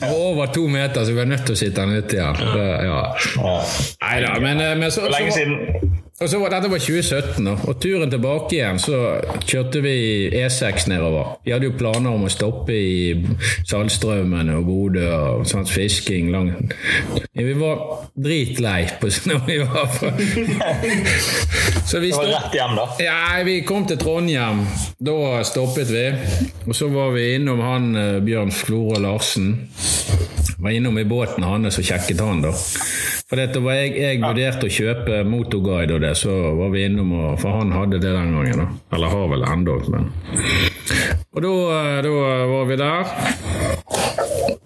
ja. 0.01 0.13
Over 0.15 0.47
to 0.55 0.65
meter, 0.73 1.05
så 1.05 1.13
vi 1.13 1.19
var 1.21 1.29
nødt 1.29 1.45
til 1.45 1.59
å 1.59 1.61
sitte 1.61 1.85
den 1.85 2.01
ut 2.01 2.17
igjen. 2.17 2.41
Ja. 2.89 3.03
Nei 4.07 4.17
da, 4.25 4.33
men, 4.41 4.65
eh, 4.65 4.73
men 4.81 4.95
så, 4.95 5.05
Hvor 5.05 5.13
lenge 5.19 5.37
så, 5.37 5.43
siden? 5.43 6.01
Og 6.23 6.29
så 6.31 6.39
var, 6.39 6.53
Dette 6.55 6.69
var 6.71 6.79
2017, 6.79 7.45
da. 7.45 7.53
og 7.67 7.81
turen 7.83 8.11
tilbake 8.13 8.55
igjen 8.55 8.79
så 8.79 8.99
kjørte 9.43 9.81
vi 9.83 9.95
E6 10.39 10.87
nedover. 10.93 11.33
Vi 11.43 11.51
hadde 11.55 11.67
jo 11.67 11.75
planer 11.79 12.15
om 12.15 12.27
å 12.29 12.31
stoppe 12.31 12.77
i 12.77 13.17
Saltstraumen 13.67 14.53
og 14.55 14.69
Bodø 14.69 15.09
og 15.11 15.47
sånn 15.51 15.67
fisking 15.67 16.31
langt 16.33 16.75
Vi 17.35 17.55
var 17.59 17.83
dritlei 18.15 18.85
på 19.01 19.11
når 19.31 19.43
vi 19.49 19.59
var 19.65 19.91
på 19.97 20.13
Så 21.91 21.99
vi 21.99 22.13
Det 22.13 22.21
var 22.21 22.31
rett 22.31 22.55
hjem, 22.57 22.77
da. 22.79 22.87
ja, 23.03 23.19
vi 23.45 23.59
kom 23.67 23.87
til 23.89 23.99
Trondheim. 24.01 24.63
Da 25.03 25.43
stoppet 25.45 25.91
vi. 25.91 26.05
Og 26.69 26.77
så 26.79 26.87
var 26.93 27.11
vi 27.17 27.33
innom 27.35 27.61
han 27.65 27.91
eh, 27.99 28.21
Bjørn 28.25 28.53
Flore 28.55 29.01
Larsen. 29.03 29.57
Var 30.63 30.77
innom 30.79 30.99
i 31.01 31.05
båten 31.05 31.43
hans 31.45 31.81
og 31.81 31.85
sjekket 31.85 32.23
han, 32.23 32.45
da. 32.45 32.53
For 33.33 33.41
dette 33.41 33.63
var 33.65 33.79
jeg, 33.81 33.95
jeg 33.97 34.21
vurderte 34.21 34.69
å 34.69 34.73
kjøpe 34.73 35.23
motorguide 35.25 35.97
og 35.97 36.03
det, 36.05 36.12
så 36.15 36.33
var 36.59 36.73
vi 36.73 36.85
innom 36.87 37.13
og 37.17 37.41
For 37.41 37.59
han 37.61 37.73
hadde 37.73 37.99
det 37.99 38.13
den 38.13 38.33
gangen, 38.37 38.63
da. 38.63 38.97
Eller 38.97 39.13
har 39.13 39.29
vel 39.33 39.45
ennå, 39.49 39.79
men 39.93 40.11
Og 41.33 41.45
eh, 41.45 42.03
da 42.05 42.11
var 42.53 42.65
vi 42.69 42.77
der. 42.77 43.13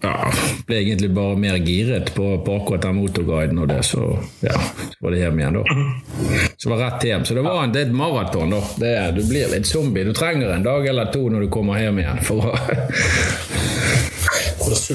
Ja, 0.02 0.30
ble 0.66 0.76
egentlig 0.82 1.10
bare 1.14 1.36
mer 1.40 1.56
giret 1.62 2.12
på, 2.14 2.26
på 2.44 2.56
akkurat 2.60 2.82
den 2.84 2.98
motorguiden 3.00 3.58
og 3.62 3.68
det, 3.70 3.80
så 3.86 4.02
ja, 4.44 4.54
så 4.92 4.98
var 5.00 5.14
det 5.14 5.22
hjem 5.22 5.40
igjen, 5.40 5.58
da. 5.58 5.64
Så 6.56 6.70
var 6.70 6.82
rett 6.84 7.06
hjem. 7.08 7.24
Så 7.24 7.34
det 7.34 7.46
var 7.46 7.62
en, 7.64 7.72
det 7.74 7.80
er 7.82 7.88
et 7.88 7.96
maraton, 7.96 8.54
da. 8.54 8.60
Det, 8.82 8.92
du 9.16 9.22
blir 9.28 9.50
litt 9.54 9.66
zombie. 9.66 10.04
Du 10.06 10.12
trenger 10.14 10.54
en 10.54 10.66
dag 10.66 10.86
eller 10.86 11.10
to 11.14 11.26
når 11.30 11.46
du 11.46 11.52
kommer 11.52 11.80
hjem 11.82 12.02
igjen. 12.02 12.22
For 12.26 12.50
å 12.50 12.54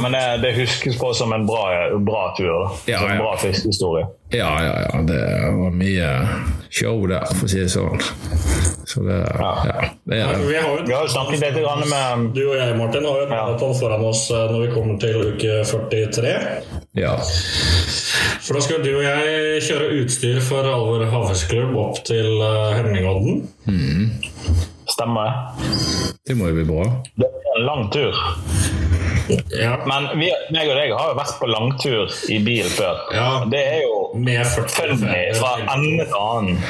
Men 0.02 0.12
det, 0.12 0.24
det 0.44 0.52
huskes 0.58 0.98
på 1.00 1.14
som 1.14 1.34
en 1.34 1.46
bra, 1.48 1.64
bra 2.00 2.24
tur. 2.38 2.50
da. 2.52 2.72
Ja, 2.92 3.00
Som 3.00 3.10
en 3.10 3.16
ja. 3.16 3.22
bra 3.22 3.38
fiskehistorie. 3.38 4.06
ja, 4.30 4.52
ja, 4.64 4.74
ja. 4.82 5.02
Det 5.02 5.22
var 5.58 5.72
mye 5.76 6.10
show 6.72 7.08
der, 7.08 7.26
for 7.36 7.48
å 7.48 7.52
si 7.52 7.60
det 7.60 7.70
sånn. 7.72 8.00
Så 8.88 9.04
det, 9.06 9.18
ja, 9.40 9.52
det 10.04 10.18
er 10.20 10.32
det. 10.34 10.46
Vi 10.48 10.56
har 10.58 10.68
jo 10.80 10.86
Vi 10.88 10.94
har 10.94 11.06
jo 11.06 11.12
snakket 11.12 11.44
litt 11.44 11.60
med 11.92 12.32
Du 12.36 12.42
og 12.50 12.56
jeg, 12.58 12.76
Martin, 12.80 13.06
har 13.08 13.20
jo 13.22 13.26
et 13.28 13.32
maraton 13.32 13.76
foran 13.80 14.04
oss 14.08 14.26
eh, 14.32 14.48
når 14.52 14.66
vi 14.66 14.72
kommer 14.74 15.00
til 15.00 15.22
uke 15.32 15.62
43. 15.68 16.34
Ja. 17.00 17.14
For 18.42 18.58
da 18.58 18.64
skal 18.66 18.84
du 18.84 18.90
og 18.98 19.04
jeg 19.06 19.62
kjøre 19.68 19.92
utstyr 20.02 20.42
for 20.44 20.68
Alvor 20.68 21.06
havfiskeklubb 21.14 21.78
opp 21.80 22.02
til 22.08 22.42
Henningodden. 22.76 23.46
Mm. 23.70 24.10
Stemmer 24.92 25.30
det? 25.30 26.12
Det 26.28 26.36
må 26.40 26.52
jo 26.52 26.58
bli 26.60 26.68
bra. 26.68 26.90
Det 27.16 27.30
er 27.30 27.60
en 27.62 27.68
lang 27.70 27.88
tur. 27.94 28.18
Ja, 29.56 29.76
Men 29.88 30.08
vi, 30.20 30.30
meg 30.54 30.70
og 30.72 30.76
deg 30.80 30.94
har 30.96 31.12
jo 31.12 31.18
vært 31.20 31.36
på 31.42 31.50
langtur 31.52 32.16
i 32.34 32.40
bil 32.46 32.68
før. 32.74 33.02
Ja. 33.16 33.28
Det 33.52 33.62
er 33.76 33.82
jo 33.86 33.98
med 34.20 34.42
40 34.46 34.98
funny 35.02 35.22
fra 35.40 35.54
ende 35.76 36.06
til 36.10 36.18
annen. 36.20 36.58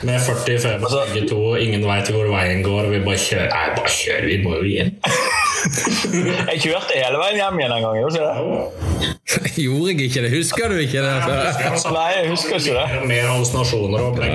Med 0.00 0.16
40 0.24 0.54
før 0.62 0.78
Altså- 0.80 1.00
begge 1.12 1.28
to, 1.28 1.40
ingen 1.60 1.82
veit 1.84 2.08
hvor 2.08 2.24
veien 2.32 2.62
går, 2.64 2.86
og 2.88 2.92
vi 2.94 3.00
bare 3.04 3.18
kjører. 3.20 3.50
Nei, 3.52 3.66
bare 3.76 3.90
kjør, 3.92 4.22
vi 4.30 4.38
må 4.40 4.54
jo 4.56 4.62
hjem. 4.70 4.94
Jeg 6.50 6.62
kjørte 6.64 6.96
hele 6.96 7.18
veien 7.20 7.36
hjem 7.36 7.58
igjen 7.60 7.74
en 7.76 7.84
gang. 7.84 7.98
gjorde 8.00 8.16
ikke 8.16 8.30
det? 8.30 9.10
Gjorde 9.64 9.90
jeg 9.92 10.06
ikke 10.08 10.22
det? 10.24 10.30
Husker 10.32 10.72
du 10.72 10.78
ikke 10.80 11.02
det? 11.04 11.12
Nei, 11.92 12.06
jeg 12.16 12.30
husker 12.32 12.56
ikke 12.56 12.74
det. 12.78 13.02
Mer 13.10 13.28
hallusinasjoner 13.28 14.06
og 14.08 14.16
ble 14.16 14.30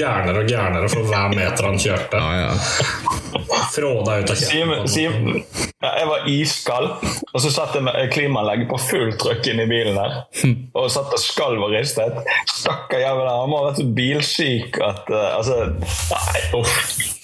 gærnere 0.00 0.42
og 0.42 0.48
gærnere 0.50 0.88
for 0.90 1.06
hver 1.12 1.28
meter 1.36 1.68
han 1.68 1.78
kjørte. 1.80 2.16
Ja, 2.16 2.48
ja. 2.48 3.35
Fråda 3.74 4.18
ut 4.18 4.30
av 4.30 4.36
kjeften. 4.40 5.42
Ja, 5.82 5.90
jeg 6.00 6.06
var 6.08 6.24
iskald, 6.32 6.88
og 7.32 7.40
så 7.42 7.50
satt 7.52 7.74
jeg 7.76 7.84
med 7.86 7.98
klimaanlegget 8.14 8.68
på 8.70 8.78
fullt 8.80 9.18
trykk 9.20 9.50
inn 9.52 9.60
i 9.62 9.66
bilen 9.70 9.98
der. 9.98 10.14
Og 10.78 10.88
satt 10.92 11.12
og 11.12 11.20
skalv 11.20 11.62
og 11.66 11.72
ristet. 11.74 12.16
Stakkar 12.50 13.00
jævel, 13.02 13.28
han 13.28 13.50
må 13.52 13.60
ha 13.60 13.68
vært 13.68 13.80
så 13.82 13.86
bilsyk 13.96 14.78
at 14.84 15.08
uh, 15.12 15.36
Altså, 15.36 15.58
nei, 15.76 16.42
uff. 16.58 16.74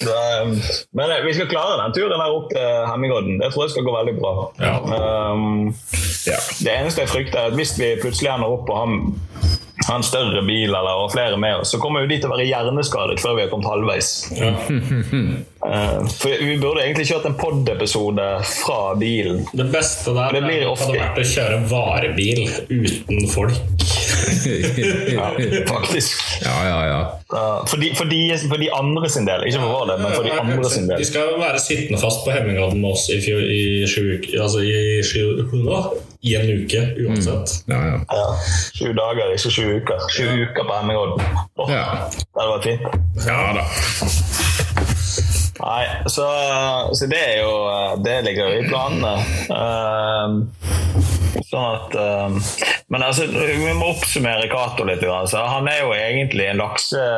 Um, 0.03 0.55
men 0.99 1.11
eh, 1.15 1.21
vi 1.23 1.33
skal 1.37 1.47
klare 1.51 1.77
den 1.79 1.93
turen 1.95 2.19
der 2.19 2.33
opp 2.35 2.49
til 2.51 2.87
Hemmingodden. 2.89 3.37
Det 3.39 3.51
tror 3.53 3.65
jeg 3.65 3.73
skal 3.75 3.85
gå 3.87 3.93
veldig 3.97 4.15
bra. 4.19 4.33
Ja. 4.59 4.73
Um, 5.33 5.73
Ja. 6.23 6.37
det 6.63 6.71
eneste 6.71 7.01
jeg 7.03 7.09
frykter, 7.11 7.39
er 7.41 7.51
at 7.51 7.57
hvis 7.59 7.73
vi 7.79 7.89
plutselig 7.99 8.29
ender 8.31 8.53
opp 8.53 8.63
på 8.69 8.77
han 8.79 8.93
ha 9.87 9.95
en 9.99 10.03
større 10.05 10.41
bil 10.47 10.69
eller 10.69 10.87
ha 11.01 11.07
flere 11.11 11.37
med 11.37 11.59
oss, 11.61 11.71
så 11.73 11.79
kommer 11.81 12.03
jo 12.05 12.07
de 12.11 12.17
til 12.21 12.29
å 12.29 12.35
være 12.37 12.47
hjerneskadet 12.47 13.19
før 13.23 13.35
vi 13.35 13.41
har 13.45 13.49
kommet 13.51 13.67
halvveis. 13.71 14.11
Ja. 14.37 14.53
Eh, 15.63 15.99
for 16.19 16.29
Vi 16.43 16.57
burde 16.59 16.81
egentlig 16.83 17.05
kjørt 17.07 17.25
en 17.29 17.35
pod-episode 17.39 18.25
fra 18.65 18.95
bilen. 18.99 19.45
Det 19.55 19.67
beste 19.71 20.11
der 20.15 20.33
Det 20.35 20.41
blir 20.43 20.65
ofte- 20.67 20.89
hadde 20.91 20.99
vært 20.99 21.21
å 21.21 21.27
kjøre 21.33 21.59
varebil 21.71 22.41
uten 22.69 23.27
folk. 23.31 23.59
Ja, 25.13 25.29
faktisk. 25.67 26.21
Ja, 26.45 26.55
ja, 26.67 26.79
ja. 26.87 27.01
For, 27.67 27.77
de, 27.81 27.89
for, 27.97 28.05
de, 28.09 28.19
for 28.49 28.57
de 28.61 28.69
andre 28.73 29.09
sin 29.09 29.25
del. 29.27 29.45
Ikke 29.47 29.59
for 29.63 29.71
vår 29.73 29.85
del, 29.91 30.01
men 30.03 30.15
for 30.15 30.27
de 30.27 30.33
andre 30.39 30.69
sin 30.71 30.87
del. 30.89 31.01
De 31.01 31.07
skal 31.07 31.35
være 31.41 31.59
sittende 31.63 31.99
fast 32.01 32.23
på 32.25 32.33
Hemmingodden 32.35 32.81
med 32.81 32.93
oss 32.95 33.07
i, 33.13 33.19
fjor, 33.23 33.41
i 33.43 33.61
sju 33.89 34.03
uker 34.17 34.41
Altså 34.43 34.63
i, 34.65 34.75
sju, 35.05 35.23
i 36.23 36.35
en 36.39 36.51
uke 36.63 36.83
uansett. 37.07 37.57
ja, 37.67 37.79
ja. 37.91 37.97
Ja, 38.13 38.27
Sju 38.77 38.93
dager, 38.97 39.33
ikke 39.35 39.51
sju 39.57 39.65
uker. 39.79 40.05
Sju 40.13 40.27
uker 40.45 40.63
på 40.69 40.77
Hemmingodden. 40.79 41.25
Oh, 41.57 41.71
Ja. 41.71 41.85
Det 42.13 42.39
hadde 42.39 42.53
vært 42.55 42.69
fint. 42.69 42.83
ja 43.27 43.39
da. 43.59 43.67
Nei, 45.63 45.83
så, 46.09 46.25
så 46.97 47.07
det 47.07 47.19
er 47.21 47.37
jo 47.43 47.51
Det 48.03 48.15
ligger 48.25 48.49
jo 48.49 48.63
i 48.63 48.67
planene. 48.67 49.13
Eh, 49.53 51.22
sånn 51.49 51.67
at 51.73 51.95
eh, 51.97 52.29
Men 52.93 53.01
altså, 53.07 53.25
vi 53.31 53.73
må 53.73 53.85
oppsummere 53.93 54.47
Cato 54.51 54.83
litt. 54.87 55.03
Altså. 55.03 55.37
Så 55.37 55.43
han 55.49 55.67
er 55.71 55.79
jo 55.81 55.89
egentlig 55.97 56.45
en 56.51 56.59
lakseflue 56.61 57.13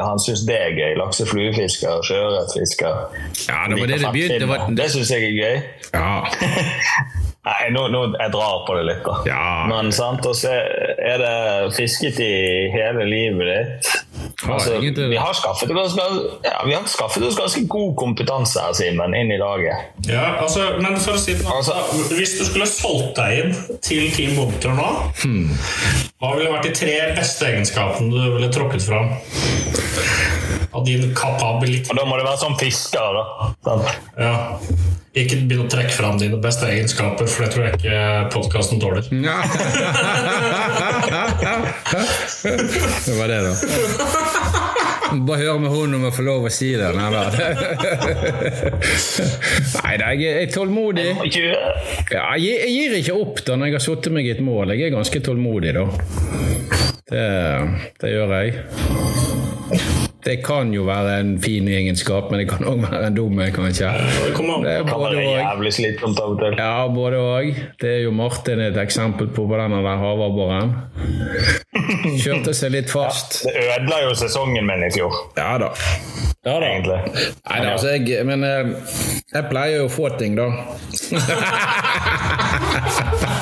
Han 0.00 0.18
syns 0.22 0.42
det 0.48 0.58
er 0.62 0.72
gøy. 0.78 0.92
Laksefluefisker, 1.02 1.94
sjøørretfisker. 2.08 2.94
Ja, 3.50 3.58
det 3.68 3.74
var 3.80 3.86
det 3.92 4.00
det 4.00 4.12
begynte. 4.16 4.40
Det 4.40 4.48
det, 4.48 4.76
Det 4.80 4.88
syns 4.96 5.10
jeg 5.12 5.20
er 5.28 5.34
gøy. 5.42 5.56
ja. 5.94 6.14
Nei, 7.46 7.68
nå, 7.70 7.84
nå 7.94 8.00
jeg 8.16 8.32
drar 8.34 8.64
på 8.66 8.74
det 8.74 8.84
litt, 8.88 9.04
da. 9.06 9.20
Ja. 9.28 9.42
Men 9.70 9.92
sant, 9.94 10.24
og 10.26 10.34
så 10.34 10.50
er 10.50 11.20
det 11.22 11.34
fisket 11.76 12.18
i 12.24 12.32
hele 12.72 13.04
livet 13.06 13.46
ditt. 13.46 13.90
Altså, 14.50 14.80
vi, 14.82 15.16
har 15.16 15.34
skaffet 15.34 15.70
oss, 15.70 15.94
ja, 16.44 16.56
vi 16.66 16.74
har 16.74 16.88
skaffet 16.90 17.22
oss 17.22 17.38
ganske 17.38 17.62
god 17.70 17.94
kompetanse 17.98 18.60
her, 18.64 18.74
Simen, 18.76 19.14
inn 19.14 19.30
i 19.30 19.38
laget. 19.38 19.94
Ja, 20.10 20.32
altså, 20.42 20.72
men 20.82 20.98
for 20.98 21.14
å 21.14 21.20
si 21.22 21.36
det 21.36 21.44
sånn, 21.44 21.54
Altså- 21.56 22.16
Hvis 22.18 22.34
du 22.40 22.44
skulle 22.44 22.66
solgt 22.66 23.14
deg 23.16 23.38
inn 23.44 23.78
til 23.80 24.10
Team 24.10 24.34
Bunter 24.36 24.74
nå, 24.76 24.90
hva 26.18 26.34
ville 26.36 26.50
vært 26.50 26.66
de 26.66 26.74
tre 26.74 26.96
beste 27.16 27.46
egenskapene 27.46 28.10
du 28.10 28.34
ville 28.36 28.50
tråkket 28.52 28.82
fram? 28.90 29.14
Av 30.76 30.84
din 30.84 31.08
kapabilitet? 31.16 31.88
Og 31.90 31.96
Da 31.96 32.04
må 32.04 32.18
det 32.20 32.26
være 32.26 32.40
sånn 32.42 32.56
fisker, 32.60 33.16
da. 33.16 33.50
Sånn. 33.64 33.82
Ja. 34.20 34.34
Ikke 35.16 35.38
begynn 35.48 35.62
å 35.64 35.70
trekke 35.72 35.94
fram 35.96 36.18
dine 36.20 36.36
beste 36.42 36.66
egenskaper, 36.68 37.24
for 37.32 37.46
det 37.46 37.52
tror 37.54 37.64
jeg 37.64 37.78
ikke 37.78 38.00
podkasten 38.34 38.82
tåler. 38.82 39.00
Ja. 39.24 39.38
det 43.06 43.14
var 43.16 43.28
det, 43.28 43.40
da. 43.46 43.52
Bare 45.26 45.38
hør 45.38 45.58
med 45.62 45.70
hun 45.70 45.94
om 45.96 46.04
jeg 46.08 46.14
får 46.16 46.26
lov 46.26 46.46
å 46.48 46.52
si 46.52 46.68
det. 46.76 46.88
Nei 46.98 47.08
da, 47.14 47.22
Nei, 49.78 49.94
jeg 50.20 50.32
er 50.42 50.50
tålmodig. 50.52 51.06
Ja, 51.30 52.24
jeg, 52.36 52.42
gir- 52.42 52.62
jeg 52.66 52.72
gir 52.74 52.96
ikke 53.00 53.16
opp 53.22 53.40
da 53.46 53.56
når 53.56 53.70
jeg 53.70 53.78
har 53.78 53.84
satt 53.86 54.10
meg 54.12 54.28
i 54.28 54.34
et 54.34 54.42
mål. 54.44 54.74
Jeg 54.74 54.90
er 54.90 54.96
ganske 54.98 55.22
tålmodig, 55.30 55.72
da. 55.78 55.86
Det, 57.06 57.26
det 58.02 58.12
gjør 58.16 58.36
jeg. 58.40 58.50
Det 60.26 60.40
kan 60.42 60.72
jo 60.74 60.82
være 60.88 61.20
en 61.20 61.36
fin 61.38 61.68
egenskap, 61.70 62.30
men 62.32 62.40
det 62.42 62.48
kan 62.50 62.64
òg 62.66 62.80
være 62.82 63.06
en 63.06 63.14
dum 63.14 63.38
en, 63.38 63.52
kanskje. 63.54 63.92
Det 63.94 64.72
er 64.72 64.82
kan 64.88 64.98
både 64.98 65.20
være 65.20 65.36
jævlig 65.38 65.72
slitsomt 65.76 66.18
av 66.18 66.32
og 66.32 66.40
til. 66.40 66.56
Ja, 66.58 66.88
både 66.90 67.20
òg. 67.22 67.60
Det 67.78 67.92
er 67.92 68.00
jo 68.02 68.10
Martin 68.10 68.60
et 68.64 68.78
eksempel 68.82 69.30
på 69.30 69.46
på 69.46 69.60
den 69.60 69.76
der 69.76 70.00
havabboren. 70.02 70.74
Kjørte 72.18 72.54
seg 72.58 72.74
litt 72.74 72.90
fast. 72.90 73.44
Det 73.46 73.54
ødela 73.68 74.02
jo 74.08 74.18
sesongen 74.18 74.66
min 74.66 74.82
i 74.88 74.90
fjor, 74.96 75.14
Ja 75.38 75.54
da. 75.62 75.70
Ja 76.46 76.58
da. 76.58 76.66
egentlig. 76.72 76.98
Nei 77.46 77.62
da, 77.62 77.70
altså 77.76 77.88
jeg 77.94 78.26
Men 78.26 78.44
eh, 78.46 78.66
jeg 79.32 79.48
pleier 79.50 79.76
jo 79.84 79.86
å 79.86 79.94
få 79.94 80.10
ting, 80.18 80.34
da. 80.38 80.50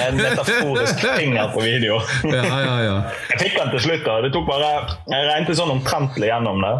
En 0.00 0.16
metaforisk 0.18 1.02
finger 1.20 1.50
på 1.54 1.60
video. 1.64 2.00
Ja, 2.24 2.44
ja, 2.44 2.74
ja. 2.84 2.96
Jeg 3.32 3.40
fikk 3.44 3.58
den 3.60 3.70
til 3.74 3.84
slutt. 3.86 4.04
da. 4.06 4.18
Det 4.24 4.32
tok 4.34 4.46
bare, 4.48 4.70
Jeg 5.10 5.28
regnet 5.30 5.56
sånn 5.60 5.72
omtrentlig 5.76 6.30
gjennom 6.30 6.60
det. 6.64 6.74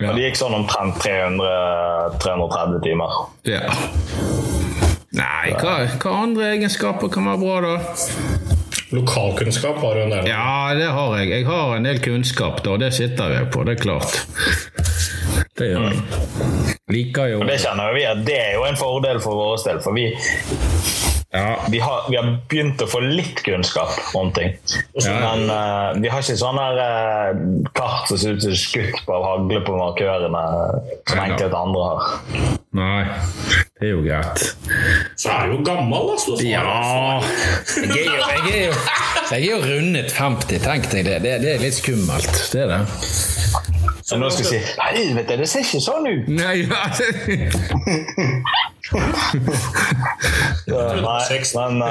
Ja. 0.00 0.10
Og 0.10 0.16
det 0.18 0.26
gikk 0.28 0.38
sånn 0.40 0.54
omtrent 0.56 0.98
300, 1.02 2.18
330 2.24 2.82
timer. 2.88 3.20
ja. 3.48 3.64
Nei, 5.16 5.48
hva, 5.56 5.78
hva 6.02 6.10
andre 6.26 6.50
egenskaper 6.58 7.08
kan 7.08 7.24
være 7.24 7.38
bra, 7.40 7.54
da? 7.64 7.76
Lokalkunnskap 8.92 9.78
har 9.80 9.94
du 9.96 10.00
en 10.02 10.10
del. 10.12 10.26
Ja, 10.28 10.74
det 10.76 10.90
har 10.92 11.14
jeg. 11.16 11.30
Jeg 11.32 11.46
har 11.48 11.72
en 11.78 11.86
del 11.88 12.02
kunnskap, 12.04 12.60
da, 12.66 12.74
det 12.82 12.90
sitter 12.98 13.32
jeg 13.32 13.48
på. 13.54 13.64
Det 13.64 13.78
er 13.78 13.80
klart. 13.80 14.18
Det 15.56 15.70
gjør 15.70 15.86
jeg. 15.88 16.76
Liker 16.92 17.30
jo 17.32 17.38
Og 17.40 17.48
det 17.48 17.56
kjenner 17.64 17.96
vi 17.96 18.04
at 18.06 18.20
det 18.28 18.36
er 18.42 18.52
jo 18.58 18.66
en 18.68 18.76
fordel 18.78 19.18
for 19.24 19.40
vår 19.40 19.56
del, 19.64 19.80
for 19.86 19.96
vi, 19.96 20.04
Ja. 21.30 21.58
vi, 21.70 21.78
har, 21.78 22.06
vi 22.10 22.16
har 22.16 22.28
begynt 22.48 22.82
å 22.82 22.86
få 22.88 23.00
litt 23.02 23.42
kunnskap 23.44 23.92
om 24.16 24.30
ting. 24.32 24.54
Ja. 25.02 25.16
Men 25.20 25.50
uh, 25.50 25.98
vi 26.00 26.08
har 26.08 26.22
ikke 26.22 26.36
sånn 26.38 26.60
her 26.60 26.78
eh, 26.80 27.40
kart 27.76 28.06
som 28.08 28.20
ser 28.20 28.38
ut 28.38 28.44
som 28.46 28.54
skutt 28.56 29.02
på 29.04 29.16
av 29.16 29.26
hagle 29.26 29.60
på 29.66 29.74
markørene, 29.76 30.44
som 31.10 31.22
enkelte 31.24 31.58
andre 31.58 31.88
har. 31.90 32.14
Nei, 32.76 33.02
det 33.80 33.88
er 33.88 33.92
jo 33.92 34.04
greit. 34.04 34.44
Så 35.18 35.32
er 35.32 35.48
du 35.48 35.56
jo 35.56 35.60
gammel, 35.66 36.12
altså. 36.14 36.36
Så 36.36 36.46
Ja 36.46 36.62
Jeg 37.80 37.90
er 37.90 38.06
jo, 38.06 38.16
jeg 38.20 38.52
er 38.52 38.64
jo, 38.68 38.78
jeg 39.32 39.40
er 39.40 39.46
jo 39.50 39.60
rundet 39.64 40.12
50, 40.14 40.62
tenk 40.62 40.90
deg 40.92 41.10
det. 41.10 41.18
det. 41.26 41.34
Det 41.42 41.52
er 41.56 41.64
litt 41.66 41.78
skummelt. 41.80 42.38
Det 42.52 42.64
er 42.66 42.72
det. 42.76 42.80
Så 44.06 44.20
nå 44.20 44.30
skal 44.30 44.46
jeg 44.46 44.62
si 44.62 44.78
Helvete, 44.78 45.40
det 45.40 45.48
ser 45.50 45.64
ikke 45.66 45.82
sånn 45.82 46.06
ut! 46.06 46.28
Nei, 46.30 46.60
ja. 46.62 46.84
Nei, 50.66 50.92
men 50.96 51.90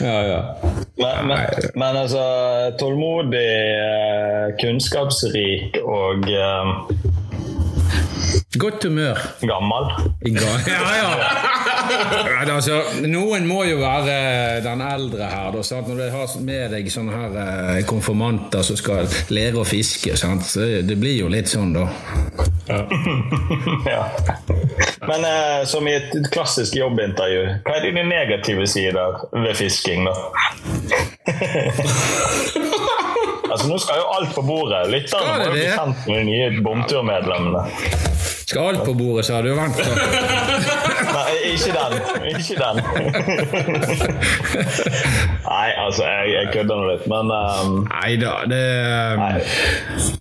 ja, 0.00 0.22
ja. 0.22 0.40
Men, 0.98 1.26
men, 1.26 1.38
men 1.74 1.96
altså 1.96 2.22
Tålmodig, 2.80 3.44
eh, 3.78 4.56
kunnskapsrik 4.60 5.78
og 5.84 6.26
um, 6.26 6.72
Godt 8.58 8.84
humør. 8.84 9.18
gammel. 9.40 9.92
Ja, 10.24 10.54
ja. 10.98 11.47
Men 11.88 12.50
altså, 12.52 12.78
noen 13.08 13.46
må 13.48 13.62
jo 13.68 13.78
være 13.80 14.60
den 14.64 14.82
eldre 14.84 15.28
her. 15.30 15.50
Da, 15.54 15.62
sant? 15.66 15.88
Når 15.88 15.96
du 16.00 16.04
har 16.14 16.34
med 16.44 16.74
deg 16.74 16.90
sånne 16.92 17.12
her 17.16 17.38
eh, 17.42 17.80
konfirmanter 17.88 18.62
som 18.66 18.78
skal 18.78 19.08
lære 19.34 19.62
å 19.62 19.66
fiske, 19.68 20.16
sant? 20.18 20.46
så 20.48 20.66
det 20.86 20.96
blir 21.00 21.16
jo 21.22 21.28
litt 21.32 21.48
sånn, 21.50 21.72
da. 21.76 21.88
ja. 23.88 24.02
Men 25.08 25.24
eh, 25.24 25.62
som 25.68 25.88
i 25.88 25.96
et 25.98 26.12
klassisk 26.34 26.76
jobbintervju, 26.78 27.42
hva 27.66 27.78
er 27.78 27.88
dine 27.88 28.04
negative 28.08 28.66
sider 28.70 29.22
ved 29.32 29.54
fisking, 29.58 30.08
da? 30.08 30.14
altså, 33.52 33.68
nå 33.68 33.78
skal 33.82 34.00
jo 34.02 34.06
alt 34.18 34.34
på 34.36 34.42
bordet. 34.46 34.82
Lytterne 34.92 35.36
må 35.36 35.48
jo 35.48 35.54
bli 35.56 35.66
kjent 35.72 36.06
med 36.08 36.16
de 36.20 36.24
nye 36.28 36.64
bomturmedlemmene. 36.64 37.62
Skal 38.48 38.70
alt 38.70 38.84
på 38.86 38.94
bordet, 38.96 39.26
sa 39.28 39.42
du. 39.44 39.50
Vent, 39.56 39.76
da. 39.76 39.84
Ikke 41.52 41.72
den. 41.76 41.92
Ikke 42.32 42.54
den. 42.62 42.76
Nei, 45.48 45.68
altså, 45.84 46.02
jeg, 46.04 46.32
jeg 46.34 46.48
kødder 46.52 46.76
nå 46.76 46.84
litt, 46.90 47.06
men 47.10 47.30
um, 47.32 47.86
Nei 47.88 48.16
da, 48.20 48.32
det 48.50 48.58
Nei. 49.18 49.40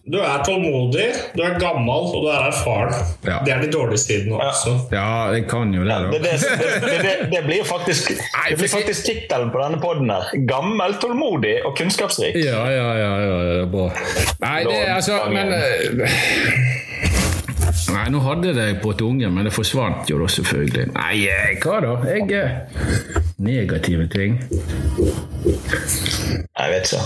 Du 0.08 0.18
er 0.24 0.40
tålmodig, 0.48 1.08
du 1.36 1.42
er 1.44 1.58
gammel 1.60 2.02
og 2.14 2.22
du 2.24 2.28
er 2.32 2.42
erfaren. 2.48 2.94
Ja. 3.28 3.38
Det 3.46 3.52
er 3.56 3.60
de 3.66 3.70
dårlige 3.74 3.98
sidene 4.04 4.36
også. 4.40 4.72
Ja, 4.94 5.08
jeg 5.36 5.44
kan 5.52 5.74
jo 5.76 5.82
det, 5.84 5.88
Det, 6.14 6.20
Ja, 6.28 6.32
det, 6.62 6.70
det, 6.86 6.98
det, 7.04 7.14
det 7.34 7.42
blir 7.46 7.64
faktisk 7.68 8.08
Det 8.16 8.58
blir 8.58 8.68
faktisk 8.72 9.06
tittelen 9.06 9.50
på 9.52 9.58
denne 9.64 9.78
poden 9.84 10.10
her. 10.14 10.24
Gammel, 10.48 10.94
tålmodig 11.02 11.56
og 11.66 11.76
kunnskapsrik. 11.78 12.36
Ja, 12.46 12.64
ja, 12.72 12.88
ja, 13.02 13.12
ja, 13.28 13.36
det 13.50 13.58
er 13.62 13.66
bra. 13.72 13.90
Nei, 14.44 14.60
det 14.70 14.78
er 14.86 14.94
altså 14.96 15.14
Men 15.34 15.48
eh, 15.54 15.60
Nei, 17.94 18.08
nå 18.14 18.20
hadde 18.24 18.52
jeg 18.52 18.58
det 18.58 18.68
på 18.84 18.94
tunge, 19.00 19.30
men 19.32 19.48
det 19.48 19.54
forsvant 19.56 20.10
jo 20.12 20.20
da, 20.22 20.28
selvfølgelig. 20.32 20.92
Nei, 20.96 21.16
eh, 21.32 21.58
hva 21.64 21.80
da? 21.84 21.94
Jeg 22.08 22.32
eh, 22.36 23.24
Negative 23.38 24.08
ting. 24.10 24.40
Jeg 26.58 26.72
vet 26.74 26.88
ikke. 26.90 27.02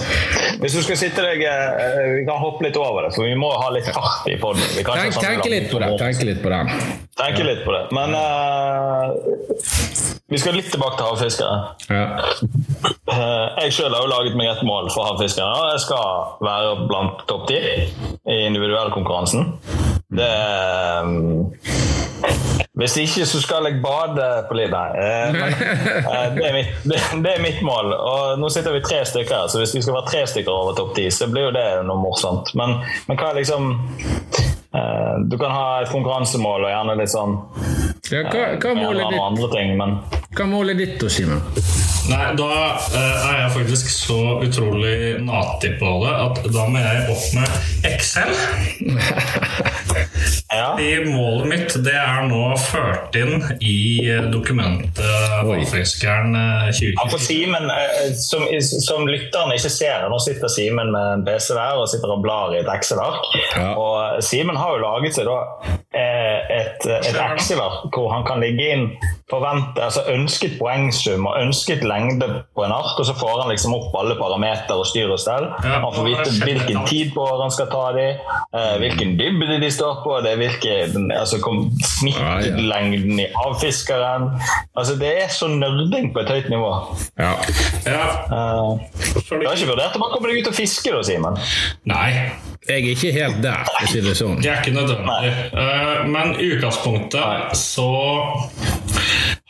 Hvis 0.62 0.76
du 0.78 0.82
skal 0.86 0.98
sitte 1.02 1.24
deg 1.26 1.42
eh, 1.44 2.06
Vi 2.16 2.22
kan 2.28 2.40
hoppe 2.40 2.64
litt 2.66 2.78
over 2.80 3.04
det, 3.06 3.12
for 3.18 3.28
vi 3.28 3.36
må 3.38 3.50
ha 3.52 3.68
litt 3.76 3.90
fart 3.92 4.30
i 4.32 4.38
poden. 4.42 4.64
Tenk, 4.78 5.18
tenk 5.20 5.50
litt 5.52 5.68
på 5.74 5.82
det. 5.84 5.92
Tenk 6.00 6.24
litt 6.28 6.42
på 6.44 6.54
den. 6.54 6.72
Tenke 7.20 7.46
litt 7.46 7.66
på 7.66 7.76
det. 7.76 7.84
Men 7.96 8.16
uh, 8.16 9.12
vi 10.32 10.40
skal 10.40 10.56
litt 10.56 10.72
tilbake 10.72 10.98
til 11.02 11.10
havfiskere. 11.10 11.58
Ja. 11.92 12.06
Uh, 13.12 13.48
jeg 13.66 13.76
sjøl 13.76 13.92
har 13.92 14.06
jo 14.06 14.12
laget 14.14 14.38
meg 14.40 14.54
et 14.54 14.64
mål 14.68 14.88
for 14.96 15.12
havfiskere. 15.12 15.52
Jeg 15.74 15.84
skal 15.84 16.38
være 16.48 16.88
blant 16.88 17.26
topp 17.30 17.50
ti 17.52 17.60
i 17.60 18.40
individuellkonkurransen. 18.48 19.52
Det 20.12 21.04
um, 21.04 21.54
Hvis 22.82 22.98
ikke, 22.98 23.26
så 23.30 23.42
skal 23.44 23.68
jeg 23.70 23.82
bade 23.84 24.28
på 24.50 24.58
litt 24.58 24.72
Nei. 24.74 24.88
eh, 24.98 25.36
men, 25.36 25.54
eh, 26.14 26.28
det, 26.34 26.46
er 26.48 26.56
mitt, 26.56 26.72
det, 26.90 27.34
er 27.36 27.44
mitt 27.44 27.62
mål. 27.66 27.94
Og 27.94 28.40
nå 28.42 28.50
sitter 28.54 28.74
vi 28.74 28.82
tre 28.86 29.04
stykker 29.06 29.50
så 29.52 29.62
hvis 29.62 29.76
vi 29.78 29.84
skal 29.86 30.00
være 30.00 30.10
tre 30.10 30.24
stykker 30.34 30.54
over 30.54 30.78
topp 30.78 30.96
ti, 30.98 31.06
så 31.14 31.30
blir 31.30 31.50
jo 31.50 31.54
det 31.56 31.68
noe 31.86 32.02
morsomt. 32.02 32.56
Men, 32.58 32.80
men 33.08 33.22
hva 33.22 33.32
er 33.32 33.42
liksom 33.42 33.70
eh, 33.78 35.14
Du 35.30 35.38
kan 35.38 35.54
ha 35.54 35.68
et 35.84 35.94
konkurransemål 35.94 36.66
og 36.66 36.74
gjerne 36.74 36.98
litt 37.04 37.14
sånn 37.14 37.38
Ja, 38.10 38.26
hva, 38.26 38.44
hva, 38.58 38.76
målet 38.76 39.06
ditt, 39.06 39.22
andre 39.30 39.54
ting, 39.54 39.78
men 39.78 40.00
hva 40.32 40.48
målet 40.48 40.80
ditt, 40.80 40.98
da, 41.02 41.12
Simen? 41.12 41.42
Nei, 42.10 42.32
da 42.40 42.48
eh, 42.96 43.26
er 43.28 43.36
jeg 43.44 43.52
faktisk 43.54 43.90
så 43.94 44.18
utrolig 44.42 45.20
nati 45.22 45.74
på 45.80 45.92
det 46.02 46.14
at 46.16 46.40
da 46.56 46.66
må 46.72 46.82
jeg 46.82 47.04
opp 47.14 47.26
med 47.36 47.86
Excel. 47.92 48.32
ja. 50.60 50.70
I 50.82 50.90
målet 51.06 51.50
mitt 51.52 51.76
det 51.86 51.94
er 51.94 52.26
nå 52.32 52.42
ført 52.72 53.16
inn 53.20 53.44
i 53.60 54.10
eh, 54.10 54.28
dokumentet 54.32 55.02
eh, 55.04 55.38
for 55.44 55.60
2020. 55.60 57.20
Simen, 57.22 57.70
eh, 57.70 58.12
som, 58.18 58.46
som 58.62 59.08
lytteren 59.10 59.54
ikke 59.56 59.72
ser, 59.74 60.08
nå 60.12 60.20
sitter 60.24 60.52
Simen 60.52 60.92
med 60.94 61.08
en 61.18 61.26
PC 61.28 61.54
der 61.58 61.80
og 61.80 61.90
sitter 61.92 62.16
og 62.16 62.24
blar 62.26 62.56
i 62.56 62.62
et 62.62 62.72
Excel-ark. 62.72 63.28
Ja. 63.56 63.74
Og 63.76 64.24
Simen 64.26 64.60
har 64.60 64.76
jo 64.76 64.84
laget 64.84 65.18
seg 65.18 65.30
da 65.30 65.40
eh, 65.94 66.40
et, 66.62 66.88
et 67.02 67.22
Excel-ark 67.28 67.92
hvor 67.96 68.12
han 68.14 68.26
kan 68.28 68.44
ligge 68.44 68.72
inn 68.76 68.88
forvente, 69.30 69.78
altså 69.84 70.02
ønsket 70.12 70.58
poengsum 70.60 71.26
og 71.30 71.38
ønsket 71.42 71.84
lengde 71.88 72.28
på 72.56 72.64
en 72.66 72.72
art, 72.72 72.98
og 73.00 73.06
så 73.06 73.14
får 73.16 73.42
han 73.44 73.52
liksom 73.54 73.74
opp 73.78 73.96
alle 74.02 74.16
parametere 74.20 74.78
og 74.82 74.86
styr 74.90 75.12
og 75.14 75.20
stell. 75.22 75.48
Ja, 75.64 75.80
Han 75.84 75.94
får 75.96 76.08
vite 76.10 76.34
hvilken 76.46 76.86
tid 76.90 77.14
på 77.14 77.22
året 77.26 77.42
han 77.46 77.52
skal 77.56 77.70
ta 77.72 77.84
de, 77.96 78.08
eh, 78.58 78.76
hvilken 78.82 79.16
dybde 79.20 79.60
de 79.62 79.72
står 79.72 80.02
på, 80.04 80.18
det 80.26 80.34
er 80.34 80.42
hvilken, 80.42 81.12
altså, 81.12 81.40
snittlengden 82.00 83.20
i 83.20 83.28
avfiskeren. 83.46 84.30
Altså, 84.78 84.96
det 85.00 85.12
er 85.24 85.28
så 85.32 85.48
nerding 85.52 86.12
på 86.14 86.20
et 86.26 86.30
høyt 86.30 86.50
nivå. 86.50 86.72
Ja. 87.20 87.34
Ja, 87.86 88.08
Eh, 88.32 88.78
du 89.30 89.46
har 89.48 89.56
ikke 89.56 89.68
vurdert 89.72 89.96
å 89.98 90.00
han 90.02 90.12
komme 90.14 90.30
deg 90.32 90.42
ut 90.44 90.48
og 90.52 90.56
fiske, 90.56 90.92
da, 90.94 91.02
Simen? 91.04 91.38
nei, 91.86 92.32
Jeg 92.68 92.84
er 92.84 92.92
ikke 92.94 93.12
helt 93.16 93.40
der, 93.44 93.64
for 93.66 93.86
å 93.86 93.90
si 93.90 94.02
det 94.06 94.14
sånn. 94.16 94.42
det 94.42 94.52
er 94.52 94.62
ikke 94.62 94.76
nødvendig. 94.76 95.32
Eh, 95.52 96.04
men 96.08 96.36
i 96.40 96.52
utgangspunktet 96.56 97.56
så 97.58 97.88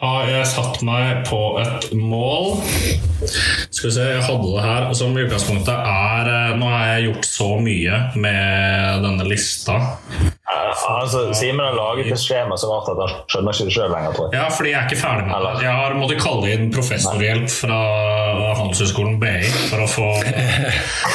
har 0.02 0.30
jeg 0.30 0.48
satt 0.50 0.82
meg 0.86 1.22
på 1.30 1.40
et 1.62 1.92
mål. 1.94 2.56
Skal 3.70 3.88
vi 3.88 3.94
se, 3.94 4.08
jeg 4.16 4.24
hadde 4.26 4.50
det 4.50 4.64
her. 4.66 4.88
Som 4.98 5.14
i 5.14 5.26
utgangspunktet 5.28 5.76
er 5.78 6.32
eh, 6.32 6.54
Nå 6.58 6.70
har 6.72 6.88
jeg 6.96 7.10
gjort 7.10 7.30
så 7.30 7.50
mye 7.62 8.00
med 8.18 9.06
denne 9.06 9.28
lista. 9.30 9.78
Altså, 10.52 11.22
Simen 11.38 11.64
har 11.64 11.76
laget 11.78 12.10
et 12.12 12.20
skjema 12.20 12.58
så 12.60 12.68
rart 12.72 12.90
at 12.92 13.00
han 13.00 13.14
skjønner 13.32 13.56
ikke 13.56 13.68
det 13.70 13.74
sjøl 13.76 13.92
lenger, 13.94 14.16
tror 14.18 14.26
jeg. 14.28 14.36
Ja, 14.42 14.48
fordi 14.52 14.72
jeg 14.74 14.80
er 14.82 14.90
ikke 14.90 15.00
ferdig 15.02 15.28
med 15.30 15.46
det. 15.46 15.52
Jeg 15.64 15.76
har 15.78 15.96
måttet 16.00 16.22
kalle 16.24 16.52
inn 16.56 16.66
professorhjelp 16.76 17.48
fra 17.54 17.78
Handelshøyskolen 18.60 19.16
BI 19.22 19.52
for 19.70 19.86
å 19.86 19.88
få, 19.92 20.08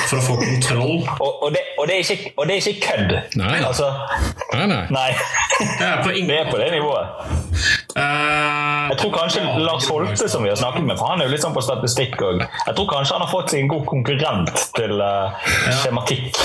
for 0.09 0.20
å 0.20 0.22
få 0.28 0.39
kontroll. 0.41 0.97
Og, 1.18 1.43
og, 1.45 1.51
det, 1.57 1.62
og, 1.76 1.84
det 1.91 1.99
er 1.99 2.14
ikke, 2.16 2.32
og 2.37 2.49
det 2.49 2.57
er 2.57 2.70
ikke 2.70 2.87
kødd. 2.89 3.14
Nei. 3.43 3.57
Altså, 3.66 3.91
Nei, 4.55 4.66
nei. 4.72 4.82
nei. 4.95 5.11
Det 5.61 5.87
er 5.91 6.01
på 6.05 6.12
ingen 6.14 6.28
Det 6.37 6.41
er 6.43 6.51
på 6.51 6.59
det 6.61 6.66
nivået. 6.74 7.07
Uh, 7.97 8.91
Jeg 8.91 8.97
tror 9.01 9.12
kanskje 9.14 9.45
Lars 9.64 9.87
Holte, 9.89 10.28
som 10.28 10.43
vi 10.45 10.51
har 10.53 10.59
snakket 10.61 10.84
med, 10.84 10.99
for 10.99 11.09
han 11.12 11.20
er 11.22 11.28
jo 11.30 11.32
litt 11.37 11.45
sånn 11.45 11.55
på 11.57 11.62
statistikk 11.64 12.18
òg. 12.24 12.43
Jeg 12.45 12.76
tror 12.76 12.89
kanskje 12.91 13.16
han 13.16 13.24
har 13.24 13.30
fått 13.32 13.53
seg 13.55 13.62
en 13.64 13.70
god 13.72 13.87
konkurrent 13.89 14.66
til 14.76 15.01
uh, 15.01 15.47
skjematikk. 15.80 16.37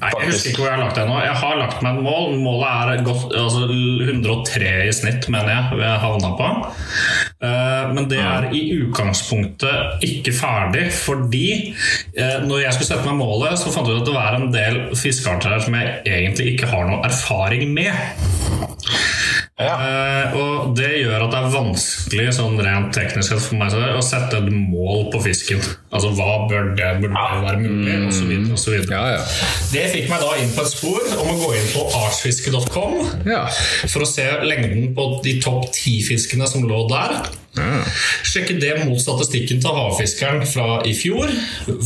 Nei, 0.00 0.10
jeg 0.16 0.30
husker 0.30 0.50
ikke 0.50 0.62
hvor 0.62 0.70
jeg 0.70 0.78
har 0.78 0.84
lagt 0.86 0.96
det 0.96 1.04
nå. 1.10 1.16
Jeg 1.20 1.36
har 1.42 1.58
lagt 1.60 1.82
meg 1.84 1.98
et 1.98 2.04
mål. 2.06 2.36
Målet 2.40 2.92
er 2.94 3.02
godt, 3.04 3.34
altså 3.36 3.66
103 3.68 4.70
i 4.86 4.94
snitt, 4.96 5.28
mener 5.32 5.50
jeg 5.52 5.80
jeg 5.82 6.00
havna 6.04 6.30
på. 6.38 6.48
Eh, 7.44 7.92
Men 7.94 8.08
det 8.08 8.20
er 8.24 8.48
i 8.56 8.62
utgangspunktet 8.78 10.04
ikke 10.06 10.32
ferdig, 10.36 10.86
fordi 10.94 11.46
eh, 12.16 12.38
når 12.46 12.64
jeg 12.64 12.76
skulle 12.76 12.90
sette 12.94 13.06
meg 13.10 13.20
målet, 13.20 13.58
så 13.60 13.72
fant 13.74 13.88
jeg 13.88 13.98
ut 13.98 14.04
at 14.04 14.08
det 14.08 14.16
var 14.16 14.38
en 14.38 14.50
del 14.54 14.80
fiskearter 14.96 15.56
her 15.56 15.64
som 15.64 15.76
jeg 15.76 16.00
egentlig 16.08 16.54
ikke 16.54 16.70
har 16.72 16.88
noe 16.88 17.04
erfaring 17.08 17.68
med. 17.76 17.92
Ja. 19.60 19.74
Uh, 19.76 20.36
og 20.40 20.70
det 20.78 20.88
gjør 21.02 21.26
at 21.26 21.34
det 21.34 21.40
er 21.40 21.52
vanskelig 21.52 22.26
sånn 22.36 22.56
rent 22.64 22.94
teknisk 22.96 23.34
sett 23.34 23.42
for 23.44 23.58
meg 23.60 23.74
å 23.76 24.02
sette 24.04 24.38
et 24.40 24.48
mål 24.52 25.10
på 25.12 25.20
fisken. 25.26 25.60
Altså 25.92 26.12
hva 26.16 26.46
bør 26.50 26.72
det 26.78 26.90
burde 27.02 27.12
det 27.12 27.42
være 27.44 27.60
mulig, 27.60 27.96
og 28.06 28.58
så 28.60 28.72
videre. 28.72 28.96
Ja, 28.96 29.18
ja. 29.18 29.20
Det 29.72 29.84
fikk 29.92 30.08
meg 30.12 30.24
da 30.24 30.32
inn 30.40 30.52
på 30.54 30.64
et 30.64 30.72
spor 30.72 31.12
om 31.18 31.32
å 31.34 31.38
gå 31.42 31.52
inn 31.58 31.68
på 31.74 31.84
artsfiske.com 32.00 32.96
Ja. 33.28 33.44
for 33.90 34.06
å 34.06 34.08
se 34.08 34.26
lengden 34.46 34.94
på 34.96 35.10
de 35.24 35.36
topp 35.44 35.68
ti 35.76 35.98
fiskene 36.06 36.48
som 36.48 36.64
lå 36.68 36.84
der. 36.90 37.18
ja. 37.58 37.82
Sjekke 38.30 38.58
det 38.62 38.76
mot 38.84 39.00
statistikken 39.02 39.60
til 39.62 39.74
havfiskeren 39.76 40.46
fra 40.48 40.80
i 40.86 40.94
fjor 40.96 41.32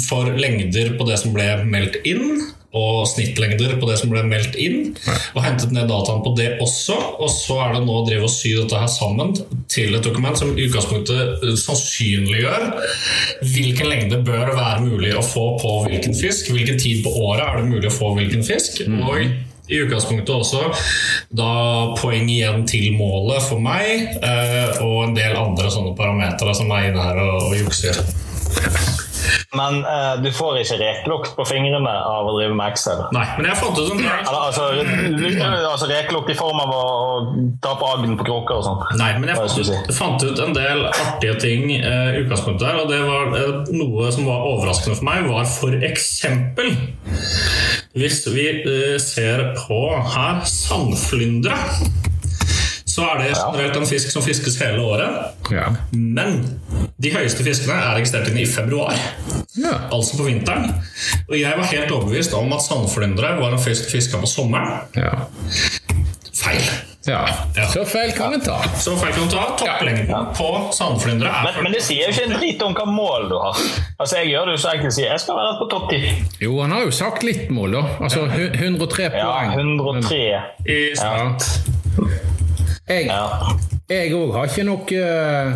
for 0.07 0.31
lengder 0.39 0.95
på 0.99 1.07
det 1.09 1.19
som 1.23 1.35
ble 1.35 1.49
meldt 1.65 2.01
inn. 2.05 2.45
Og 2.75 3.05
snittlengder 3.07 3.77
på 3.79 3.89
det 3.89 4.01
som 4.01 4.11
ble 4.11 4.25
meldt 4.27 4.59
inn. 4.61 4.93
Og 5.35 5.41
hentet 5.45 5.75
ned 5.75 5.89
dataen 5.91 6.25
på 6.25 6.35
det 6.39 6.51
også. 6.65 6.97
Og 7.23 7.31
så 7.31 7.61
er 7.67 7.77
det 7.77 7.85
nå 7.87 8.01
å 8.01 8.05
drive 8.09 8.27
og 8.27 8.33
sy 8.33 8.55
dette 8.59 8.81
her 8.81 8.91
sammen 8.91 9.35
til 9.71 9.95
et 9.95 10.05
dokument 10.07 10.39
som 10.39 10.53
i 10.55 10.67
utgangspunktet 10.67 11.45
eh, 11.45 11.57
sannsynliggjør 11.61 12.69
hvilken 13.55 13.91
lengde 13.91 14.21
bør 14.27 14.55
være 14.57 14.85
mulig 14.85 15.15
å 15.17 15.25
få 15.25 15.55
på 15.63 15.75
hvilken 15.89 16.17
fisk. 16.19 16.53
Hvilken 16.55 16.79
tid 16.81 17.03
på 17.07 17.15
året 17.25 17.47
er 17.47 17.61
det 17.61 17.73
mulig 17.73 17.91
å 17.91 17.95
få 17.95 18.15
hvilken 18.19 18.45
fisk. 18.47 18.83
Og 18.85 19.27
i 19.69 19.81
utgangspunktet 19.81 20.35
også 20.35 20.67
da 21.33 21.95
poeng 21.97 22.29
igjen 22.29 22.67
til 22.69 22.93
målet 22.99 23.45
for 23.47 23.63
meg, 23.65 24.19
eh, 24.21 24.83
og 24.85 25.07
en 25.07 25.17
del 25.17 25.39
andre 25.41 25.73
sånne 25.73 25.95
parametere 25.97 26.57
som 26.57 26.73
er 26.77 26.91
inne 26.91 27.09
her 27.09 27.23
og, 27.25 27.49
og 27.49 27.59
jukser. 27.63 28.03
Men 29.59 29.81
uh, 29.87 30.15
du 30.23 30.31
får 30.35 30.61
ikke 30.63 30.79
rekelukt 30.81 31.35
på 31.39 31.47
fingrene 31.49 31.91
av 31.95 32.29
å 32.31 32.37
drive 32.39 32.57
med 32.57 32.75
Excel. 32.75 33.05
Nei, 33.15 33.25
men 33.39 33.51
jeg 33.51 33.61
fant 33.61 33.79
ut 33.79 33.93
en 33.95 34.01
del 34.01 34.11
Eller, 34.11 34.41
altså, 34.41 34.69
altså 35.71 35.91
rekelukt 35.91 36.33
i 36.33 36.39
form 36.39 36.61
av 36.65 36.75
å, 36.75 36.83
å 36.85 37.47
ta 37.65 37.75
på 37.81 37.91
agn 37.97 38.17
på 38.19 38.29
kroker 38.29 38.61
og 38.61 38.67
sånn. 38.67 38.85
Nei, 39.01 39.13
men 39.21 39.31
jeg 39.33 39.41
fant 39.41 39.61
ut, 39.61 39.93
fant 39.97 40.27
ut 40.27 40.45
en 40.45 40.57
del 40.57 40.87
artige 40.91 41.39
ting 41.43 41.69
i 41.71 41.81
i 41.85 42.23
utgangspunktet 42.23 42.67
her, 42.69 42.81
og 42.83 42.91
det 42.91 43.01
var 43.05 43.33
uh, 43.35 43.73
noe 43.75 44.11
som 44.15 44.29
var 44.29 44.47
overraskende 44.49 44.99
for 44.99 45.09
meg, 45.09 45.29
var 45.31 45.47
for 45.51 45.87
eksempel 45.87 46.73
Hvis 47.95 48.25
vi 48.35 48.49
eh, 48.51 48.97
ser 49.03 49.53
på 49.59 49.81
her 50.15 50.43
sandflyndre, 50.49 51.57
så 52.95 53.07
er 53.11 53.19
det 53.25 53.31
generelt 53.35 53.77
en 53.81 53.87
fisk 53.91 54.13
som 54.15 54.23
fiskes 54.23 54.59
hele 54.63 54.83
året. 54.87 55.35
Ja. 55.51 55.67
Men 55.93 56.37
de 57.03 57.11
høyeste 57.15 57.43
fiskene 57.47 57.75
er 57.81 57.97
registrert 57.99 58.29
inne 58.31 58.45
i 58.45 58.49
februar. 58.49 58.95
Ja. 59.59 59.75
Altså 59.93 60.19
på 60.21 60.29
vinteren. 60.29 60.71
Og 61.29 61.37
jeg 61.41 61.59
var 61.59 61.67
helt 61.73 61.91
overbevist 61.95 62.35
om 62.39 62.53
at 62.55 62.63
sandflyndre 62.67 63.35
var 63.41 63.53
en 63.57 63.63
fisk 63.63 63.91
fiska 63.93 64.21
på 64.23 64.31
sommeren. 64.31 64.79
Ja. 64.97 65.25
Feil. 66.35 66.63
ja. 67.07 67.21
Ja. 67.57 67.67
Så 67.71 67.85
feil 67.87 68.11
kan 68.17 68.35
en 68.35 68.41
ta. 68.43 68.57
Så 68.81 68.95
feil 68.99 69.13
kan 69.15 69.29
ta. 69.31 69.45
Topplengden 69.61 70.27
på 70.37 70.49
sandflyndre 70.75 71.31
er 71.31 71.45
Men, 71.47 71.61
men 71.67 71.77
det 71.77 71.83
sier 71.87 72.09
jo 72.09 72.15
ikke 72.15 72.25
en 72.31 72.35
drit 72.41 72.63
om 72.67 72.75
hva 72.77 72.87
mål 72.91 73.29
du 73.31 73.37
har. 73.39 73.61
Altså 74.01 74.19
Jeg 74.23 74.33
gjør 74.33 74.49
det 74.51 74.57
jo 74.57 74.63
så 74.65 74.73
enkelt 74.75 74.97
sier 74.97 75.07
si 75.07 75.13
jeg 75.13 75.23
skal 75.23 75.39
være 75.39 75.55
på 75.61 75.69
topp 75.75 75.87
10. 75.93 76.09
Jo, 76.47 76.57
han 76.63 76.75
har 76.75 76.85
jo 76.89 76.95
sagt 76.95 77.23
litt 77.27 77.51
mål, 77.55 77.77
da. 77.79 77.85
Altså 78.03 78.27
hu- 78.27 78.51
103 78.59 79.11
Ja, 79.15 79.29
poeng. 79.31 79.55
103. 79.59 80.23
i 80.67 80.81
Ja. 80.99 81.15
Jeg 82.89 83.07
Ja. 83.07 83.27
jeg 83.89 84.13
òg 84.13 84.33
har 84.35 84.45
ikke 84.45 84.63
nok 84.63 84.91
uh... 84.93 85.53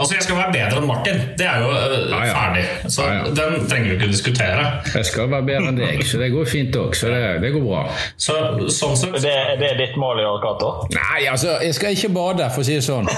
Altså, 0.00 0.14
jeg 0.14 0.22
skal 0.22 0.36
være 0.36 0.52
bedre 0.52 0.78
enn 0.78 0.86
Martin. 0.86 1.16
Det 1.38 1.46
er 1.46 1.58
jo 1.60 1.70
uh, 1.70 2.14
ah, 2.16 2.22
ja. 2.26 2.34
ferdig. 2.36 2.62
Så 2.94 3.02
ah, 3.02 3.14
ja. 3.16 3.24
den 3.36 3.66
trenger 3.68 3.88
vi 3.88 3.96
ikke 3.96 4.06
diskutere. 4.08 4.62
Jeg 4.94 5.04
skal 5.08 5.30
være 5.32 5.42
bedre 5.48 5.72
enn 5.72 5.80
deg, 5.80 6.04
så 6.06 6.20
det 6.22 6.30
går 6.32 6.46
fint 6.48 6.78
òg. 6.78 6.94
Så 6.96 7.10
det, 7.10 7.18
det 7.42 7.50
går 7.56 7.64
bra. 7.66 7.82
Så 8.16 8.36
sånn 8.72 8.94
sett 8.96 9.18
Det, 9.20 9.34
det 9.60 9.72
er 9.72 9.76
ditt 9.82 9.98
mål 10.00 10.22
i 10.22 10.28
år, 10.30 10.38
Cato? 10.44 10.70
Nei, 10.94 11.26
altså, 11.32 11.58
jeg 11.60 11.74
skal 11.76 11.98
ikke 11.98 12.12
bade, 12.14 12.46
for 12.54 12.62
å 12.62 12.68
si 12.70 12.78
det 12.78 12.86
sånn. 12.86 13.10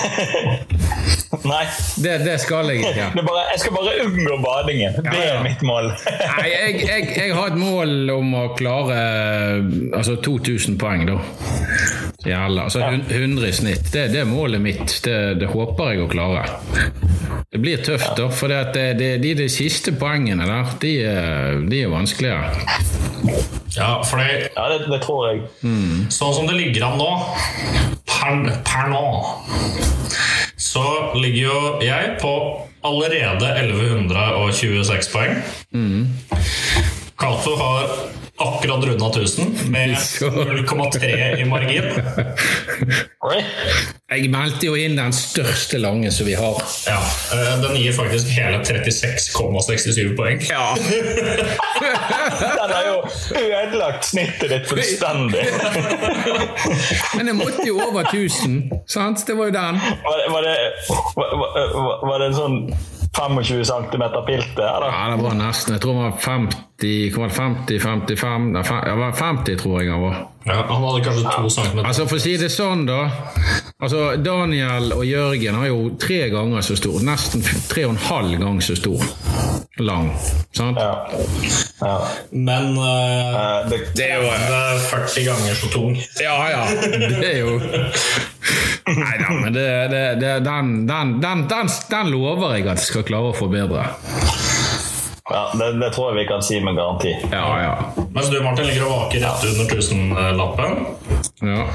Nei. 1.52 1.62
Det, 2.02 2.16
det 2.24 2.38
skal 2.42 2.72
jeg 2.72 2.82
ikke. 2.82 3.10
Det 3.14 3.22
er 3.22 3.28
bare, 3.28 3.44
jeg 3.52 3.62
skal 3.62 3.76
bare 3.76 3.94
unngå 4.06 4.40
badingen. 4.42 4.96
Det 4.96 5.12
Ja, 5.12 5.22
ja. 5.28 5.36
er 5.36 5.44
mitt 5.46 5.62
mål. 5.66 5.92
Nei, 6.40 6.48
jeg, 6.48 6.80
jeg, 6.88 7.12
jeg 7.20 7.36
har 7.36 7.52
et 7.52 7.60
mål 7.60 8.16
om 8.16 8.34
å 8.40 8.48
klare 8.58 8.98
eh, 8.98 9.70
altså 10.00 10.16
2000 10.24 10.80
poeng, 10.82 11.06
da. 11.12 11.20
I 12.26 12.32
alle. 12.36 12.62
Altså 12.68 12.80
100 12.86 13.48
i 13.48 13.52
snitt. 13.52 13.88
Det, 13.92 14.06
det 14.12 14.20
er 14.22 14.28
målet 14.30 14.60
mitt. 14.62 14.98
Det, 15.04 15.16
det 15.40 15.48
håper 15.50 15.92
jeg 15.94 16.04
å 16.04 16.10
klare. 16.12 16.44
Det 17.52 17.60
blir 17.60 17.82
tøft, 17.84 18.14
da, 18.16 18.28
for 18.32 18.48
det, 18.48 18.60
det, 18.76 18.84
det, 19.00 19.08
de, 19.24 19.34
de 19.42 19.48
siste 19.52 19.92
poengene 20.00 20.46
der, 20.48 20.70
de, 20.80 20.92
de 21.68 21.82
er 21.84 21.90
vanskeligere. 21.92 22.52
Ja, 23.76 23.90
for 24.06 24.22
det, 24.22 24.48
Ja, 24.56 24.68
det, 24.72 24.86
det 24.88 25.00
tror 25.04 25.26
jeg. 25.28 25.42
sånn 26.12 26.32
som 26.36 26.48
det 26.48 26.56
ligger 26.56 26.86
an 26.88 26.96
nå, 27.00 27.10
per, 28.08 28.48
per 28.64 28.88
nå, 28.92 29.04
så 30.62 30.84
ligger 31.18 31.42
jo 31.42 31.60
jeg 31.84 32.16
på 32.22 32.32
allerede 32.88 33.52
1126 33.66 35.12
poeng. 35.12 35.36
Cato 37.22 37.56
har 37.56 37.88
akkurat 38.36 38.84
runda 38.84 39.06
1000 39.06 39.70
med 39.70 39.90
0,3 39.90 41.40
i 41.40 41.44
margin. 41.44 41.84
Jeg 44.10 44.30
meldte 44.30 44.66
jo 44.66 44.74
inn 44.74 44.96
den 44.98 45.14
største 45.14 45.78
lange 45.78 46.10
som 46.10 46.26
vi 46.26 46.34
har. 46.34 46.58
Ja, 46.86 46.98
øh, 47.36 47.62
Den 47.62 47.76
gir 47.78 47.92
faktisk 47.94 48.32
hele 48.34 48.58
36,67 48.58 50.16
poeng. 50.16 50.42
Ja. 50.50 50.74
Den 52.58 52.74
har 52.74 52.88
jo 52.88 52.96
ødelagt 53.38 54.04
snittet 54.04 54.50
ditt 54.50 54.66
fullstendig. 54.68 55.46
Men 57.16 57.30
jeg 57.30 57.36
måtte 57.38 57.68
jo 57.68 57.78
over 57.86 58.02
1000, 58.10 58.82
sant? 58.86 59.22
Det 59.26 59.38
var 59.38 59.52
jo 59.52 59.54
den. 59.60 59.78
Var 60.08 60.18
det, 60.18 60.26
var 60.34 60.42
det, 60.48 60.56
var, 61.14 61.38
var, 61.38 62.08
var 62.10 62.18
det 62.18 62.32
en 62.32 62.36
sånn 62.42 62.58
25 63.16 63.64
cm 63.64 64.02
pilte? 64.26 64.62
Eller? 64.62 64.88
Ja, 64.88 65.16
det 65.16 65.22
var 65.22 65.34
nesten. 65.36 65.74
Jeg 65.74 65.82
tror 65.84 65.92
det 65.98 66.02
var 66.02 66.14
50, 66.24 67.10
hva 67.12 67.20
var 67.20 67.28
det, 67.28 67.36
50, 67.36 67.80
55 67.80 68.46
Nei, 68.52 68.62
Det 68.62 68.94
var 68.98 69.12
50, 69.12 69.58
tror 69.60 69.80
jeg 69.82 69.92
han 69.92 70.02
var. 70.02 70.16
Ja, 70.48 70.62
han 70.70 70.86
hadde 70.86 71.04
kanskje 71.04 71.34
to 71.36 71.50
centimeter. 71.52 71.88
Altså 71.88 72.06
For 72.08 72.18
å 72.18 72.24
si 72.24 72.36
det 72.40 72.48
sånn, 72.50 72.86
da. 72.88 73.02
Altså, 73.82 74.16
Daniel 74.22 74.92
og 74.94 75.02
Jørgen 75.06 75.58
har 75.58 75.66
jo 75.66 75.80
tre 75.98 76.28
ganger 76.30 76.62
så 76.62 76.76
stor, 76.78 77.00
nesten 77.02 77.42
tre 77.70 77.86
og 77.88 77.96
en 77.96 78.04
halv 78.06 78.36
gang 78.38 78.60
så 78.62 78.76
stor. 78.78 79.02
Lang. 79.82 80.12
Sant? 80.54 80.78
Ja. 80.78 81.08
ja. 81.80 81.94
Men 82.30 82.76
eh, 82.76 83.22
Eh, 83.62 83.68
det, 83.70 83.78
Det 83.96 84.10
er 84.10 84.16
jo 84.16 84.28
det 84.30 84.58
er 84.58 84.78
40 84.90 85.24
ganger 85.24 85.54
så 85.54 85.70
tung. 85.72 85.96
Ja, 86.20 86.36
ja. 86.50 86.62
Det 87.20 87.32
er 87.32 87.38
jo 87.40 87.58
Nei 88.92 89.14
da, 89.20 89.28
men 89.30 89.54
det, 89.54 89.66
det, 89.92 90.02
det, 90.20 90.32
den, 90.44 90.72
den, 90.88 91.12
den, 91.22 91.44
den, 91.48 91.68
den 91.90 92.10
lover 92.12 92.56
jeg 92.56 92.66
at 92.66 92.82
jeg 92.82 92.88
skal 92.90 93.06
klare 93.06 93.30
å 93.30 93.36
forbedre. 93.36 93.86
Ja, 95.30 95.42
det, 95.58 95.68
det 95.80 95.92
tror 95.94 96.10
jeg 96.10 96.22
vi 96.22 96.26
kan 96.30 96.42
si 96.42 96.60
med 96.64 96.76
garanti. 96.76 97.12
Ja, 97.30 97.44
ja. 97.62 97.74
Mens 98.14 98.30
du, 98.30 98.40
Martin, 98.42 98.66
ligger 98.66 98.88
og 98.88 98.96
vaker 98.96 99.22
rett 99.26 99.46
under 99.52 99.70
tusenlappen. 99.74 100.78
ja. 101.42 101.66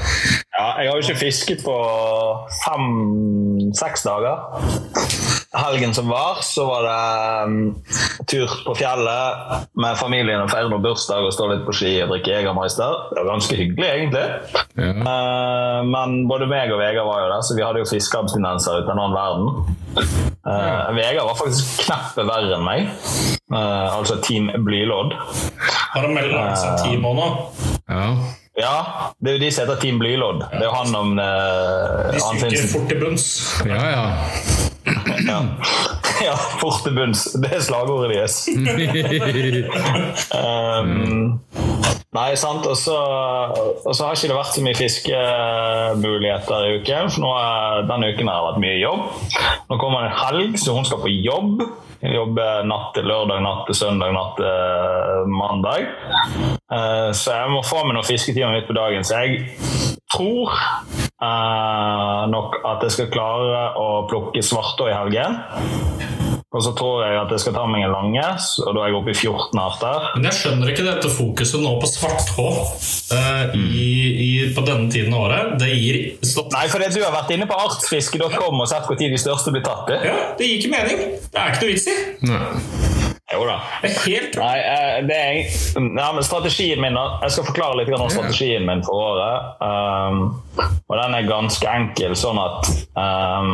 Ja, 0.58 0.68
jeg 0.82 0.90
har 0.90 0.96
jo 0.98 1.04
ikke 1.04 1.20
fisket 1.20 1.60
på 1.64 1.74
fem-seks 2.64 4.02
dager. 4.08 5.37
Helgen 5.56 5.94
som 5.94 6.08
var, 6.08 6.42
så 6.42 6.66
var 6.66 6.82
det 6.84 7.44
um, 7.44 7.74
tur 8.26 8.50
på 8.66 8.74
fjellet 8.76 9.70
med 9.80 9.96
familien 9.96 10.42
og 10.42 10.50
feire 10.52 10.68
noen 10.68 10.84
bursdag 10.84 11.24
og 11.24 11.32
stå 11.32 11.46
litt 11.48 11.62
på 11.64 11.72
ski 11.78 11.92
og 12.04 12.12
drikke 12.12 12.34
Jegermeister. 12.34 13.06
Det 13.08 13.22
var 13.22 13.30
ganske 13.30 13.56
hyggelig, 13.56 13.86
egentlig. 13.88 14.26
Ja. 14.76 14.90
Uh, 15.00 15.78
men 15.88 16.18
både 16.28 16.50
meg 16.50 16.74
og 16.74 16.82
Vegard 16.82 17.08
var 17.08 17.22
jo 17.24 17.30
der, 17.32 17.46
så 17.48 17.56
vi 17.56 17.64
hadde 17.64 17.80
jo 17.80 17.88
fiskeabstinenser 17.88 18.82
uten 18.82 18.92
en 18.92 19.02
annen 19.06 19.16
verden. 19.16 19.78
Eh, 20.48 20.90
Vegard 20.96 21.26
var 21.30 21.40
faktisk 21.40 21.80
kneppet 21.86 22.28
verre 22.28 22.58
enn 22.58 22.66
meg. 22.68 22.92
Uh, 23.48 23.88
altså 23.96 24.18
Team 24.24 24.52
Blylodd. 24.68 25.16
Har 25.94 26.04
de 26.04 26.12
meldt 26.12 26.60
seg 26.60 26.84
ti 26.84 27.00
måneder? 27.00 27.40
ja. 27.88 28.12
Ja, 28.58 28.78
det 29.22 29.30
er 29.30 29.36
jo 29.36 29.42
de 29.44 29.48
som 29.54 29.68
heter 29.68 29.78
Team 29.78 30.00
Blylodd. 30.02 30.40
Det 30.50 30.64
er 30.64 30.66
jo 30.66 30.72
han 30.74 30.96
om 30.98 31.12
uh, 31.14 32.08
De 32.10 32.18
han 32.18 32.40
synker 32.42 32.66
fort 32.72 32.88
til 32.90 33.04
bunns. 33.04 33.28
Ja, 33.68 33.84
ja. 33.86 34.66
Ja. 35.28 35.40
ja, 36.28 36.36
fort 36.60 36.82
til 36.84 36.96
bunns. 36.96 37.26
Det 37.36 37.52
er 37.52 37.64
slagordet 37.64 38.14
deres. 38.14 38.48
Um, 40.38 41.40
nei, 42.14 42.28
sant. 42.38 42.66
Og 42.68 42.76
så, 42.78 42.94
har 42.96 44.14
ikke 44.14 44.30
det 44.30 44.36
vært 44.36 44.54
så 44.54 44.62
mye 44.64 44.78
fiskemuligheter 44.78 46.66
i 46.68 46.78
uken. 46.78 47.10
For 47.12 47.24
nå 47.24 47.32
er, 47.40 47.84
denne 47.90 48.10
uken 48.12 48.30
har 48.30 48.40
det 48.40 48.48
vært 48.48 48.62
mye 48.64 48.78
jobb. 48.78 49.04
Nå 49.68 49.78
kommer 49.80 50.04
det 50.04 50.10
en 50.10 50.18
helg, 50.22 50.58
så 50.62 50.76
hun 50.76 50.88
skal 50.88 51.02
på 51.02 51.12
jobb. 51.12 51.64
Hun 51.98 52.14
jobber 52.14 52.66
natt 52.70 52.92
til 52.94 53.08
lørdag, 53.10 53.42
natt 53.42 53.64
til 53.66 53.78
søndag, 53.80 54.12
natt 54.14 54.36
til 54.38 54.46
eh, 54.46 55.24
mandag. 55.34 55.88
Eh, 56.70 57.10
så 57.16 57.40
jeg 57.40 57.54
må 57.54 57.64
få 57.66 57.82
med 57.86 57.98
noen 57.98 58.06
fisketimer 58.06 58.54
midt 58.54 58.70
på 58.70 58.76
dagen. 58.78 59.06
Så 59.06 59.24
jeg 59.24 59.97
tror 60.14 60.54
eh, 60.54 62.22
nok 62.32 62.60
at 62.66 62.86
jeg 62.86 62.96
skal 62.96 63.12
klare 63.12 63.64
å 63.78 63.88
plukke 64.10 64.42
svartå 64.44 64.88
i 64.88 64.96
helgen. 64.96 65.40
Og 66.48 66.62
så 66.64 66.70
tror 66.72 67.02
jeg 67.04 67.16
at 67.20 67.32
jeg 67.34 67.42
skal 67.42 67.54
ta 67.58 67.64
meg 67.68 67.82
en 67.84 67.92
lange, 67.92 68.22
og 68.64 68.70
da 68.72 68.80
er 68.80 68.88
jeg 68.88 68.96
oppe 68.96 69.12
i 69.12 69.18
14 69.18 69.60
arter. 69.60 70.06
Men 70.14 70.28
jeg 70.30 70.38
skjønner 70.38 70.72
ikke 70.72 70.86
dette 70.86 71.10
fokuset 71.12 71.60
nå 71.60 71.74
på 71.82 71.90
svarthå 71.90 72.46
eh, 73.18 73.58
i, 73.58 73.88
i, 74.24 74.30
på 74.56 74.64
denne 74.64 74.88
tiden 74.92 75.12
av 75.12 75.26
året. 75.26 75.58
Det 75.60 75.68
gir 75.74 76.00
stopp. 76.24 76.48
Nei, 76.56 76.64
fordi 76.72 76.88
du 76.96 77.02
har 77.04 77.12
vært 77.12 77.34
inne 77.36 77.48
på 77.50 77.58
artsfiske.com 77.66 78.64
og 78.64 78.70
sett 78.70 78.88
når 78.88 79.02
de 79.04 79.20
største 79.20 79.52
blir 79.52 79.66
tatt. 79.66 79.92
i. 79.92 80.00
Ja, 80.08 80.16
det 80.40 80.48
gir 80.48 80.62
ikke 80.62 80.72
mening. 80.72 81.04
Det 81.28 81.36
er 81.36 81.52
ikke 81.52 81.66
noe 81.66 81.74
vits 81.74 81.92
i. 81.92 81.98
Nei. 82.32 82.97
Jo 83.28 83.42
da. 83.44 83.58
Helt 83.82 84.36
Nei, 84.40 84.58
eh, 84.58 84.98
det 85.04 85.16
er, 85.16 85.56
nei, 85.84 86.06
men 86.16 86.24
strategien 86.24 86.80
min 86.80 86.96
Jeg 86.96 87.34
skal 87.34 87.48
forklare 87.50 87.76
litt 87.82 87.90
om 87.92 88.08
strategien 88.08 88.64
min 88.64 88.80
for 88.86 89.02
året. 89.10 89.50
Um, 89.60 90.22
og 90.88 90.94
den 90.96 91.16
er 91.18 91.28
ganske 91.28 91.68
enkel, 91.68 92.16
sånn 92.16 92.40
at 92.40 92.70
um, 92.96 93.50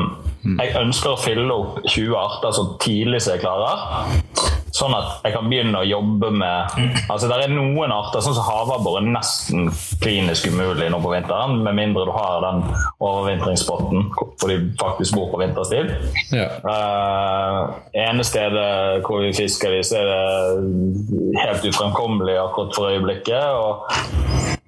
jeg 0.61 0.77
ønsker 0.79 1.15
å 1.15 1.19
fylle 1.19 1.51
opp 1.51 1.81
20 1.89 2.15
arter 2.21 2.55
så 2.55 2.69
tidlig 2.85 3.25
som 3.25 3.35
jeg 3.35 3.43
klarer. 3.43 4.63
Sånn 4.75 4.95
at 4.97 5.23
jeg 5.23 5.37
kan 5.37 5.47
begynne 5.47 5.79
å 5.79 5.87
jobbe 5.87 6.33
med 6.35 6.73
Altså 7.13 7.29
Det 7.31 7.37
er 7.45 7.53
noen 7.53 7.93
arter, 7.95 8.23
sånn 8.25 8.35
som 8.35 8.47
havabbor, 8.49 8.99
er 8.99 9.07
nesten 9.07 9.69
klinisk 10.03 10.49
umulig 10.51 10.89
nå 10.91 10.99
på 11.03 11.13
vinteren. 11.13 11.61
Med 11.63 11.79
mindre 11.79 12.07
du 12.09 12.13
har 12.15 12.43
den 12.43 12.65
overvintringspotten 12.99 14.09
hvor 14.19 14.51
de 14.51 14.59
faktisk 14.81 15.15
bor 15.17 15.31
på 15.31 15.41
vinterstid. 15.45 15.93
Ja. 16.35 16.49
Uh, 16.67 17.77
ene 18.05 18.27
stedet 18.27 19.05
hvor 19.07 19.23
vi 19.23 19.31
fisker 19.37 19.77
dem, 19.77 19.87
så 19.87 20.01
er 20.01 20.11
det 20.11 21.39
helt 21.45 21.69
ufremkommelig 21.71 22.37
akkurat 22.43 22.75
for 22.75 22.91
øyeblikket. 22.91 23.47
Og 23.55 23.87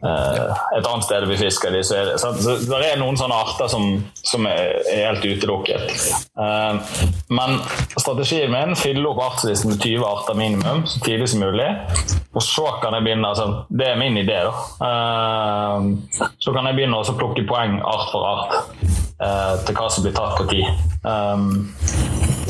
et 0.05 0.85
annet 0.85 1.05
sted 1.07 1.25
vi 1.25 1.39
fisker 1.41 1.73
de, 1.73 1.81
så 1.85 1.97
er 1.97 2.09
det 2.11 2.19
så, 2.21 2.33
så 2.37 2.57
Det 2.69 2.81
er 2.85 2.99
noen 3.01 3.17
sånne 3.17 3.37
arter 3.47 3.71
som, 3.73 3.87
som 4.21 4.45
er, 4.49 4.77
er 4.93 5.07
helt 5.09 5.25
utelukket. 5.25 5.95
Eh, 6.37 6.99
men 7.33 7.57
strategien 7.97 8.53
min 8.53 8.77
fylle 8.77 9.07
opp 9.09 9.23
artslisten 9.25 9.73
med 9.73 9.81
20 9.81 10.05
arter 10.05 10.37
minimum 10.39 10.85
så 10.87 11.01
tidlig 11.05 11.31
som 11.33 11.45
mulig. 11.47 11.69
Og 12.37 12.45
så 12.45 12.67
kan 12.83 12.93
jeg 12.99 13.07
begynne 13.07 13.31
altså, 13.31 13.65
Det 13.73 13.89
er 13.89 14.01
min 14.01 14.21
idé, 14.21 14.43
da. 14.45 14.53
Eh, 14.91 16.29
så 16.45 16.53
kan 16.53 16.69
jeg 16.69 16.79
begynne 16.79 17.01
å 17.01 17.17
plukke 17.17 17.47
poeng 17.49 17.81
art 17.81 18.13
for 18.13 18.29
art 18.29 18.59
eh, 18.61 19.55
til 19.65 19.81
hva 19.81 19.89
som 19.91 20.05
blir 20.05 20.17
tatt 20.17 20.37
på 20.37 20.49
tid. 20.53 20.69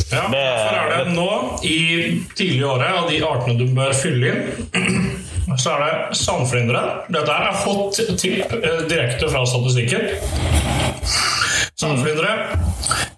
Ja, 0.07 0.27
hvorfor 0.27 0.33
derfor 0.33 0.77
er 0.77 1.05
det 1.05 1.15
nå, 1.17 1.31
i 1.67 1.79
tidlig 2.37 2.67
året, 2.69 2.93
av 3.01 3.09
de 3.11 3.23
artene 3.27 3.57
du 3.59 3.73
bør 3.77 3.95
fylle 3.97 4.33
inn, 4.33 5.09
så 5.55 5.71
er 5.77 5.83
det 6.11 6.17
sandflyndre. 6.19 6.81
Dette 7.15 7.33
her 7.33 7.51
er 7.53 7.61
fått 7.63 8.01
tipp 8.19 8.53
eh, 8.57 8.81
direkte 8.91 9.29
fra 9.31 9.45
statistikken. 9.47 10.09
Sandflyndre, 11.79 12.33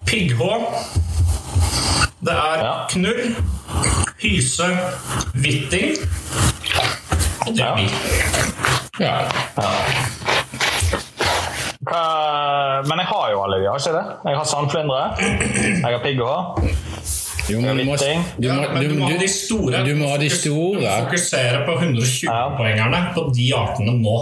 pigghå, 0.05 0.51
det 2.21 2.35
er 2.35 2.63
Ja. 2.63 2.73
knurr, 2.91 3.35
hyse, 4.21 4.67
hvitting, 5.33 5.95
og 7.47 7.53
det 7.55 7.59
Ja. 7.63 7.73
er 7.75 7.89
ja. 8.99 9.17
Hva, 11.89 12.01
men 12.85 12.99
jeg 12.99 13.07
har 13.07 13.29
jo 13.31 13.43
alle 13.43 13.57
de, 13.61 13.67
har 13.71 13.79
ikke 13.79 13.93
det? 13.95 14.05
Jeg 14.29 14.37
har 14.37 14.43
sandflyndre, 14.43 15.15
jeg 15.17 15.93
har 15.95 16.01
pigghå. 16.03 16.33
Jo, 17.49 17.61
men 17.63 17.77
du 17.79 17.83
må, 17.87 17.95
du 17.97 18.47
må, 18.53 18.65
du, 18.77 18.87
du 18.87 18.95
må 18.99 19.07
ha 19.07 19.13
du, 19.13 19.21
de 19.23 19.29
store. 19.31 19.83
du 19.87 19.93
må 19.97 20.09
ha 20.11 20.17
de 20.21 20.29
Du 20.29 20.35
store. 20.35 20.91
fokusere 21.05 21.63
på 21.65 21.77
120-poengerne 21.81 22.99
på 23.15 23.23
de 23.35 23.47
artene 23.57 23.95
nå. 23.99 24.17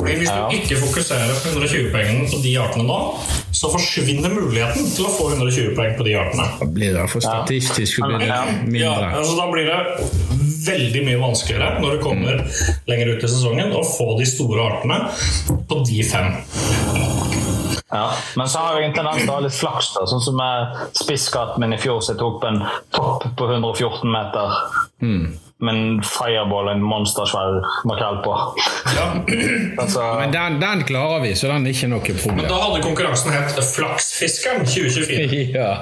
Fordi 0.00 0.14
Hvis 0.20 0.30
du 0.32 0.54
ikke 0.56 0.76
fokuserer 0.80 1.32
på 1.42 1.50
120-poengene 1.58 2.28
på 2.30 2.38
de 2.44 2.54
artene 2.62 2.86
nå, 2.88 2.98
så 3.52 3.68
forsvinner 3.72 4.32
muligheten 4.32 4.86
til 4.94 5.04
å 5.08 5.10
få 5.12 5.26
120 5.34 5.74
poeng 5.76 5.96
på 5.98 6.06
de 6.06 6.14
artene. 6.16 6.46
Da 6.60 6.68
blir 6.70 6.94
det 6.96 7.06
for 7.12 7.20
statistisk 7.24 8.00
blir 8.06 8.22
det 8.22 8.30
Ja. 8.30 8.44
Ja, 8.80 8.94
altså 9.18 9.36
Da 9.36 9.48
blir 9.52 9.66
det 9.68 9.80
veldig 10.66 11.02
mye 11.06 11.20
vanskeligere 11.20 11.80
når 11.82 11.96
du 11.98 12.02
kommer 12.04 12.40
lenger 12.88 13.14
ut 13.14 13.24
i 13.24 13.28
sesongen, 13.32 13.72
å 13.76 13.82
få 13.86 14.14
de 14.20 14.26
store 14.28 14.66
artene 14.70 15.00
på 15.68 15.82
de 15.88 16.02
fem. 16.06 16.32
Ja. 17.90 18.12
Men 18.38 18.48
så 18.48 18.58
har 18.62 18.78
jeg 18.78 18.90
en 18.90 18.96
tendens 18.96 19.22
til 19.24 19.32
å 19.32 19.36
ha 19.40 19.44
litt 19.44 19.56
flaks, 19.56 19.92
da. 19.96 20.06
Sånn 20.06 20.22
som 20.22 20.42
spisskatten 21.02 21.62
min 21.64 21.74
i 21.74 21.80
fjor, 21.82 22.00
så 22.00 22.14
jeg 22.14 22.20
tok 22.22 22.40
på 22.42 22.50
en 22.52 22.60
topp 22.94 23.26
på 23.36 23.48
114 23.50 24.10
meter. 24.10 24.58
Med 25.02 25.49
en 25.68 26.00
fireball, 26.06 26.70
en 26.72 26.80
monstersvær 26.84 27.58
makrell 27.88 28.20
på. 28.24 28.36
Ja. 28.96 29.06
Altså, 29.80 30.02
Men 30.18 30.32
den, 30.32 30.56
den 30.60 30.82
klarer 30.88 31.20
vi, 31.22 31.30
så 31.38 31.48
den 31.48 31.64
er 31.66 31.72
ikke 31.74 31.88
noe 31.90 32.00
problem. 32.04 32.36
Men 32.40 32.48
Da 32.50 32.56
hadde 32.62 32.80
konkurransen 32.84 33.32
hett 33.32 33.58
Flaksfiskeren 33.74 34.64
2024. 34.66 35.50
Ja. 35.60 35.72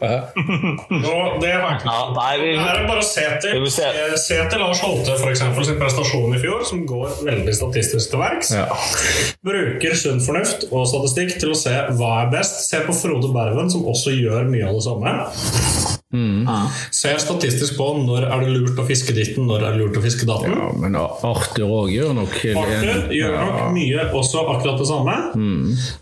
Og 0.00 1.40
det 1.42 1.52
var 1.60 1.76
ikke 1.76 1.90
ja, 1.90 1.98
nei, 2.16 2.30
vi, 2.40 2.50
Her 2.56 2.78
er 2.80 2.86
bare 2.88 3.02
å 3.02 3.06
se 3.06 3.24
til, 3.42 3.64
se. 3.72 3.84
eh, 3.90 4.14
se 4.20 4.38
til 4.50 4.62
Lars 4.62 4.80
Holte 4.84 5.16
for 5.20 5.30
eksempel, 5.32 5.64
sin 5.68 5.78
prestasjon 5.80 6.36
i 6.36 6.40
fjor, 6.42 6.62
som 6.68 6.82
går 6.88 7.18
veldig 7.26 7.54
statistisk 7.56 8.12
til 8.14 8.22
verks. 8.22 8.52
Ja. 8.56 8.66
Bruker 9.46 9.96
sunn 10.00 10.22
fornuft 10.24 10.68
og 10.70 10.86
statistikk 10.90 11.36
til 11.42 11.52
å 11.54 11.58
se 11.58 11.74
hva 11.98 12.12
er 12.24 12.32
best. 12.32 12.62
Se 12.70 12.82
på 12.86 12.96
Frode 12.96 13.32
Berven, 13.34 13.70
som 13.72 13.84
også 13.90 14.14
gjør 14.16 14.48
mye 14.50 14.68
av 14.70 14.78
det 14.78 14.84
samme. 14.88 15.16
Ser 16.90 17.20
statistisk 17.22 17.76
på 17.78 17.86
når 18.02 18.26
er 18.26 18.42
det 18.42 18.54
lurt 18.56 18.80
å 18.82 18.86
fiske 18.88 19.14
ditten, 19.14 19.46
når 19.46 19.62
er 19.62 19.76
det 19.76 19.84
lurt 19.84 19.98
å 20.00 20.02
fiske 20.02 20.26
datten. 20.26 20.56
ja, 20.56 20.70
men 20.82 20.96
Arthur 20.98 21.70
òg 21.80 21.92
gjør 21.94 22.16
nok 22.18 22.34
Arthur 22.50 23.14
gjør 23.14 23.36
nok 23.38 23.60
mye 23.76 24.08
også 24.18 24.42
akkurat 24.42 24.80
det 24.80 24.88
samme. 24.90 25.16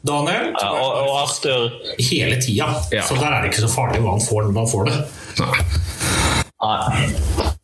Daniel 0.08 0.50
ja, 0.54 0.70
og, 0.72 1.02
og 1.04 1.14
Arthur 1.26 1.68
hele 2.10 2.40
tida. 2.40 2.70
Ja. 2.94 3.04
Så 3.04 3.18
der 3.20 3.28
er 3.28 3.44
det 3.44 3.52
ikke 3.52 3.66
så 3.66 3.72
farlig 3.74 4.00
hva 4.04 4.16
han 4.16 4.24
får 4.24 4.48
når 4.48 4.60
han 4.62 4.72
får 4.72 4.88
det. 4.88 4.98
Nei. 5.42 6.07
Nei. 6.58 7.08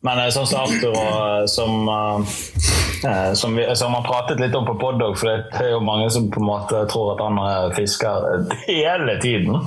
Men 0.05 0.19
eh, 0.21 0.29
sånn 0.31 0.45
som 0.47 0.61
Arthur 0.63 0.93
og 0.93 1.15
eh, 1.41 1.45
som, 1.51 1.87
eh, 1.89 3.31
som, 3.35 3.55
vi, 3.57 3.65
som 3.75 3.95
har 3.97 4.05
pratet 4.05 4.39
litt 4.39 4.55
om 4.55 4.67
på 4.67 4.75
Poddog, 4.79 5.17
for 5.19 5.31
det 5.33 5.63
er 5.65 5.71
jo 5.73 5.81
mange 5.83 6.07
som 6.13 6.29
på 6.31 6.39
en 6.39 6.47
måte 6.47 6.83
tror 6.91 7.15
at 7.15 7.23
han 7.25 7.39
eh, 7.41 7.73
fisker 7.75 8.45
hele 8.67 9.17
tiden. 9.23 9.57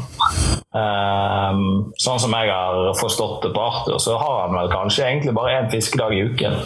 Eh, 0.79 1.59
sånn 2.01 2.23
som 2.23 2.37
jeg 2.39 2.53
har 2.55 2.95
forstått 3.01 3.45
det 3.49 3.51
på 3.57 3.65
Arthur, 3.67 3.99
så 4.01 4.17
har 4.21 4.39
han 4.47 4.57
vel 4.57 4.71
kanskje 4.73 5.05
egentlig 5.11 5.35
bare 5.37 5.59
én 5.59 5.69
fiskedag 5.75 6.15
i 6.17 6.23
uken. 6.31 6.57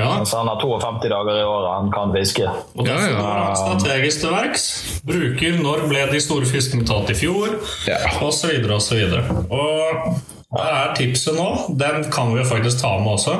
Ja. 0.00 0.10
Mens 0.18 0.34
han 0.34 0.50
har 0.50 0.60
52 0.60 1.08
dager 1.12 1.40
i 1.40 1.46
året 1.46 1.70
han 1.76 1.90
kan 1.94 2.12
fiske. 2.16 2.50
Og 2.74 2.84
Ja, 2.86 2.92
derfor 2.92 3.08
ja. 3.08 3.22
går 3.22 3.40
han 3.46 3.56
strategisk 3.62 4.24
til 4.26 4.34
verks. 4.36 4.68
Bruker 5.08 5.58
når 5.62 5.88
ble 5.88 6.04
de 6.12 6.20
store 6.26 6.48
fiskene 6.50 6.84
tatt 6.88 7.14
i 7.14 7.18
fjor, 7.22 7.56
Ja. 7.88 8.02
og 8.20 8.32
så 8.36 8.52
videre 8.52 8.76
og 8.80 8.84
så. 8.84 9.00
Og 9.48 10.20
der 10.52 10.74
er 10.76 10.94
tipset 10.96 11.36
nå. 11.38 11.48
Den 11.80 12.04
kan 12.12 12.32
vi 12.34 12.42
jo 12.42 12.48
faktisk 12.48 12.82
ta 12.82 12.98
med 13.00 13.14
også. 13.14 13.36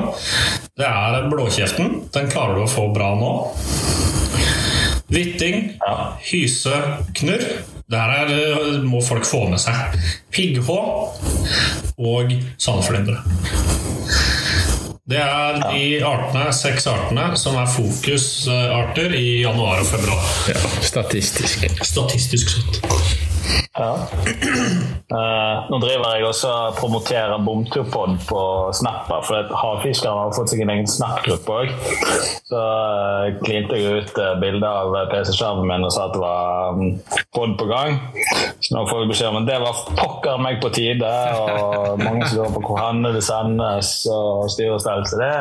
Det 0.77 0.87
er 0.87 1.29
blåkjeften. 1.29 2.09
Den 2.13 2.31
klarer 2.31 2.57
du 2.57 2.63
å 2.65 2.71
få 2.71 2.87
bra 2.95 3.13
nå. 3.19 3.33
Hvitting, 5.13 5.77
Ja. 5.85 6.13
hyse, 6.31 6.73
knurr. 7.13 7.43
Det 7.89 7.99
her 7.99 8.09
er, 8.09 8.29
eh, 8.31 8.81
må 8.81 9.03
folk 9.03 9.25
få 9.25 9.47
med 9.49 9.59
seg. 9.59 9.75
Pigghå 10.31 10.79
og 11.99 12.31
sandflyndre. 12.57 13.19
Det 15.05 15.19
er 15.19 15.59
de 15.59 16.01
artene, 16.07 16.47
seks 16.53 16.87
artene 16.87 17.37
som 17.37 17.57
er 17.59 17.67
fokusarter 17.67 19.13
i 19.13 19.43
januar 19.43 19.83
og 19.83 19.85
februar. 19.85 20.23
Ja, 20.47 20.55
statistisk. 20.81 21.67
Statistisk 21.83 22.49
sett. 22.49 23.32
Ja. 23.73 23.91
Uh, 25.13 25.63
nå 25.71 25.79
driver 25.81 26.15
jeg 26.15 26.25
også 26.27 26.51
og 26.53 26.75
promoterer 26.77 27.41
Bomturpod 27.45 28.17
på 28.29 28.41
Snapper, 28.77 29.23
for 29.25 29.55
havfiskeren 29.57 30.19
har 30.19 30.35
fått 30.37 30.53
seg 30.53 30.63
en 30.63 30.73
egen 30.75 30.89
Snap-gruppe 30.89 31.57
òg. 31.57 31.73
Så 32.49 32.59
uh, 32.59 33.31
klinte 33.43 33.79
jeg 33.79 34.03
ut 34.03 34.19
uh, 34.21 34.35
bilde 34.41 34.69
av 34.69 34.95
PC-skjermen 35.11 35.69
min 35.69 35.87
og 35.87 35.93
sa 35.95 36.07
at 36.07 36.15
det 36.15 36.21
var 36.23 36.77
um, 36.77 36.93
pod 37.35 37.55
på 37.59 37.69
gang. 37.71 37.97
Så 38.63 38.77
nå 38.77 38.85
får 38.89 39.03
vi 39.03 39.09
beskjed 39.11 39.31
om 39.31 39.41
at 39.41 39.49
det 39.49 39.59
var 39.63 39.81
pokker 39.97 40.43
meg 40.43 40.61
på 40.63 40.71
tide, 40.75 41.13
og 41.39 41.99
mange 42.05 42.29
som 42.29 42.43
lurer 42.43 42.55
på 42.57 42.63
hvor 42.67 42.83
hen 42.83 43.03
det 43.09 43.25
sendes 43.25 43.95
og 44.13 44.45
styr 44.53 44.75
og 44.75 44.83
stell. 44.83 45.03
Så 45.09 45.19
det 45.19 45.33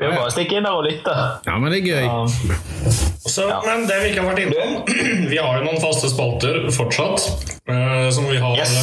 blir 0.00 0.16
bare 0.16 0.30
å 0.30 0.34
stikke 0.34 0.58
inn 0.58 0.66
der 0.66 0.80
og 0.80 0.88
lytte. 0.88 1.14
Ja, 1.46 1.60
men 1.60 1.72
det 1.72 1.84
er 1.84 1.92
gøy. 1.92 2.08
Um, 2.08 3.15
Så, 3.26 3.46
Men 3.66 3.86
det 3.88 3.96
vi 4.02 4.10
ikke 4.12 4.22
har 4.22 4.30
vært 4.30 4.42
innom 4.44 4.76
Vi 5.32 5.38
har 5.40 5.58
jo 5.58 5.64
noen 5.66 5.80
faste 5.82 6.10
spalter 6.12 6.60
fortsatt. 6.74 7.24
Uh, 7.66 8.06
som 8.14 8.28
vi 8.30 8.38
har, 8.38 8.54
Yes. 8.60 8.74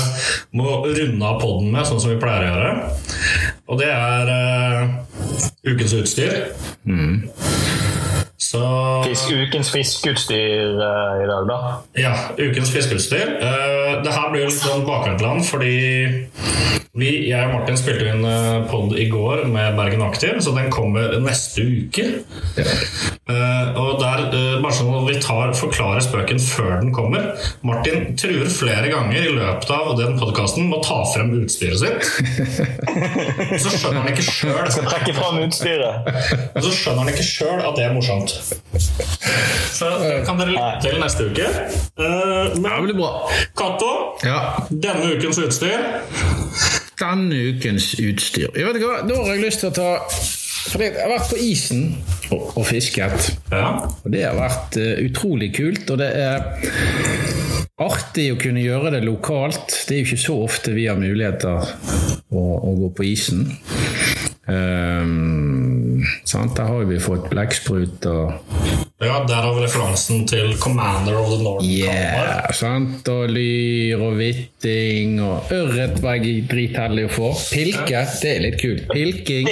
må 0.51 0.81
runde 0.83 1.23
av 1.29 1.39
podden 1.39 1.69
med, 1.71 1.85
sånn 1.87 2.01
som 2.03 2.11
vi 2.11 2.19
pleier 2.19 2.43
å 2.43 2.49
gjøre. 2.51 2.73
Og 3.71 3.79
det 3.79 3.87
er 3.93 4.31
uh, 4.33 4.97
ukens 5.71 5.95
utstyr. 5.95 6.35
Så 8.43 8.59
fisk, 9.07 9.31
ukens 9.31 9.71
fiskeutstyr 9.71 10.75
uh, 10.75 11.23
i 11.23 11.27
dag, 11.29 11.47
da. 11.47 11.59
Ja, 11.97 12.11
ukens 12.37 12.73
fiskeutstyr. 12.75 13.37
Det 14.03 14.11
her 14.13 14.27
blir 14.33 14.43
jo 14.43 14.49
litt 14.51 14.59
sånn 14.59 14.83
bakvendtland, 14.87 15.45
fordi 15.47 15.71
vi, 16.93 17.07
jeg 17.25 17.47
og 17.47 17.55
Martin 17.55 17.77
spilte 17.79 18.05
inn 18.05 18.21
uh, 18.21 18.67
pod 18.69 18.91
i 19.01 19.07
går 19.09 19.47
med 19.49 19.73
Bergen 19.79 20.03
Aktiv, 20.05 20.35
så 20.45 20.51
den 20.53 20.67
kommer 20.69 21.15
neste 21.25 21.63
uke. 21.65 22.03
Uh, 23.25 23.73
og 23.81 23.95
der, 23.97 24.27
uh, 24.29 24.59
bare 24.61 24.75
sånn 24.77 24.91
at 24.93 25.07
vi 25.07 25.15
tar, 25.23 25.55
forklarer 25.57 26.05
spøken 26.05 26.37
før 26.43 26.75
den 26.83 26.91
kommer. 26.93 27.31
Martin 27.65 28.11
truer 28.19 28.45
flere 28.53 28.91
ganger 28.93 29.25
i 29.25 29.31
løpet 29.33 29.73
av 29.73 29.89
den 29.97 30.19
podkasten 30.21 30.69
med 30.69 30.83
å 30.83 30.85
ta 30.85 30.99
frem 31.15 31.33
utstyret 31.39 31.81
sitt. 31.81 32.05
så 33.63 33.73
skjønner 33.73 34.03
han 34.03 34.13
ikke 34.13 34.27
sjøl 34.27 34.69
Skal 34.75 34.85
trekke 34.91 35.17
fram 35.17 35.41
utstyret. 35.47 36.13
og 36.53 36.61
så 36.67 36.75
skjønner 36.77 37.07
han 37.07 37.11
ikke 37.15 37.25
sjøl 37.25 37.65
at 37.71 37.73
det 37.79 37.87
er 37.87 37.97
morsomt. 37.97 38.37
Så 39.73 39.89
kan 40.29 40.37
dere 40.37 40.53
lytte 40.53 40.85
til 40.85 41.01
neste 41.01 41.25
uke. 41.31 41.49
Uh, 41.97 42.53
men 42.61 42.69
det 42.69 42.79
blir 42.85 43.01
bra. 43.01 43.11
Cato, 43.57 43.93
Ja. 44.21 44.39
denne 44.69 45.17
ukens 45.17 45.41
utstyr 45.41 45.89
Denne 47.03 47.41
ukens 47.51 47.93
utstyr. 47.99 48.49
Jeg 48.55 48.67
vet 48.67 48.79
ikke 48.79 48.89
hva, 48.89 49.01
Da 49.07 49.19
har 49.19 49.35
jeg 49.35 49.43
lyst 49.43 49.63
til 49.63 49.71
å 49.71 49.75
ta 49.75 49.89
For 50.71 50.83
jeg 50.83 50.95
har 50.95 51.11
vært 51.11 51.31
på 51.33 51.39
isen 51.43 51.81
og, 52.31 52.53
og 52.55 52.65
fisket. 52.69 53.33
Ja. 53.51 53.73
Og 53.83 54.13
det 54.13 54.23
har 54.23 54.37
vært 54.37 54.77
uh, 54.79 54.93
utrolig 55.03 55.51
kult, 55.57 55.89
og 55.91 55.99
det 55.99 56.07
er 56.15 56.45
artig 57.83 58.29
å 58.31 58.39
kunne 58.39 58.63
gjøre 58.63 58.93
det 58.95 59.03
lokalt. 59.03 59.75
Det 59.87 59.97
er 59.97 60.01
jo 60.01 60.07
ikke 60.07 60.23
så 60.23 60.37
ofte 60.45 60.73
vi 60.73 60.87
har 60.87 60.99
muligheter 60.99 61.67
å, 62.31 62.45
å 62.63 62.73
gå 62.79 62.93
på 62.95 63.07
isen. 63.11 63.43
Um, 64.47 66.03
sant? 66.23 66.55
Der 66.57 66.71
har 66.71 66.87
vi 66.87 67.03
fått 67.03 67.29
blekksprut 67.31 68.07
og 68.11 68.82
ja, 69.07 69.19
derav 69.27 69.57
referansen 69.61 70.23
til 70.29 70.53
Commander 70.59 71.17
of 71.19 71.29
the 71.31 71.39
North'. 71.43 71.67
Yeah, 71.67 72.51
sant? 72.55 73.07
Og 73.11 73.29
lyr 73.29 74.01
og 74.03 74.17
hvitting 74.19 75.19
og 75.23 75.51
ørret 75.53 76.01
var 76.03 76.19
jeg 76.19 76.45
dritheldig 76.51 77.07
å 77.07 77.13
få. 77.13 77.31
Pilke, 77.53 78.03
det 78.21 78.31
er 78.35 78.43
litt 78.47 78.59
kult. 78.61 78.87
Pilking. 78.93 79.49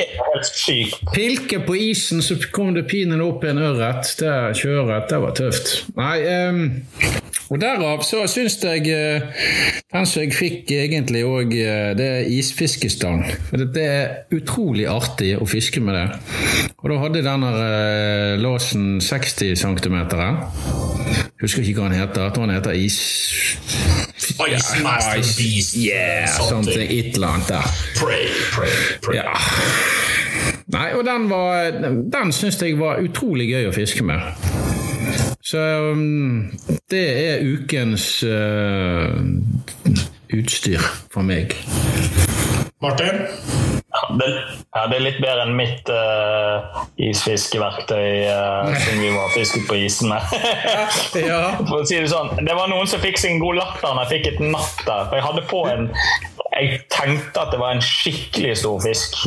Pilke 1.14 1.62
på 1.66 1.78
isen, 1.92 2.24
så 2.26 2.38
kom 2.52 2.74
det 2.78 2.88
pinadø 2.92 3.30
opp 3.32 3.46
en 3.48 3.62
ørret. 3.62 4.14
Det 4.20 4.38
kjøret, 4.62 5.10
det 5.12 5.22
var 5.26 5.36
tøft. 5.38 5.76
Nei, 6.00 6.16
ehm, 6.26 6.66
og 7.52 7.60
derav 7.60 8.00
så 8.08 8.22
syns 8.32 8.56
jeg 8.64 8.86
eh, 8.88 9.26
den 9.92 10.06
som 10.08 10.22
jeg 10.24 10.32
fikk 10.38 10.72
egentlig 10.72 11.24
òg, 11.28 11.52
det 12.00 12.06
er 12.08 12.30
isfiskestang. 12.32 13.26
For 13.50 13.58
det- 13.60 13.74
det 13.76 13.84
er 13.86 14.08
utrolig 14.38 14.86
artig 14.88 15.34
å 15.38 15.46
fiske 15.48 15.82
med 15.84 15.94
det. 16.00 16.06
Og 16.80 16.90
da 16.90 16.98
hadde 17.04 17.24
denne 17.26 17.50
eh, 17.52 18.38
låsen 18.40 19.02
60 19.04 19.56
cm. 19.60 19.98
Husker 21.42 21.62
ikke 21.68 21.82
hva 21.82 21.90
han 21.90 21.98
heter. 22.00 22.24
Jeg 22.24 22.34
tror 22.34 22.46
han 22.48 22.56
heter 22.56 22.72
Is... 22.72 22.98
Ice 24.48 24.80
Master 24.84 25.20
Ice- 25.20 25.36
Beast. 25.38 25.76
Yeah, 25.76 26.28
something. 26.28 26.64
something. 26.64 26.92
Et 26.92 27.16
eller 27.16 27.28
annet 27.36 27.48
der. 27.52 27.68
Pray, 28.00 28.26
pray, 28.54 28.72
pray. 29.04 29.16
Ja. 29.20 29.36
Nei, 30.72 30.94
og 30.96 31.04
den 31.06 31.26
var 31.30 31.72
Den 32.14 32.32
syns 32.32 32.62
jeg 32.64 32.78
var 32.80 33.02
utrolig 33.04 33.50
gøy 33.52 33.68
å 33.68 33.74
fiske 33.76 34.06
med. 34.08 34.22
Så 35.44 35.58
um, 35.58 36.52
det 36.92 37.06
er 37.30 37.42
ukens 37.42 38.24
uh, 38.24 39.18
utstyr 40.34 40.84
for 41.14 41.26
meg. 41.26 41.56
Martin? 42.82 43.26
Ja, 43.92 44.04
det, 44.20 44.28
ja, 44.76 44.84
det 44.88 44.96
er 44.96 45.04
litt 45.04 45.18
bedre 45.20 45.46
enn 45.48 45.58
mitt 45.58 45.90
uh, 45.92 46.86
isfiskeverktøy 47.02 48.30
uh, 48.30 48.70
som 48.86 49.02
vi 49.02 49.10
var 49.14 49.34
fisket 49.34 49.66
på 49.70 49.82
isen 49.82 50.14
med. 50.14 50.22
Ja. 51.32 51.58
For 51.68 51.82
å 51.82 51.86
si 51.88 51.98
Det 52.00 52.10
sånn, 52.12 52.32
det 52.46 52.54
var 52.56 52.70
noen 52.72 52.88
som 52.90 53.02
fikk 53.04 53.20
sin 53.20 53.42
god 53.42 53.60
latter 53.60 53.92
når 53.92 54.06
jeg 54.06 54.12
fikk 54.14 54.30
et 54.32 54.40
napp 54.54 54.86
der. 54.86 55.10
For 55.10 55.18
jeg 55.18 55.26
hadde 55.26 55.44
på 55.50 55.66
en 55.74 55.90
Jeg 56.52 56.82
tenkte 56.92 57.40
at 57.40 57.52
det 57.54 57.60
var 57.62 57.72
en 57.72 57.82
skikkelig 57.82 58.58
stor 58.58 58.82
fisk. 58.84 59.16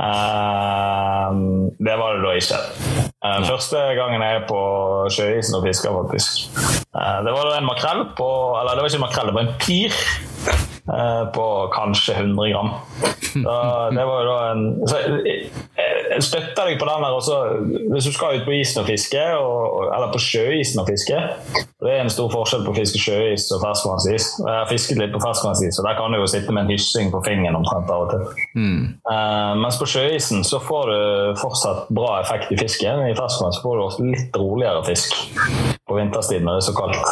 Uh, 0.00 1.34
det 1.76 1.94
var 2.00 2.14
det 2.16 2.22
da 2.24 2.30
ikke. 2.40 2.60
Uh, 3.20 3.40
første 3.44 3.76
gangen 3.98 4.22
jeg 4.24 4.36
er 4.38 4.46
på 4.48 4.60
sjøisen 5.12 5.58
og 5.58 5.66
fisker, 5.66 5.92
faktisk. 5.92 6.56
Uh, 6.96 7.18
det 7.26 7.34
var 7.36 7.50
da 7.50 7.58
en 7.58 7.68
makrell 7.68 8.00
på 8.16 8.28
Eller 8.56 8.78
det 8.78 8.80
var 8.80 8.88
ikke 8.88 9.00
en 9.02 9.04
makrell, 9.04 9.28
det 9.28 9.36
var 9.36 9.44
en 9.44 9.58
pir. 9.60 9.98
Eh, 10.98 11.24
på 11.34 11.46
kanskje 11.74 12.18
100 12.18 12.52
gram. 12.52 12.70
Så 13.30 13.56
det 13.94 14.04
var 14.08 14.22
jo 14.24 14.28
da 14.30 14.38
en 14.50 14.62
så 14.90 14.98
jeg, 15.04 15.20
jeg, 15.26 16.00
jeg 16.10 16.24
støtter 16.26 16.66
deg 16.66 16.80
på 16.80 16.86
den 16.88 17.04
der 17.04 17.14
også. 17.14 17.36
Hvis 17.92 18.08
du 18.08 18.12
skal 18.14 18.40
ut 18.40 18.46
på 18.46 18.54
isen 18.58 18.82
og 18.82 18.88
fiske, 18.88 19.22
og, 19.38 19.86
eller 19.94 20.10
på 20.12 20.20
sjøisen 20.22 20.82
og 20.82 20.88
fiske 20.90 21.18
Det 21.80 21.92
er 21.92 22.02
en 22.02 22.12
stor 22.12 22.30
forskjell 22.32 22.64
på 22.66 22.74
å 22.74 22.76
fiske 22.76 23.00
sjøis 23.00 23.46
og 23.54 23.62
ferskvannsis. 23.64 24.26
Jeg 24.42 24.56
har 24.56 24.68
fisket 24.70 25.00
litt 25.00 25.14
på 25.14 25.22
ferskvannsis, 25.22 25.78
og 25.80 25.86
der 25.88 25.96
kan 25.98 26.12
du 26.12 26.20
jo 26.20 26.28
sitte 26.30 26.52
med 26.52 26.66
en 26.66 26.74
hyssing 26.74 27.12
på 27.14 27.22
fingeren 27.26 27.60
omtrent 27.60 27.90
av 27.92 28.06
og 28.06 28.12
til. 28.12 28.26
Eh, 28.60 29.52
mens 29.62 29.78
på 29.80 29.88
sjøisen 29.88 30.44
så 30.46 30.60
får 30.64 30.90
du 30.92 31.00
fortsatt 31.40 31.88
bra 31.94 32.18
effekt 32.20 32.52
i 32.52 32.58
fisken. 32.60 33.06
I 33.06 33.16
ferskvann 33.18 33.54
så 33.56 33.64
får 33.64 33.78
du 33.78 33.84
også 33.86 34.10
litt 34.10 34.40
roligere 34.40 34.84
fisk 34.90 35.16
på 35.88 35.96
vinterstid 35.96 36.44
når 36.44 36.58
det 36.58 36.64
er 36.64 36.68
så 36.68 36.76
kaldt. 36.76 37.06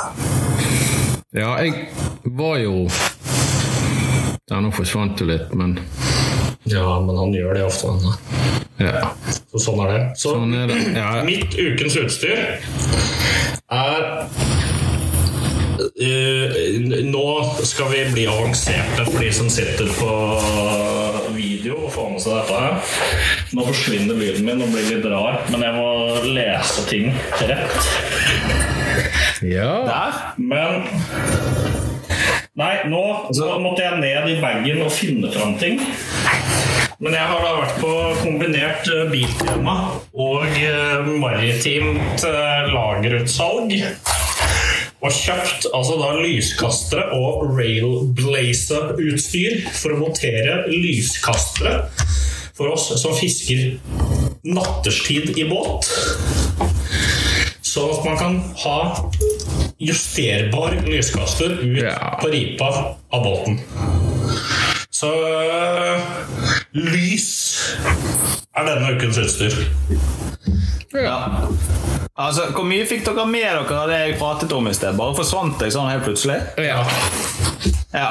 Ja, 1.37 1.55
jeg 1.61 1.89
var 2.39 2.57
jo 2.61 2.87
Ja, 4.49 4.61
nå 4.65 4.71
forsvant 4.73 5.19
du 5.21 5.27
litt, 5.29 5.51
men 5.55 5.79
Ja, 6.69 7.01
men 7.05 7.17
han 7.17 7.33
gjør 7.37 7.55
det 7.59 7.65
ofte. 7.69 7.87
han, 7.93 8.01
ja. 8.81 9.11
Så 9.53 9.59
sånn 9.67 9.81
er 9.85 9.93
det. 9.93 10.01
Så 10.21 10.35
Sånn 10.37 10.55
er 10.57 10.67
det. 10.71 10.79
Ja. 10.97 11.11
mitt 11.27 11.55
ukens 11.59 11.97
utstyr 12.01 12.39
er 13.69 13.99
uh, 15.79 16.49
Nå 17.09 17.25
skal 17.69 17.91
vi 17.93 18.05
bli 18.15 18.25
avanserte 18.31 19.05
for 19.09 19.19
de 19.23 19.31
som 19.35 19.49
sitter 19.53 19.89
på 19.99 20.13
video 21.37 21.77
og 21.85 21.93
får 21.95 22.09
med 22.15 22.23
seg 22.25 22.39
dette 22.39 22.55
her. 22.63 22.73
Nå 23.55 23.67
forsvinner 23.69 24.17
lyden 24.19 24.47
min 24.49 24.63
og 24.65 24.73
blir 24.73 24.89
litt 24.89 25.05
rar, 25.11 25.43
men 25.53 25.63
jeg 25.67 25.75
må 25.77 25.89
lese 26.35 26.87
ting 26.89 27.13
rett. 27.45 27.91
ja. 29.45 29.73
Der 29.87 30.13
Men 30.41 30.89
Nei, 32.59 32.81
nå, 32.91 33.01
nå 33.39 33.49
måtte 33.63 33.85
jeg 33.85 34.01
ned 34.03 34.25
i 34.33 34.41
bagen 34.43 34.81
og 34.83 34.89
finne 34.91 35.29
fram 35.31 35.53
ting. 35.61 35.77
Men 36.99 37.15
jeg 37.15 37.27
har 37.31 37.45
da 37.45 37.53
vært 37.55 37.77
på 37.79 37.91
kombinert 38.19 38.89
eh, 38.91 39.05
biltema 39.13 39.75
og 40.19 40.43
eh, 40.59 41.07
maritimt 41.23 42.25
eh, 42.27 42.67
lagerutsalg. 42.73 43.71
Og 44.99 45.15
kjøpt 45.15 45.69
altså 45.71 45.95
da 46.01 46.19
lyskastere 46.19 47.05
og 47.15 47.55
railblazer-utstyr 47.61 49.71
for 49.71 49.95
å 49.95 50.01
montere 50.03 50.67
lyskastere 50.73 51.87
for 52.59 52.75
oss 52.75 52.91
som 52.99 53.15
fisker 53.15 53.79
natterstid 54.43 55.39
i 55.39 55.47
båt. 55.47 55.87
Sånn 57.63 57.95
at 57.95 58.03
man 58.03 58.19
kan 58.19 58.43
ha 58.65 58.83
justerbar 59.79 60.75
lyskaster 60.87 61.59
ut 61.63 61.83
Ja. 61.83 62.19
på 62.21 62.29
ripa 62.33 62.97
av 63.11 63.23
båten. 63.25 63.61
Så 64.91 65.11
lys 66.75 67.29
er 68.57 68.65
denne 68.67 68.91
ukens 68.97 69.19
utstyr. 69.23 69.55
Ja. 70.93 71.19
Altså, 72.19 72.49
Hvor 72.57 72.65
mye 72.67 72.87
fikk 72.89 73.05
dere 73.07 73.27
med 73.31 73.45
dere 73.45 73.79
av 73.79 73.89
det 73.91 73.99
jeg 74.01 74.19
pratet 74.19 74.53
om 74.57 74.67
i 74.67 74.75
sted? 74.75 74.97
Bare 74.99 75.15
forsvant 75.15 75.61
jeg 75.63 75.75
sånn 75.77 75.91
helt 75.93 76.05
plutselig? 76.09 76.41
Ja. 76.59 76.83
Ja. 77.95 78.09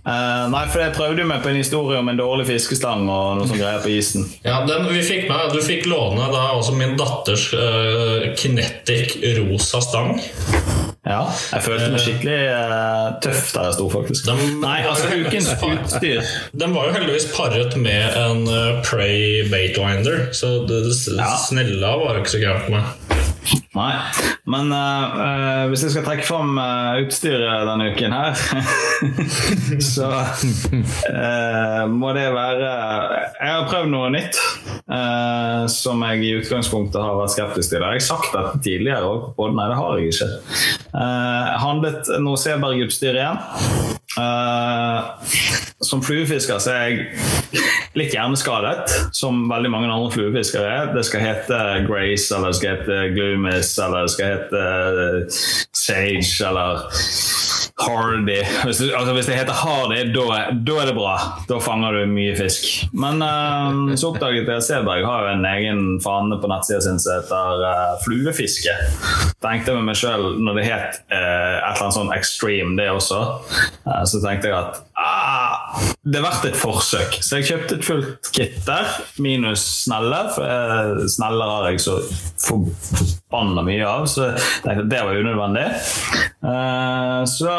Eh, 0.00 0.44
nei, 0.48 0.62
for 0.72 0.80
jeg 0.80 0.94
prøvde 0.96 1.20
jo 1.20 1.28
meg 1.28 1.42
på 1.44 1.50
en 1.52 1.58
historie 1.60 1.98
om 2.00 2.08
en 2.08 2.16
dårlig 2.16 2.46
fiskestang 2.48 3.02
og 3.12 3.36
noe 3.36 3.48
sånt 3.50 3.60
greier 3.60 3.82
på 3.84 3.90
isen. 3.92 4.24
Ja, 4.46 4.62
den 4.64 4.86
vi 4.88 5.02
fikk 5.04 5.26
med, 5.28 5.52
Du 5.52 5.60
fikk 5.64 5.84
låne 5.90 6.30
da 6.32 6.46
også 6.56 6.72
min 6.78 6.94
datters 6.96 7.50
uh, 7.52 8.30
Kinetic 8.40 9.18
rosa 9.42 9.82
stang. 9.84 10.14
Ja, 11.04 11.22
Jeg 11.52 11.62
følte 11.64 11.86
meg 11.94 12.02
skikkelig 12.04 12.38
uh, 12.52 13.06
tøff 13.24 13.52
der 13.54 13.68
jeg 13.70 13.76
sto, 13.78 13.86
faktisk. 13.92 14.26
Den- 14.28 14.58
Nei, 14.64 14.78
altså 14.88 15.08
ukens 15.16 15.48
utstyr 15.68 16.20
Den 16.60 16.74
var 16.76 16.88
jo 16.90 16.96
heldigvis 16.98 17.30
paret 17.36 17.76
med 17.80 18.16
en 18.20 18.42
uh, 18.48 18.80
Prey 18.84 19.46
Baitwinder, 19.52 20.28
så 20.36 20.58
det, 20.68 20.82
det 20.88 20.96
det 20.96 21.16
Ja. 21.20 21.30
snella 21.40 21.94
var 22.02 22.16
jo 22.18 22.24
ikke 22.24 22.34
så 22.36 22.42
gærent 22.44 22.68
med. 22.72 22.99
Nei. 23.70 23.92
Men 24.50 24.72
eh, 24.74 25.68
hvis 25.70 25.84
jeg 25.84 25.92
skal 25.94 26.02
trekke 26.02 26.24
fram 26.26 26.56
eh, 26.58 27.04
utstyret 27.04 27.68
denne 27.68 27.90
uken 27.92 28.14
her, 28.16 28.40
så 29.92 30.08
uh, 30.10 31.84
må 31.86 32.10
det 32.16 32.26
være 32.34 32.66
Jeg 32.66 33.52
har 33.52 33.68
prøvd 33.70 33.92
noe 33.92 34.08
nytt 34.16 34.40
uh, 34.90 35.68
som 35.70 36.02
jeg 36.08 36.24
i 36.26 36.32
utgangspunktet 36.40 36.98
har 36.98 37.14
vært 37.20 37.34
skeptisk 37.36 37.70
til. 37.70 37.86
Jeg 37.86 38.00
har 38.00 38.06
sagt 38.08 38.34
dette 38.34 38.64
tidligere 38.66 39.06
òg 39.06 39.30
på 39.38 39.46
Nei, 39.54 39.68
det 39.70 39.78
har 39.78 40.00
jeg 40.00 40.16
ikke. 40.16 40.30
Uh, 40.90 41.46
handlet 41.62 42.10
noe 42.26 42.40
Seberg-utstyr 42.42 43.20
igjen. 43.20 43.38
Som 45.86 46.02
fluefisker 46.02 46.58
så 46.58 46.74
er 46.74 46.90
jeg 46.90 47.70
litt 47.98 48.14
hjerneskadet, 48.14 48.92
som 49.16 49.48
veldig 49.50 49.70
mange 49.72 49.90
andre 49.90 50.12
fluefiskere 50.14 50.66
er. 50.70 50.90
Det 50.94 51.02
skal 51.08 51.24
hete 51.24 51.60
Grace, 51.88 52.28
eller 52.34 52.52
det 52.52 52.60
skal 52.60 52.76
hete 52.76 52.98
Gloomis, 53.16 53.72
eller 53.82 54.06
det 54.06 54.14
skal 54.14 54.34
hete 54.34 54.64
eh, 55.06 55.40
Sage, 55.74 56.46
eller 56.46 56.84
Hardy. 57.80 58.36
Hvis 58.64 58.78
det, 58.78 58.90
altså 58.94 59.14
hvis 59.16 59.26
det 59.26 59.38
heter 59.40 59.56
Hardy, 59.56 60.02
da, 60.14 60.26
er 60.82 60.90
det 60.90 60.94
bra. 60.94 61.14
Da 61.48 61.58
fanger 61.62 61.96
du 61.96 62.12
mye 62.12 62.36
fisk. 62.38 62.68
Men 62.92 63.24
eh, 63.26 63.96
så 63.98 64.12
oppdaget 64.12 64.50
jeg 64.52 64.66
Seberg 64.68 65.06
har 65.08 65.26
jo 65.26 65.32
en 65.34 65.48
egen 65.50 65.82
fane 66.04 66.38
på 66.38 66.50
nettsida 66.50 66.82
sin 66.84 67.00
som 67.00 67.18
heter 67.18 67.64
uh, 67.64 67.96
fluefiske. 68.04 68.76
Tenkte 69.42 69.72
jeg 69.72 69.80
med 69.80 69.90
meg 69.90 69.98
sjøl, 69.98 70.28
når 70.44 70.60
det 70.60 70.68
het 70.68 71.00
uh, 71.10 71.16
et 71.16 71.64
eller 71.72 71.86
annet 71.86 71.98
sånn 71.98 72.14
extreme, 72.14 72.76
det 72.78 72.90
også, 72.92 73.20
så 74.06 74.20
tenkte 74.22 74.50
jeg 74.50 74.58
at 74.58 74.82
ah, 75.00 75.80
det 76.00 76.16
er 76.16 76.24
verdt 76.24 76.46
et 76.48 76.56
forsøk. 76.56 77.18
Så 77.20 77.40
jeg 77.40 77.50
kjøpte 77.50 77.76
et 77.76 77.84
fullt 77.84 78.30
kit 78.32 78.54
der, 78.66 78.88
minus 79.20 79.62
snelle. 79.84 80.20
For 80.34 80.46
eh, 80.48 81.02
sneller 81.12 81.52
har 81.54 81.68
jeg 81.68 81.82
så 81.84 81.98
forbanna 82.40 83.64
mye 83.66 83.84
av, 83.84 84.06
så 84.08 84.30
tenkte 84.64 84.88
det 84.90 85.02
var 85.04 85.20
unødvendig. 85.20 85.66
Uh, 86.40 87.20
så 87.28 87.52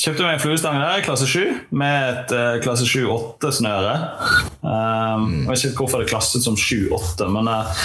kjøpte 0.00 0.24
meg 0.24 0.38
en 0.38 0.40
fluestang 0.40 0.78
der, 0.80 1.04
klasse 1.04 1.28
7, 1.28 1.42
med 1.76 2.08
et 2.08 2.32
uh, 2.32 2.56
klasse 2.64 2.88
7-8-snøre. 2.88 3.94
jeg 4.64 5.50
vet 5.50 5.66
ikke 5.68 5.84
hvorfor 5.84 6.00
det 6.00 6.08
er 6.08 6.14
klasset 6.14 6.46
som 6.46 6.56
7-8, 6.56 7.28
men 7.36 7.52
uh, 7.52 7.84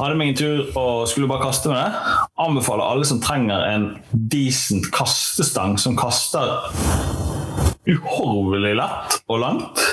hadde 0.00 0.20
meg 0.20 0.34
en 0.34 0.40
tur 0.42 0.78
og 0.78 1.08
skulle 1.08 1.30
bare 1.32 1.48
kaste 1.48 1.72
med 1.72 1.80
det. 1.80 2.20
Anbefaler 2.44 2.92
alle 2.92 3.08
som 3.08 3.24
trenger 3.24 3.64
en 3.72 3.90
decent 4.12 4.92
kastestang 4.92 5.78
som 5.80 5.96
kaster 5.96 7.29
uhorvelig 7.88 8.74
lett 8.76 9.16
og 9.30 9.40
langt. 9.40 9.84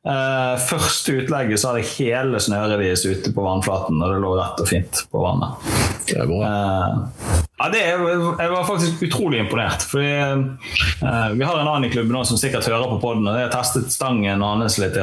Eh, 0.00 0.54
første 0.64 1.12
utlegget 1.20 1.60
så 1.60 1.72
hadde 1.72 1.86
hele 1.96 2.40
snørevis 2.40 3.04
ute 3.06 3.32
på 3.36 3.44
vannflaten, 3.44 4.00
og 4.00 4.12
det 4.12 4.20
lå 4.22 4.34
rett 4.38 4.62
og 4.62 4.68
fint 4.68 5.02
på 5.12 5.22
vannet. 5.24 5.70
Det 6.08 6.18
er 6.18 6.28
bra. 6.28 6.40
Eh, 6.48 7.40
ja, 7.60 7.68
det 7.72 7.82
er, 7.84 8.04
jeg 8.40 8.52
var 8.54 8.64
faktisk 8.68 9.02
utrolig 9.04 9.42
imponert. 9.42 9.84
Fordi, 9.88 10.12
eh, 10.16 11.28
vi 11.36 11.44
har 11.44 11.58
en 11.58 11.68
annen 11.68 11.88
i 11.88 11.92
klubben 11.92 12.16
også, 12.16 12.34
som 12.34 12.40
sikkert 12.40 12.68
hører 12.68 12.94
på 12.94 13.00
poden. 13.02 13.28
Jeg 13.28 13.48
har 13.48 13.54
testet 13.54 13.92
stangen 13.92 14.44
hans 14.44 14.78
litt, 14.80 14.96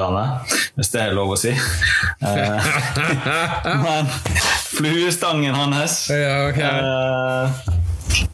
hvis 0.78 0.94
det 0.94 1.04
er 1.04 1.18
lov 1.18 1.36
å 1.36 1.40
si. 1.40 1.54
Eh, 1.54 2.72
men 3.86 4.10
fluestangen 4.78 5.58
hans 5.58 6.08
Ja, 6.14 6.48
okay. 6.50 7.76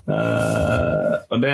Uh, 0.04 1.16
og 1.32 1.40
det 1.40 1.54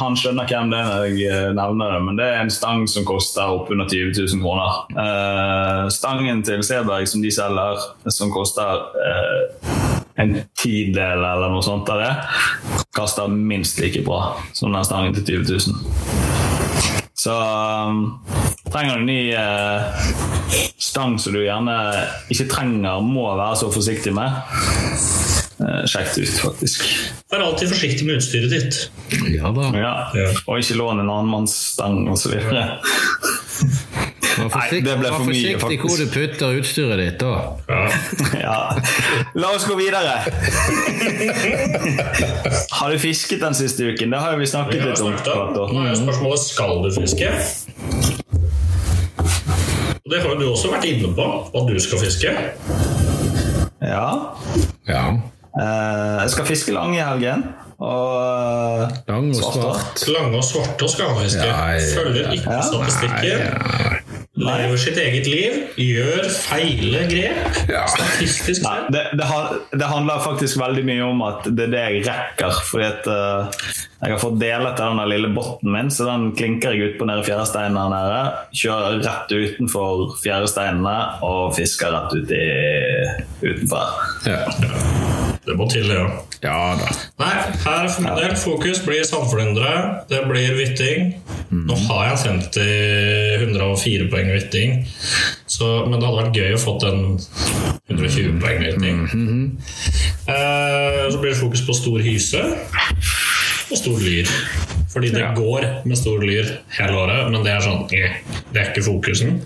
Han 0.00 0.16
skjønner 0.18 0.48
hvem 0.50 0.72
det 0.72 0.80
er 0.80 0.88
når 0.90 1.04
jeg 1.06 1.28
eh, 1.30 1.50
nevner 1.54 1.94
det, 1.94 2.00
men 2.06 2.18
det 2.18 2.26
er 2.26 2.42
en 2.42 2.52
stang 2.52 2.86
som 2.90 3.06
koster 3.06 3.52
oppunder 3.54 3.86
20 3.90 4.14
000 4.16 4.42
kroner. 4.42 4.80
Eh, 5.04 5.82
stangen 5.94 6.42
til 6.46 6.64
Seberg 6.66 7.06
som 7.10 7.22
de 7.22 7.30
selger, 7.34 7.84
som 8.10 8.32
koster 8.34 8.82
eh, 9.04 9.70
en 10.24 10.36
tidel 10.58 11.22
eller 11.22 11.50
noe 11.50 11.62
sånt 11.64 11.90
av 11.90 12.02
det, 12.02 12.12
kaster 12.94 13.30
minst 13.30 13.80
like 13.82 14.02
bra 14.06 14.34
som 14.52 14.74
den 14.74 14.86
stangen 14.86 15.14
til 15.16 15.44
20 15.44 15.58
000. 15.70 16.34
Så 17.24 17.32
um, 17.32 18.18
trenger 18.72 18.98
du 18.98 19.00
en 19.00 19.06
ny 19.08 19.20
eh, 19.32 20.62
stang 20.76 21.16
som 21.18 21.32
du 21.32 21.40
gjerne 21.40 21.76
ikke 22.28 22.50
trenger, 22.50 23.00
må 23.00 23.30
være 23.38 23.62
så 23.62 23.70
forsiktig 23.72 24.12
med. 24.12 24.42
Eh, 25.64 25.84
sjekk 25.88 26.10
det 26.16 26.26
ut, 26.26 26.40
faktisk. 26.42 26.84
Vær 27.32 27.40
alltid 27.40 27.70
forsiktig 27.72 28.04
med 28.06 28.20
utstyret 28.20 28.52
ditt. 28.52 28.80
Ja 29.32 29.50
da. 29.54 29.70
Ja. 29.78 29.92
Og 30.46 30.60
ikke 30.60 30.76
lån 30.76 31.00
en 31.00 31.08
annen 31.08 31.30
manns 31.32 31.54
stang 31.72 32.04
osv. 32.12 32.34
Vær 32.36 32.80
Nei, 34.34 34.48
forsiktig, 34.50 34.80
det 34.82 34.94
ble 34.98 35.08
vær 35.08 35.14
for 35.14 35.30
mye, 35.30 35.54
forsiktig 35.62 35.88
hvor 35.88 36.00
du 36.00 36.06
putter 36.10 36.56
utstyret 36.58 37.00
ditt, 37.00 37.22
da. 37.22 37.34
Ja. 38.40 38.56
La 39.38 39.52
oss 39.54 39.66
gå 39.68 39.76
videre. 39.78 40.16
Har 42.78 42.90
du 42.90 42.98
fisket 42.98 43.40
den 43.44 43.54
siste 43.56 43.86
uken? 43.92 44.10
Det 44.10 44.20
har 44.20 44.34
jo 44.34 44.42
vi 44.42 44.48
snakket 44.50 44.82
Vi 44.82 44.90
litt 44.90 45.30
om. 45.30 45.54
Nå 45.70 45.84
er 45.86 45.94
spørsmålet 45.98 46.42
skal 46.44 46.82
du 46.82 46.90
fiske. 46.98 47.30
Og 50.04 50.10
Det 50.12 50.20
har 50.20 50.34
jo 50.34 50.40
du 50.40 50.48
også 50.50 50.74
vært 50.74 50.88
inne 50.90 51.14
på, 51.16 51.28
hva 51.54 51.64
du 51.70 51.78
skal 51.80 52.02
fiske. 52.02 52.34
Ja. 53.80 54.08
Ja. 54.90 55.04
Eh, 55.54 56.22
jeg 56.24 56.30
skal 56.34 56.48
fiske 56.48 56.74
lang 56.74 56.96
i 56.96 57.02
helgen. 57.02 57.44
Og 57.78 58.88
Lang 59.08 59.28
og 59.28 59.34
Svart, 59.34 59.98
svart. 59.98 60.34
Og 60.34 60.44
svarte 60.46 60.88
skal 60.88 61.10
han 61.10 61.24
fiske. 61.24 61.46
Ja, 61.46 61.66
ja, 61.74 61.80
ja. 61.82 61.94
Følger 61.98 62.32
ikke 62.36 62.60
statistikken. 62.70 64.00
Lever 64.34 64.78
sitt 64.82 64.96
eget 64.98 65.28
liv. 65.30 65.58
Gjør 65.78 66.24
feile 66.34 67.04
grep. 67.10 67.58
Statistisk 67.92 68.64
Nei, 68.64 68.72
sett. 68.80 68.88
det, 68.94 69.02
det, 69.20 69.28
det 69.78 69.90
handler 69.90 70.24
faktisk 70.24 70.58
veldig 70.58 70.82
mye 70.88 71.04
om 71.06 71.22
at 71.26 71.46
det 71.50 71.68
er 71.68 71.74
det 71.74 71.84
jeg 71.84 72.02
rekker. 72.08 72.58
Fordi 72.70 72.88
at 72.88 73.06
uh, 73.10 73.62
jeg 74.02 74.16
har 74.16 74.22
fått 74.22 74.40
delet 74.42 74.82
av 74.82 74.98
den 74.98 75.12
lille 75.12 75.30
botten 75.36 75.70
min, 75.74 75.92
så 75.94 76.08
den 76.10 76.32
klinker 76.38 76.74
jeg 76.74 76.94
ut 76.94 76.98
på 76.98 77.06
nede 77.10 77.22
i 77.22 77.28
fjæresteinen 77.30 77.78
her 77.78 77.94
nede. 77.94 78.20
Kjører 78.64 79.00
rett 79.06 79.38
utenfor 79.38 80.18
fjæresteinene 80.22 80.98
og 81.26 81.54
fisker 81.58 81.94
rett 81.94 82.18
ut 82.18 82.34
i, 82.34 82.44
utenfor. 83.46 83.98
Ja. 84.26 85.03
Det 85.44 85.54
må 85.58 85.66
til, 85.68 85.90
ja. 85.92 86.04
ja 86.40 86.58
da. 86.80 86.88
Nei, 87.20 87.32
her 87.64 87.88
for 87.92 88.04
min 88.04 88.16
del 88.16 88.36
fokus 88.40 88.80
blir 88.84 89.04
sandflyndre. 89.04 89.72
Det 90.08 90.22
blir 90.28 90.56
vytting. 90.56 91.10
Nå 91.54 91.76
har 91.88 92.08
jeg 92.08 92.32
en 92.32 92.40
50 92.40 93.44
104 93.44 94.08
poeng 94.10 94.30
hvitting, 94.32 94.78
så, 95.46 95.84
men 95.86 96.00
det 96.00 96.08
hadde 96.08 96.22
vært 96.22 96.38
gøy 96.38 96.56
å 96.56 96.62
fått 96.62 96.86
en 96.88 97.02
120 97.92 98.40
poeng 98.42 98.64
vytting. 98.64 99.02
eh, 100.32 101.04
så 101.12 101.20
blir 101.20 101.34
det 101.34 101.40
fokus 101.42 101.64
på 101.66 101.76
stor 101.76 102.00
hyse 102.04 102.40
og 103.70 103.76
stor 103.78 104.00
lyr. 104.00 104.30
Fordi 104.94 105.10
det 105.10 105.26
går 105.36 105.64
med 105.84 105.98
stor 105.98 106.22
lyr 106.22 106.50
hele 106.78 106.98
året, 107.02 107.30
men 107.34 107.42
det 107.44 107.50
er 107.50 107.64
sånn 107.64 107.84
eh, 107.92 108.18
Det 108.54 108.62
er 108.62 108.72
ikke 108.72 108.86
fokusen. 108.86 109.40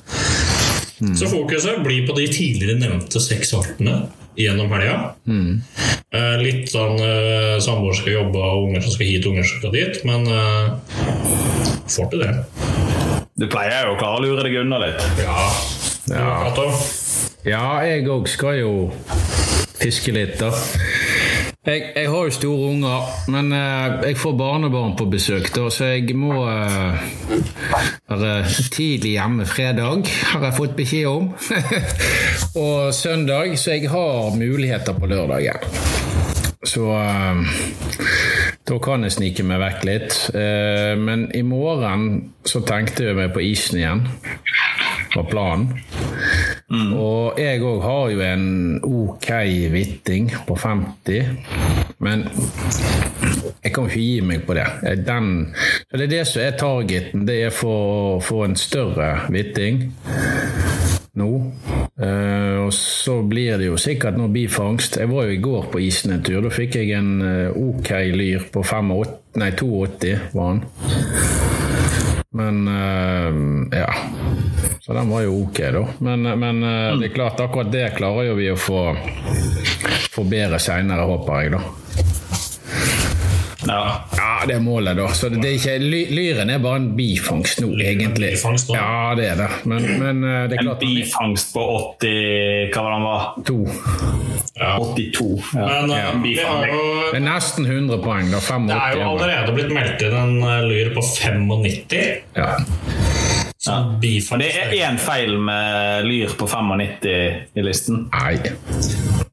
Så 1.17 1.29
fokuset 1.31 1.79
blir 1.85 2.07
på 2.09 2.17
de 2.17 2.27
tidligere 2.31 2.79
nevnte 2.81 3.21
seks 3.23 3.53
artene 3.55 4.01
gjennom 4.39 4.71
helga. 4.73 4.99
Eh, 6.09 6.37
litt 6.41 6.71
sånn 6.73 6.97
uh, 6.97 7.59
samboer 7.61 7.97
skal 7.99 8.15
jobbe, 8.15 8.41
og 8.41 8.69
unger 8.71 8.85
som 8.85 8.95
skal 8.95 9.11
hit, 9.11 9.27
unger 9.29 9.45
som 9.45 9.61
skal 9.61 9.75
dit, 9.75 9.99
men 10.09 10.25
uh, 10.31 10.79
får 11.91 12.09
til 12.15 12.25
det. 12.25 12.31
Du 13.39 13.47
pleier 13.51 13.91
jo 13.91 13.97
å 13.97 13.99
klare 14.01 14.19
å 14.19 14.25
lure 14.25 14.47
deg 14.47 14.57
unna 14.63 14.81
litt. 14.83 15.05
Ja. 15.21 15.37
Ja. 16.09 16.55
Ja, 17.47 17.67
jeg 17.85 18.09
òg 18.11 18.27
skal 18.31 18.63
jo 18.63 18.73
fiske 19.79 20.15
litt, 20.17 20.39
da. 20.41 20.51
Jeg, 21.69 21.83
jeg 21.97 22.09
har 22.09 22.25
jo 22.25 22.33
store 22.33 22.69
unger, 22.73 23.09
men 23.29 23.51
eh, 23.53 23.99
jeg 24.09 24.17
får 24.17 24.37
barnebarn 24.41 24.95
på 24.97 25.05
besøk, 25.13 25.51
da, 25.53 25.67
så 25.69 25.91
jeg 25.91 26.15
må 26.17 26.33
eh, 26.49 27.03
være 28.09 28.31
tidlig 28.73 29.11
hjemme 29.19 29.45
fredag, 29.45 30.09
har 30.31 30.47
jeg 30.47 30.57
fått 30.57 30.79
beskjed 30.79 31.11
om. 31.11 31.27
og 32.65 32.95
søndag, 32.97 33.53
så 33.61 33.77
jeg 33.77 33.91
har 33.93 34.39
muligheter 34.41 34.97
på 34.97 35.11
lørdagen. 35.13 35.69
Så 36.65 36.89
eh, 36.97 37.43
da 38.73 38.79
kan 38.89 39.05
jeg 39.05 39.19
snike 39.19 39.45
meg 39.45 39.61
vekk 39.61 39.85
litt. 39.91 40.17
Eh, 40.33 40.95
men 40.97 41.29
i 41.37 41.45
morgen 41.45 42.33
så 42.49 42.65
tenkte 42.65 43.11
jeg 43.11 43.21
meg 43.21 43.37
på 43.37 43.45
isen 43.45 43.83
igjen. 43.83 44.07
Var 45.13 45.29
planen. 45.29 45.85
Og 46.69 47.39
jeg 47.41 47.63
òg 47.65 47.79
har 47.81 48.11
jo 48.13 48.25
en 48.27 48.49
ok 48.85 49.29
hvitting 49.73 50.29
på 50.45 50.57
50, 50.61 51.31
men 52.05 52.27
jeg 53.65 53.73
kan 53.73 53.89
ikke 53.89 54.03
gi 54.03 54.19
meg 54.21 54.45
på 54.45 54.57
det. 54.59 54.67
Den, 55.07 55.31
det 55.93 56.07
er 56.07 56.13
det 56.13 56.25
som 56.29 56.43
er 56.45 56.59
targeten. 56.61 57.25
Det 57.29 57.39
er 57.47 57.55
for 57.55 57.95
å 57.95 58.21
få 58.25 58.43
en 58.45 58.59
større 58.61 59.15
hvitting 59.33 59.89
nå. 61.19 61.31
Uh, 61.99 62.67
og 62.67 62.73
så 62.77 63.17
blir 63.27 63.57
det 63.59 63.71
jo 63.71 63.81
sikkert 63.81 64.19
noe 64.21 64.31
bifangst. 64.33 65.01
Jeg 65.01 65.11
var 65.11 65.27
jo 65.27 65.35
i 65.35 65.43
går 65.43 65.71
på 65.73 65.83
isen 65.83 66.15
en 66.15 66.23
tur. 66.23 66.43
Da 66.45 66.53
fikk 66.53 66.79
jeg 66.79 66.93
en 66.99 67.11
eh, 67.25 67.49
ok 67.51 67.91
lyr 68.15 68.47
på 68.53 68.63
85, 68.63 69.17
nei, 69.41 69.51
82 69.57 70.15
var 70.37 70.53
han. 70.53 70.63
Men 72.35 72.69
eh, 72.69 73.79
ja. 73.79 73.95
Så 74.81 74.93
den 74.93 75.09
var 75.11 75.23
jo 75.23 75.43
ok, 75.43 75.59
da. 75.73 75.85
Men, 75.99 76.23
men 76.23 76.63
eh, 76.63 76.99
det 77.01 77.09
er 77.11 77.15
klart, 77.15 77.41
akkurat 77.41 77.73
det 77.73 77.87
klarer 77.97 78.29
jo 78.29 78.35
vi 78.37 78.51
å 78.53 78.57
få, 78.61 78.83
få 80.13 80.25
bedre 80.29 80.61
seinere, 80.61 81.09
håper 81.09 81.43
jeg, 81.43 81.55
da. 81.57 81.63
Ja. 83.67 84.05
Ja, 84.17 84.47
det 84.47 84.55
er 84.55 84.61
målet, 84.63 84.97
da. 84.97 85.09
Så 85.15 85.29
det, 85.29 85.41
det 85.43 85.51
er 85.51 85.57
ikke, 85.59 85.75
ly, 85.83 86.03
lyren 86.15 86.51
er 86.55 86.61
bare 86.63 86.79
en 86.83 86.93
bifangst 86.99 87.59
nå, 87.65 87.73
egentlig. 87.83 88.31
bifangst? 88.37 88.71
Ja, 88.75 89.15
det 89.19 89.27
er 89.33 89.41
det. 89.43 89.49
Men, 89.71 89.89
men 89.99 90.23
eh, 90.23 90.45
det 90.51 90.61
er 90.61 90.69
En 90.69 90.79
bifangst 90.79 91.51
på 91.57 91.65
80 91.99 92.71
Hva 92.75 92.85
var 92.87 92.95
den 92.95 93.09
var? 93.09 93.27
to. 93.49 93.59
82. 94.59 95.27
Ja. 95.55 95.67
Men 95.67 95.91
ja. 95.97 96.13
vi 96.23 96.37
jo 96.39 96.55
Det 97.11 97.19
er 97.19 97.27
nesten 97.27 97.67
100 97.67 97.99
poeng, 98.05 98.31
da. 98.33 98.41
85. 98.41 98.69
Det 98.71 98.79
er 98.79 98.97
jo 99.03 99.11
allerede 99.11 99.59
blitt 99.59 99.75
meldt 99.75 100.07
inn 100.07 100.17
en 100.23 100.39
eh, 100.43 100.63
lyr 100.71 100.95
på 100.95 101.03
95. 101.03 102.01
Ja. 102.39 102.55
Så 103.59 103.75
Men 103.99 104.41
det 104.41 104.53
er 104.55 104.71
én 104.87 104.99
feil 105.03 105.33
med 105.43 106.05
lyr 106.07 106.31
på 106.39 106.47
95 106.47 107.07
i 107.59 107.63
listen. 107.67 108.05
Nei. 108.15 108.37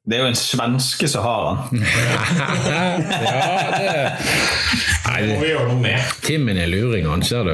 Det 0.06 0.18
er 0.18 0.24
jo 0.24 0.30
en 0.32 0.38
svenske 0.38 1.08
som 1.10 1.26
har 1.26 1.68
den. 1.70 1.84
Ja, 2.66 2.90
det 3.78 3.92
Nei, 5.06 5.22
Det 5.22 5.36
må 5.36 5.42
vi 5.44 5.50
gjøre 5.52 5.68
noe 5.70 5.80
med. 5.80 6.12
Timmen 6.26 6.58
er 6.58 6.68
luring, 6.68 7.06
han, 7.08 7.24
ser 7.24 7.46
du. 7.46 7.54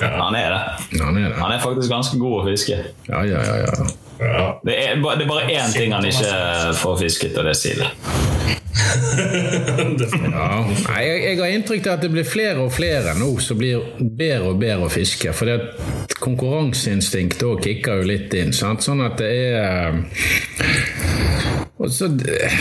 Han 0.00 0.34
er 0.34 0.54
det. 0.54 1.00
Han 1.02 1.16
er 1.20 1.28
det. 1.28 1.36
Han 1.38 1.52
er 1.52 1.60
faktisk 1.62 1.92
ganske 1.92 2.18
god 2.18 2.40
å 2.40 2.44
fiske. 2.48 2.80
Ja, 3.10 3.22
ja, 3.28 3.44
ja. 3.44 3.58
ja. 3.66 4.07
Ja. 4.18 4.60
Det 4.66 4.74
er, 4.74 4.96
det 4.98 5.24
er 5.24 5.28
bare 5.30 5.46
én 5.52 5.72
ting 5.72 5.94
han 5.94 6.04
ikke 6.04 6.32
får 6.80 6.96
fisket, 7.04 7.36
og 7.38 7.46
det 7.46 7.54
er 7.54 7.60
sild. 7.66 7.84
Ja. 9.18 10.60
Nei, 10.62 11.00
jeg, 11.02 11.22
jeg 11.24 11.38
har 11.40 11.52
inntrykk 11.52 11.86
av 11.88 11.96
at 11.96 12.04
det 12.04 12.10
blir 12.12 12.26
flere 12.28 12.62
og 12.62 12.70
flere 12.72 13.14
nå 13.18 13.30
som 13.42 13.58
blir 13.58 13.82
bedre 13.98 14.52
og 14.52 14.60
bedre 14.60 14.86
å 14.86 14.92
fiske. 14.92 15.32
For 15.34 15.50
det 15.50 16.14
konkurranseinstinktet 16.22 17.42
òg 17.48 17.62
kicker 17.64 18.02
jo 18.02 18.08
litt 18.12 18.34
inn. 18.38 18.54
Sant? 18.56 18.84
Sånn 18.86 19.02
at 19.04 19.18
det 19.18 19.32
er 19.58 19.98
Og 21.78 21.90
så 21.94 22.10
eh, 22.10 22.58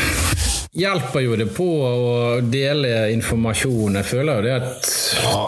hjelper 0.77 1.23
jo 1.25 1.35
det 1.39 1.47
på 1.55 1.67
å 1.83 2.13
dele 2.45 3.09
informasjon. 3.15 3.97
Jeg 3.99 4.07
føler 4.07 4.37
jo 4.37 4.45
det 4.45 4.55
at 4.57 4.91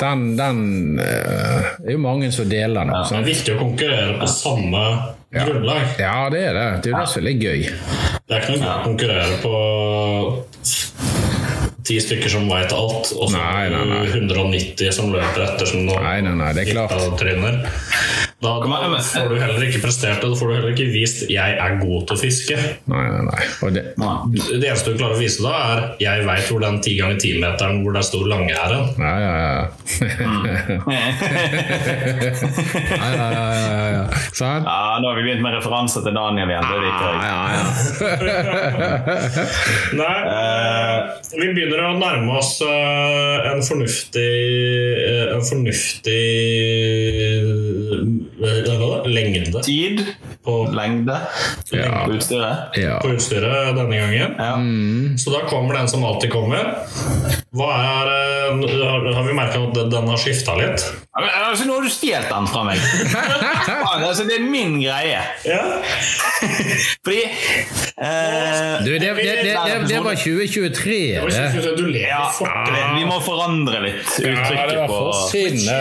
den, 0.02 0.26
den 0.40 0.62
eh, 1.04 1.70
Det 1.78 1.92
er 1.92 1.98
jo 1.98 2.04
mange 2.04 2.32
som 2.36 2.50
deler 2.50 2.90
den. 2.90 2.94
Det 2.96 3.20
er 3.20 3.28
viktig 3.30 3.56
å 3.56 3.60
konkurrere 3.62 4.18
på 4.22 4.30
samme 4.34 4.84
grunnlag. 5.36 5.96
Ja, 6.02 6.18
det 6.34 6.46
er 6.50 6.58
det. 6.58 6.68
Det 6.84 6.92
er 6.92 6.96
jo 6.96 7.02
det 7.04 7.10
som 7.14 7.22
er 7.22 7.28
litt 7.30 7.44
gøy. 7.46 7.68
Det 8.30 8.38
er 8.38 8.44
ikke 8.44 8.56
noe 8.56 8.64
gøy 8.66 8.74
å 8.74 8.86
konkurrere 8.88 9.36
på 9.44 9.54
ti 11.90 11.98
stykker 12.04 12.30
som 12.30 12.50
veit 12.50 12.74
alt, 12.76 13.14
og 13.18 13.32
så 13.32 13.38
Nei, 13.38 13.70
nei, 13.74 13.86
nei. 13.90 14.02
190 14.14 14.92
som 14.94 15.10
løper 15.14 15.46
etter 15.48 15.70
som 15.70 15.88
noen 15.88 16.06
Nei, 16.06 16.20
nei, 16.26 16.36
nei, 16.38 16.52
det 16.54 16.68
er 16.68 16.74
klart. 16.76 18.29
Da, 18.40 18.54
da 18.64 19.00
får 19.04 19.34
du 19.34 19.36
heller 19.36 19.64
ikke 19.68 19.82
prestert 19.84 20.22
det. 20.22 20.30
Da 20.32 20.36
får 20.40 20.48
du 20.48 20.54
heller 20.56 20.72
ikke 20.72 20.88
vist 20.94 21.26
'jeg 21.28 21.58
er 21.60 21.74
god 21.82 22.08
til 22.08 22.16
å 22.16 22.20
fiske'. 22.22 22.56
Nei, 22.88 23.02
nei, 23.12 23.24
nei. 23.28 23.44
Og 23.64 23.74
det, 23.76 23.84
Det 24.00 24.64
eneste 24.64 24.94
du 24.94 24.98
klarer 24.98 25.16
å 25.18 25.20
vise 25.20 25.44
da, 25.44 25.52
er 25.76 25.80
'jeg 26.00 26.24
veit 26.26 26.48
hvor 26.48 26.60
den 26.64 26.80
10 26.80 26.96
ganger 27.02 27.18
10-meteren 27.20 27.84
hvor 27.84 27.92
det 27.92 28.00
er 28.00 28.08
stor 28.08 28.26
lange 28.32 28.54
er 28.56 28.72
hen'. 28.72 28.96
ja, 28.96 29.20
ja, 29.20 29.34
ja. 29.44 29.68
ja, 32.96 33.10
ja, 33.12 33.28
ja, 33.36 33.52
ja, 33.60 33.88
ja. 33.92 34.04
Sant? 34.32 34.64
Ja, 34.64 35.00
Nå 35.04 35.08
har 35.10 35.16
vi 35.20 35.24
begynt 35.28 35.44
med 35.44 35.54
referanser 35.60 36.02
til 36.08 36.14
Daniel 36.16 36.48
igjen. 36.48 36.64
Det 36.72 36.80
liker 36.86 37.06
jeg. 37.12 37.20
Ja, 37.28 37.40
ja. 37.60 37.64
Nei, 40.00 40.18
eh, 40.32 40.98
vi 41.36 41.48
begynner 41.58 41.80
å 41.90 42.00
nærme 42.00 42.40
oss 42.40 42.62
eh, 42.64 43.52
en 43.52 43.62
fornuftig 43.68 44.32
eh, 45.04 45.36
En 45.36 45.44
fornuftig? 45.44 46.24
Lengde? 49.06 49.60
Tid, 49.62 50.02
på, 50.50 50.72
lengde 50.74 51.18
Ja. 51.72 52.06
på 52.06 52.18
utstyret. 52.18 52.78
ja. 52.82 52.98
på 53.04 53.14
utstyret 53.14 53.76
denne 53.78 54.02
gangen. 54.02 54.36
Ja. 54.38 54.56
Så 55.18 55.34
da 55.36 55.46
kommer 55.50 55.78
den 55.78 55.88
som 55.88 56.04
alltid 56.06 56.32
kommer. 56.34 56.74
Hva 57.54 57.70
er 57.78 58.10
eh, 58.14 59.14
Har 59.14 59.24
vi 59.26 59.34
merka 59.34 59.62
at 59.62 59.78
den 59.92 60.10
har 60.10 60.18
skifta 60.22 60.56
litt? 60.58 60.84
Men, 61.20 61.30
altså, 61.50 61.66
nå 61.68 61.76
har 61.78 61.86
du 61.86 61.92
stjålet 61.94 62.30
den 62.30 62.50
fra 62.50 62.66
meg! 62.68 62.82
Altså, 64.00 64.24
det 64.26 64.38
er 64.40 64.46
min 64.50 64.78
greie. 64.82 65.20
Ja. 65.46 65.60
Fordi 67.06 67.20
eh, 67.26 68.86
Du, 68.86 68.92
det, 68.94 69.00
det, 69.00 69.16
det, 69.18 69.54
det, 69.54 69.76
det 69.90 70.00
var 70.06 70.16
2023, 70.16 71.00
det. 71.30 71.76
Du 71.78 71.86
lever 71.86 72.08
ja, 72.08 72.30
fortere. 72.34 72.86
Vi 72.96 73.06
må 73.10 73.20
forandre 73.26 73.82
litt 73.84 74.14
Ja, 74.22 74.24
det 74.24 74.34
uttrykket 74.34 74.78
var 74.80 74.88
på 74.88 75.00
for 75.04 75.34
sinne. 75.34 75.78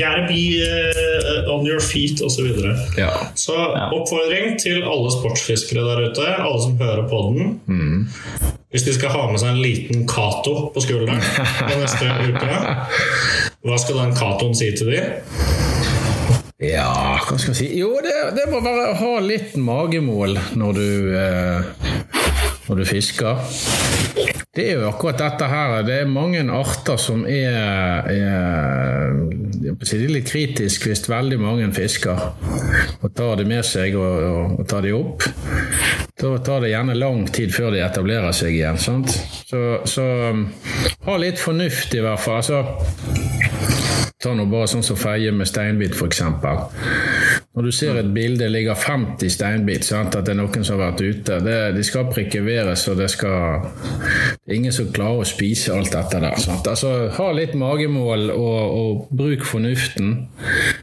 Gotta 0.00 0.24
be 0.30 0.42
uh, 0.64 1.52
on 1.54 1.66
your 1.68 1.82
feet, 1.82 2.22
osv. 2.22 2.32
Så, 2.34 2.46
videre. 2.48 2.72
Ja. 2.98 3.12
så 3.38 3.56
oppfordring 3.94 4.56
til 4.62 4.82
alle 4.82 5.12
sportsfiskere 5.14 5.84
der 5.86 6.10
ute, 6.10 6.26
alle 6.34 6.62
som 6.62 6.78
hører 6.80 7.04
på 7.10 7.22
den. 7.28 7.54
Mm. 7.66 8.52
Hvis 8.72 8.86
de 8.86 8.94
skal 8.96 9.12
ha 9.12 9.26
med 9.28 9.40
seg 9.42 9.52
en 9.52 9.60
liten 9.60 10.06
Cato 10.08 10.70
på 10.72 10.80
skulderen 10.80 11.20
den 11.68 11.82
neste 11.82 12.08
uke, 12.08 12.60
hva 13.62 13.80
skal 13.80 14.00
den 14.00 14.16
Catoen 14.16 14.56
si 14.56 14.70
til 14.78 14.94
de? 14.94 15.02
Ja, 16.62 17.18
hva 17.26 17.36
skal 17.36 17.52
jeg 17.52 17.58
si? 17.58 17.68
Jo, 17.80 17.90
det, 18.04 18.14
det 18.36 18.46
må 18.48 18.62
være 18.64 18.92
å 18.92 18.98
ha 19.00 19.12
litt 19.24 19.56
magemål 19.58 20.38
når 20.56 20.78
du, 20.78 20.88
eh, 21.18 22.21
når 22.72 22.80
du 22.80 22.88
fisker. 22.88 23.36
Det 24.52 24.64
er 24.68 24.80
jo 24.80 24.88
akkurat 24.88 25.20
dette 25.20 25.48
her. 25.48 25.78
Det 25.84 25.98
er 26.02 26.08
mange 26.08 26.40
arter 26.52 26.96
som 27.00 27.26
er, 27.28 28.08
er 28.08 29.12
er 29.72 30.08
litt 30.12 30.28
kritisk 30.28 30.86
hvis 30.88 31.04
veldig 31.08 31.38
mange 31.40 31.68
fisker 31.76 32.20
og 33.02 33.14
tar 33.16 33.40
det 33.40 33.46
med 33.48 33.64
seg 33.64 33.96
og, 33.96 34.24
og, 34.28 34.58
og 34.60 34.68
tar 34.68 34.84
de 34.84 34.92
opp. 34.96 35.28
Da 36.22 36.34
tar 36.44 36.64
det 36.64 36.72
gjerne 36.72 36.96
lang 36.96 37.24
tid 37.32 37.52
før 37.52 37.72
de 37.74 37.82
etablerer 37.84 38.32
seg 38.36 38.56
igjen. 38.56 38.80
Sant? 38.80 39.12
Så, 39.48 39.62
så 39.88 40.04
um, 40.32 40.46
ha 41.08 41.16
litt 41.20 41.40
fornuft, 41.40 41.96
i 41.96 42.04
hvert 42.04 42.22
fall. 42.22 42.40
Altså, 42.40 42.62
Ta 44.22 44.30
nå 44.38 44.44
bare 44.46 44.68
sånn 44.70 44.84
som 44.86 44.94
feie 44.94 45.32
med 45.34 45.48
steinbit, 45.50 45.96
f.eks. 45.98 46.20
Når 47.52 47.66
du 47.66 47.70
ser 47.76 47.98
et 48.00 48.14
bilde 48.14 48.46
ligger 48.48 48.74
50 48.74 49.28
steinbit, 49.34 49.84
sant? 49.84 50.14
at 50.16 50.24
det 50.24 50.32
er 50.32 50.38
noen 50.38 50.64
som 50.64 50.78
har 50.78 50.92
vært 50.92 51.02
ute 51.04 51.36
det, 51.44 51.56
De 51.76 51.82
skal 51.84 52.08
prikkeveres, 52.08 52.86
og 52.88 52.96
det 53.02 53.10
skal 53.12 53.66
Det 53.66 54.48
er 54.48 54.56
ingen 54.56 54.72
som 54.72 54.88
klarer 54.94 55.20
å 55.20 55.28
spise 55.28 55.74
alt 55.76 55.92
dette 55.92 56.20
der. 56.22 56.38
Sant? 56.40 56.66
Altså, 56.66 57.10
ha 57.12 57.28
litt 57.36 57.52
magemål 57.58 58.30
og, 58.32 58.62
og 58.78 59.12
bruk 59.12 59.44
fornuften. 59.44 60.14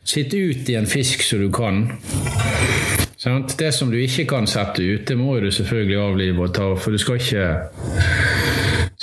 Sitt 0.05 0.35
ut 0.37 0.69
i 0.69 0.77
en 0.77 0.89
fisk 0.89 1.25
som 1.25 1.41
du 1.41 1.49
kan. 1.49 1.87
Sant? 3.19 3.57
Det 3.59 3.73
som 3.73 3.89
du 3.89 3.97
ikke 3.97 4.29
kan 4.29 4.45
sette 4.47 4.85
ut, 4.85 5.07
det 5.09 5.17
må 5.17 5.39
du 5.41 5.49
selvfølgelig 5.51 5.97
avlive 6.05 6.45
og 6.45 6.53
ta, 6.55 6.69
for 6.77 6.93
du 6.93 7.01
skal 7.01 7.17
ikke 7.17 7.47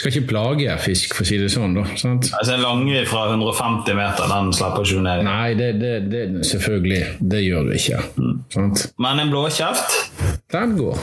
skal 0.06 0.22
ikke 0.22 0.28
plage 0.30 0.74
fisk, 0.84 1.14
for 1.16 1.26
å 1.26 1.28
si 1.28 1.38
det 1.40 1.48
sånn. 1.50 1.74
da, 1.74 1.82
sant? 1.98 2.28
Altså, 2.38 2.54
En 2.54 2.62
langvi 2.62 3.02
fra 3.08 3.26
150 3.32 3.96
meter, 3.98 4.28
den 4.30 4.52
slapper 4.54 4.86
ikke 4.86 5.02
ned 5.02 5.22
i. 5.22 5.26
Nei, 5.26 5.48
det, 5.58 5.70
det, 5.80 5.94
det, 6.12 6.22
selvfølgelig. 6.46 7.02
Det 7.32 7.42
gjør 7.42 7.66
du 7.66 7.74
ikke. 7.74 7.98
Sant? 8.54 8.86
Men 9.02 9.24
en 9.24 9.34
blåkjeft 9.34 9.98
Den 10.54 10.76
går. 10.78 11.02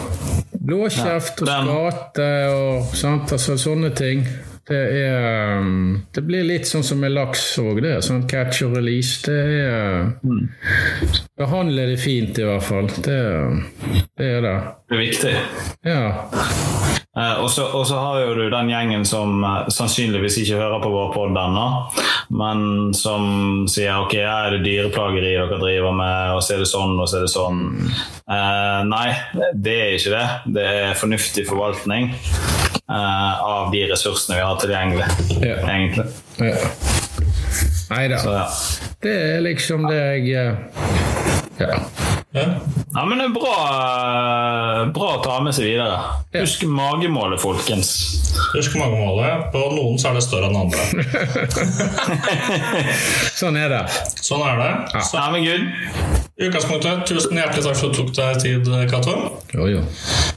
Blåkjeft 0.63 1.43
og 1.43 1.51
skate 1.51 2.31
og 2.53 2.95
sant? 2.95 3.35
Altså, 3.35 3.59
sånne 3.59 3.91
ting. 3.97 4.23
Det 4.63 4.79
er 4.95 5.57
um, 5.59 5.97
Det 6.15 6.23
blir 6.23 6.45
litt 6.47 6.69
sånn 6.69 6.85
som 6.87 7.01
med 7.03 7.11
laks 7.11 7.43
òg, 7.59 7.81
det. 7.83 7.97
Sånn 8.07 8.23
catch 8.31 8.63
and 8.63 8.77
release. 8.79 9.19
Det 9.27 9.35
er 9.35 10.13
Behandle 11.35 11.89
det 11.91 11.99
fint, 11.99 12.39
i 12.39 12.47
hvert 12.47 12.63
fall. 12.63 12.87
Det, 13.03 13.19
det 14.15 14.35
er 14.37 14.45
det. 14.47 14.59
Det 14.87 14.95
er 14.95 15.03
viktig. 15.03 15.39
Ja. 15.91 16.03
Eh, 17.13 17.33
og 17.43 17.49
så 17.53 17.67
og 17.77 17.83
så 17.85 17.99
har 18.01 18.21
jo 18.23 18.31
du 18.33 18.47
den 18.49 18.71
gjengen 18.71 19.03
som 19.05 19.43
uh, 19.45 19.67
sannsynligvis 19.69 20.39
ikke 20.41 20.57
hører 20.57 20.81
på 20.81 20.89
vår 20.89 21.11
pod 21.13 21.35
ennå, 21.37 21.65
men 22.33 22.63
som 22.97 23.27
sier 23.69 23.99
ok, 24.01 24.15
er 24.17 24.55
det 24.55 24.63
dyreplageri 24.65 25.35
dere 25.35 25.59
driver 25.61 25.93
med, 25.93 26.33
og 26.33 26.41
så 26.41 26.55
er 26.55 26.63
det 26.63 26.71
sånn, 26.71 26.95
og 26.97 27.05
så 27.11 27.19
er 27.19 27.27
det 27.27 27.33
sånn. 27.35 27.61
Uh, 28.25 28.81
nei, 28.89 29.05
det 29.53 29.75
er 29.83 29.93
ikke 29.99 30.15
det. 30.15 30.25
Det 30.57 30.65
er 30.71 30.97
fornuftig 30.97 31.45
forvaltning 31.51 32.09
av 32.93 33.69
de 33.71 33.85
ressursene 33.89 34.35
vi 34.37 34.43
har 34.43 34.57
tilgjengelig, 34.59 35.05
Ja. 35.41 35.55
egentlig. 35.69 36.09
ja. 36.41 36.57
Nei 37.93 38.03
da. 38.11 38.17
Ja. 38.25 38.43
Det 39.05 39.13
er 39.13 39.41
liksom 39.45 39.87
det 39.87 40.01
jeg 40.01 40.57
Ja. 41.61 41.79
Ja. 42.33 42.43
Ja, 42.93 43.03
men 43.05 43.17
det 43.21 43.25
er 43.27 43.33
bra, 43.35 43.51
eh, 43.69 44.87
bra 44.95 45.09
å 45.17 45.19
ta 45.23 45.35
med 45.45 45.53
seg 45.53 45.65
videre. 45.69 45.99
Ja. 46.33 46.39
Husk 46.41 46.63
magemålet, 46.65 47.37
folkens. 47.41 47.89
Husk 48.55 48.75
magemålet. 48.79 49.51
På 49.53 49.59
noen 49.73 49.97
så 50.01 50.07
er 50.09 50.13
det 50.17 50.23
større 50.25 50.47
enn 50.49 50.57
andre. 50.57 50.83
Sånn 53.37 53.57
er 53.59 53.69
det. 53.73 53.81
Sånn 54.23 54.41
er 54.45 54.55
det. 54.61 54.71
Så 55.05 55.13
Ja, 55.19 55.25
men 55.33 55.41
Gud. 55.45 55.63
i 56.41 56.43
utgangspunktet, 56.47 57.03
tusen 57.07 57.37
hjertelig 57.37 57.63
takk 57.67 57.77
for 57.77 57.85
at 57.89 57.93
du 57.93 57.97
tok 58.01 58.11
deg 58.17 58.31
tid, 58.41 58.63
Cato. 58.89 59.13
Jo, 59.53 59.63
jo. 59.69 59.81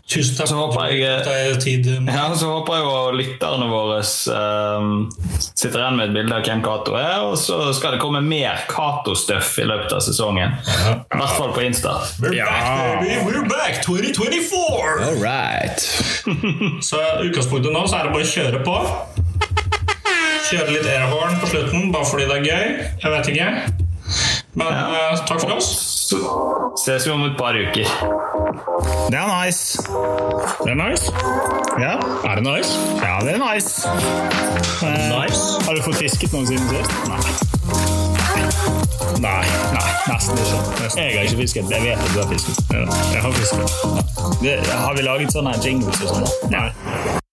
Tusen 0.06 0.36
takk 0.39 0.48
Så 0.51 0.55
for 0.55 0.60
håper 0.68 0.81
at 0.85 0.90
du 0.90 0.94
jeg- 1.01 1.24
tok 1.24 1.32
deg 1.32 1.60
tid. 1.64 1.85
Ja, 2.16 2.24
så 2.36 2.47
håper 2.52 2.73
jeg 2.77 2.82
jo 2.85 2.93
lytterne 3.20 3.66
våre 3.73 3.98
eh, 4.01 4.05
sitter 5.55 5.78
igjen 5.81 5.97
med 5.97 6.05
et 6.10 6.14
bilde 6.18 6.35
av 6.36 6.43
hvem 6.44 6.60
Cato 6.64 6.93
er, 7.01 7.18
og 7.31 7.36
så 7.40 7.55
skal 7.77 7.90
det 7.97 8.01
komme 8.05 8.20
mer 8.24 8.55
Cato-stuff 8.68 9.48
i 9.62 9.64
løpet 9.68 9.93
av 9.97 10.01
sesongen. 10.05 10.51
I 10.56 10.59
hvert 11.16 11.36
fall 11.39 11.52
på 11.56 11.64
Insta. 11.64 11.85
We're 11.86 12.32
back, 12.44 13.00
baby! 13.00 13.24
We're 13.24 13.48
back! 13.48 13.80
2024! 13.82 15.04
All 15.04 15.14
right. 15.22 15.78
Så 16.88 16.96
i 17.22 17.28
utgangspunktet 17.28 17.70
nå 17.72 17.84
så 17.86 18.00
er 18.00 18.08
det 18.08 18.12
bare 18.16 18.24
å 18.26 18.30
kjøre 18.32 18.62
på. 18.66 18.74
Kjøre 20.48 20.72
litt 20.74 20.88
airhorn 20.90 21.36
på 21.42 21.46
slutten, 21.52 21.92
bare 21.94 22.08
fordi 22.10 22.26
det 22.26 22.36
er 22.40 22.48
gøy. 22.48 22.66
Jeg 23.04 23.12
vet 23.14 23.30
ikke. 23.30 23.48
Men 24.58 24.66
eh, 24.72 25.22
takk 25.30 25.40
for 25.44 25.54
oss. 25.60 25.70
Ses 26.82 27.06
vi 27.06 27.12
om 27.14 27.22
et 27.28 27.38
par 27.38 27.54
uker. 27.54 27.86
Det 29.12 29.18
er 29.20 29.30
nice. 29.30 29.78
Det 30.64 30.74
er 30.74 30.78
nice. 30.80 31.14
Ja, 31.82 31.94
Er 32.26 32.34
det 32.40 32.44
nice? 32.48 32.74
ja 33.02 33.14
det 33.26 33.36
er 33.36 33.42
nice. 33.46 33.86
Eh, 33.86 35.06
Nice. 35.14 35.62
Har 35.66 35.74
du 35.78 35.82
fått 35.86 36.02
fisket 36.02 36.34
noen 36.34 36.46
siden 36.50 36.66
sist? 36.66 36.90
Nei. 37.10 37.22
Nei, 39.20 39.45
nei, 39.74 39.91
nesten 40.09 40.41
ikke. 40.43 40.59
Jeg 41.01 41.19
har 41.19 41.28
ikke 41.28 41.37
fisket. 41.43 41.70
Jeg 41.70 41.83
vet 41.83 41.99
at 41.99 42.11
du 42.15 42.19
har 42.23 42.28
fisket. 42.33 42.57
Jeg 43.12 43.23
har 43.23 43.33
fisket. 43.33 44.73
Har 44.73 44.97
vi 44.97 45.07
laget 45.07 45.33
sånne 45.33 45.55
jingles 45.65 46.03
og 46.03 46.16
sånn? 46.16 46.51
Nei. 46.53 47.24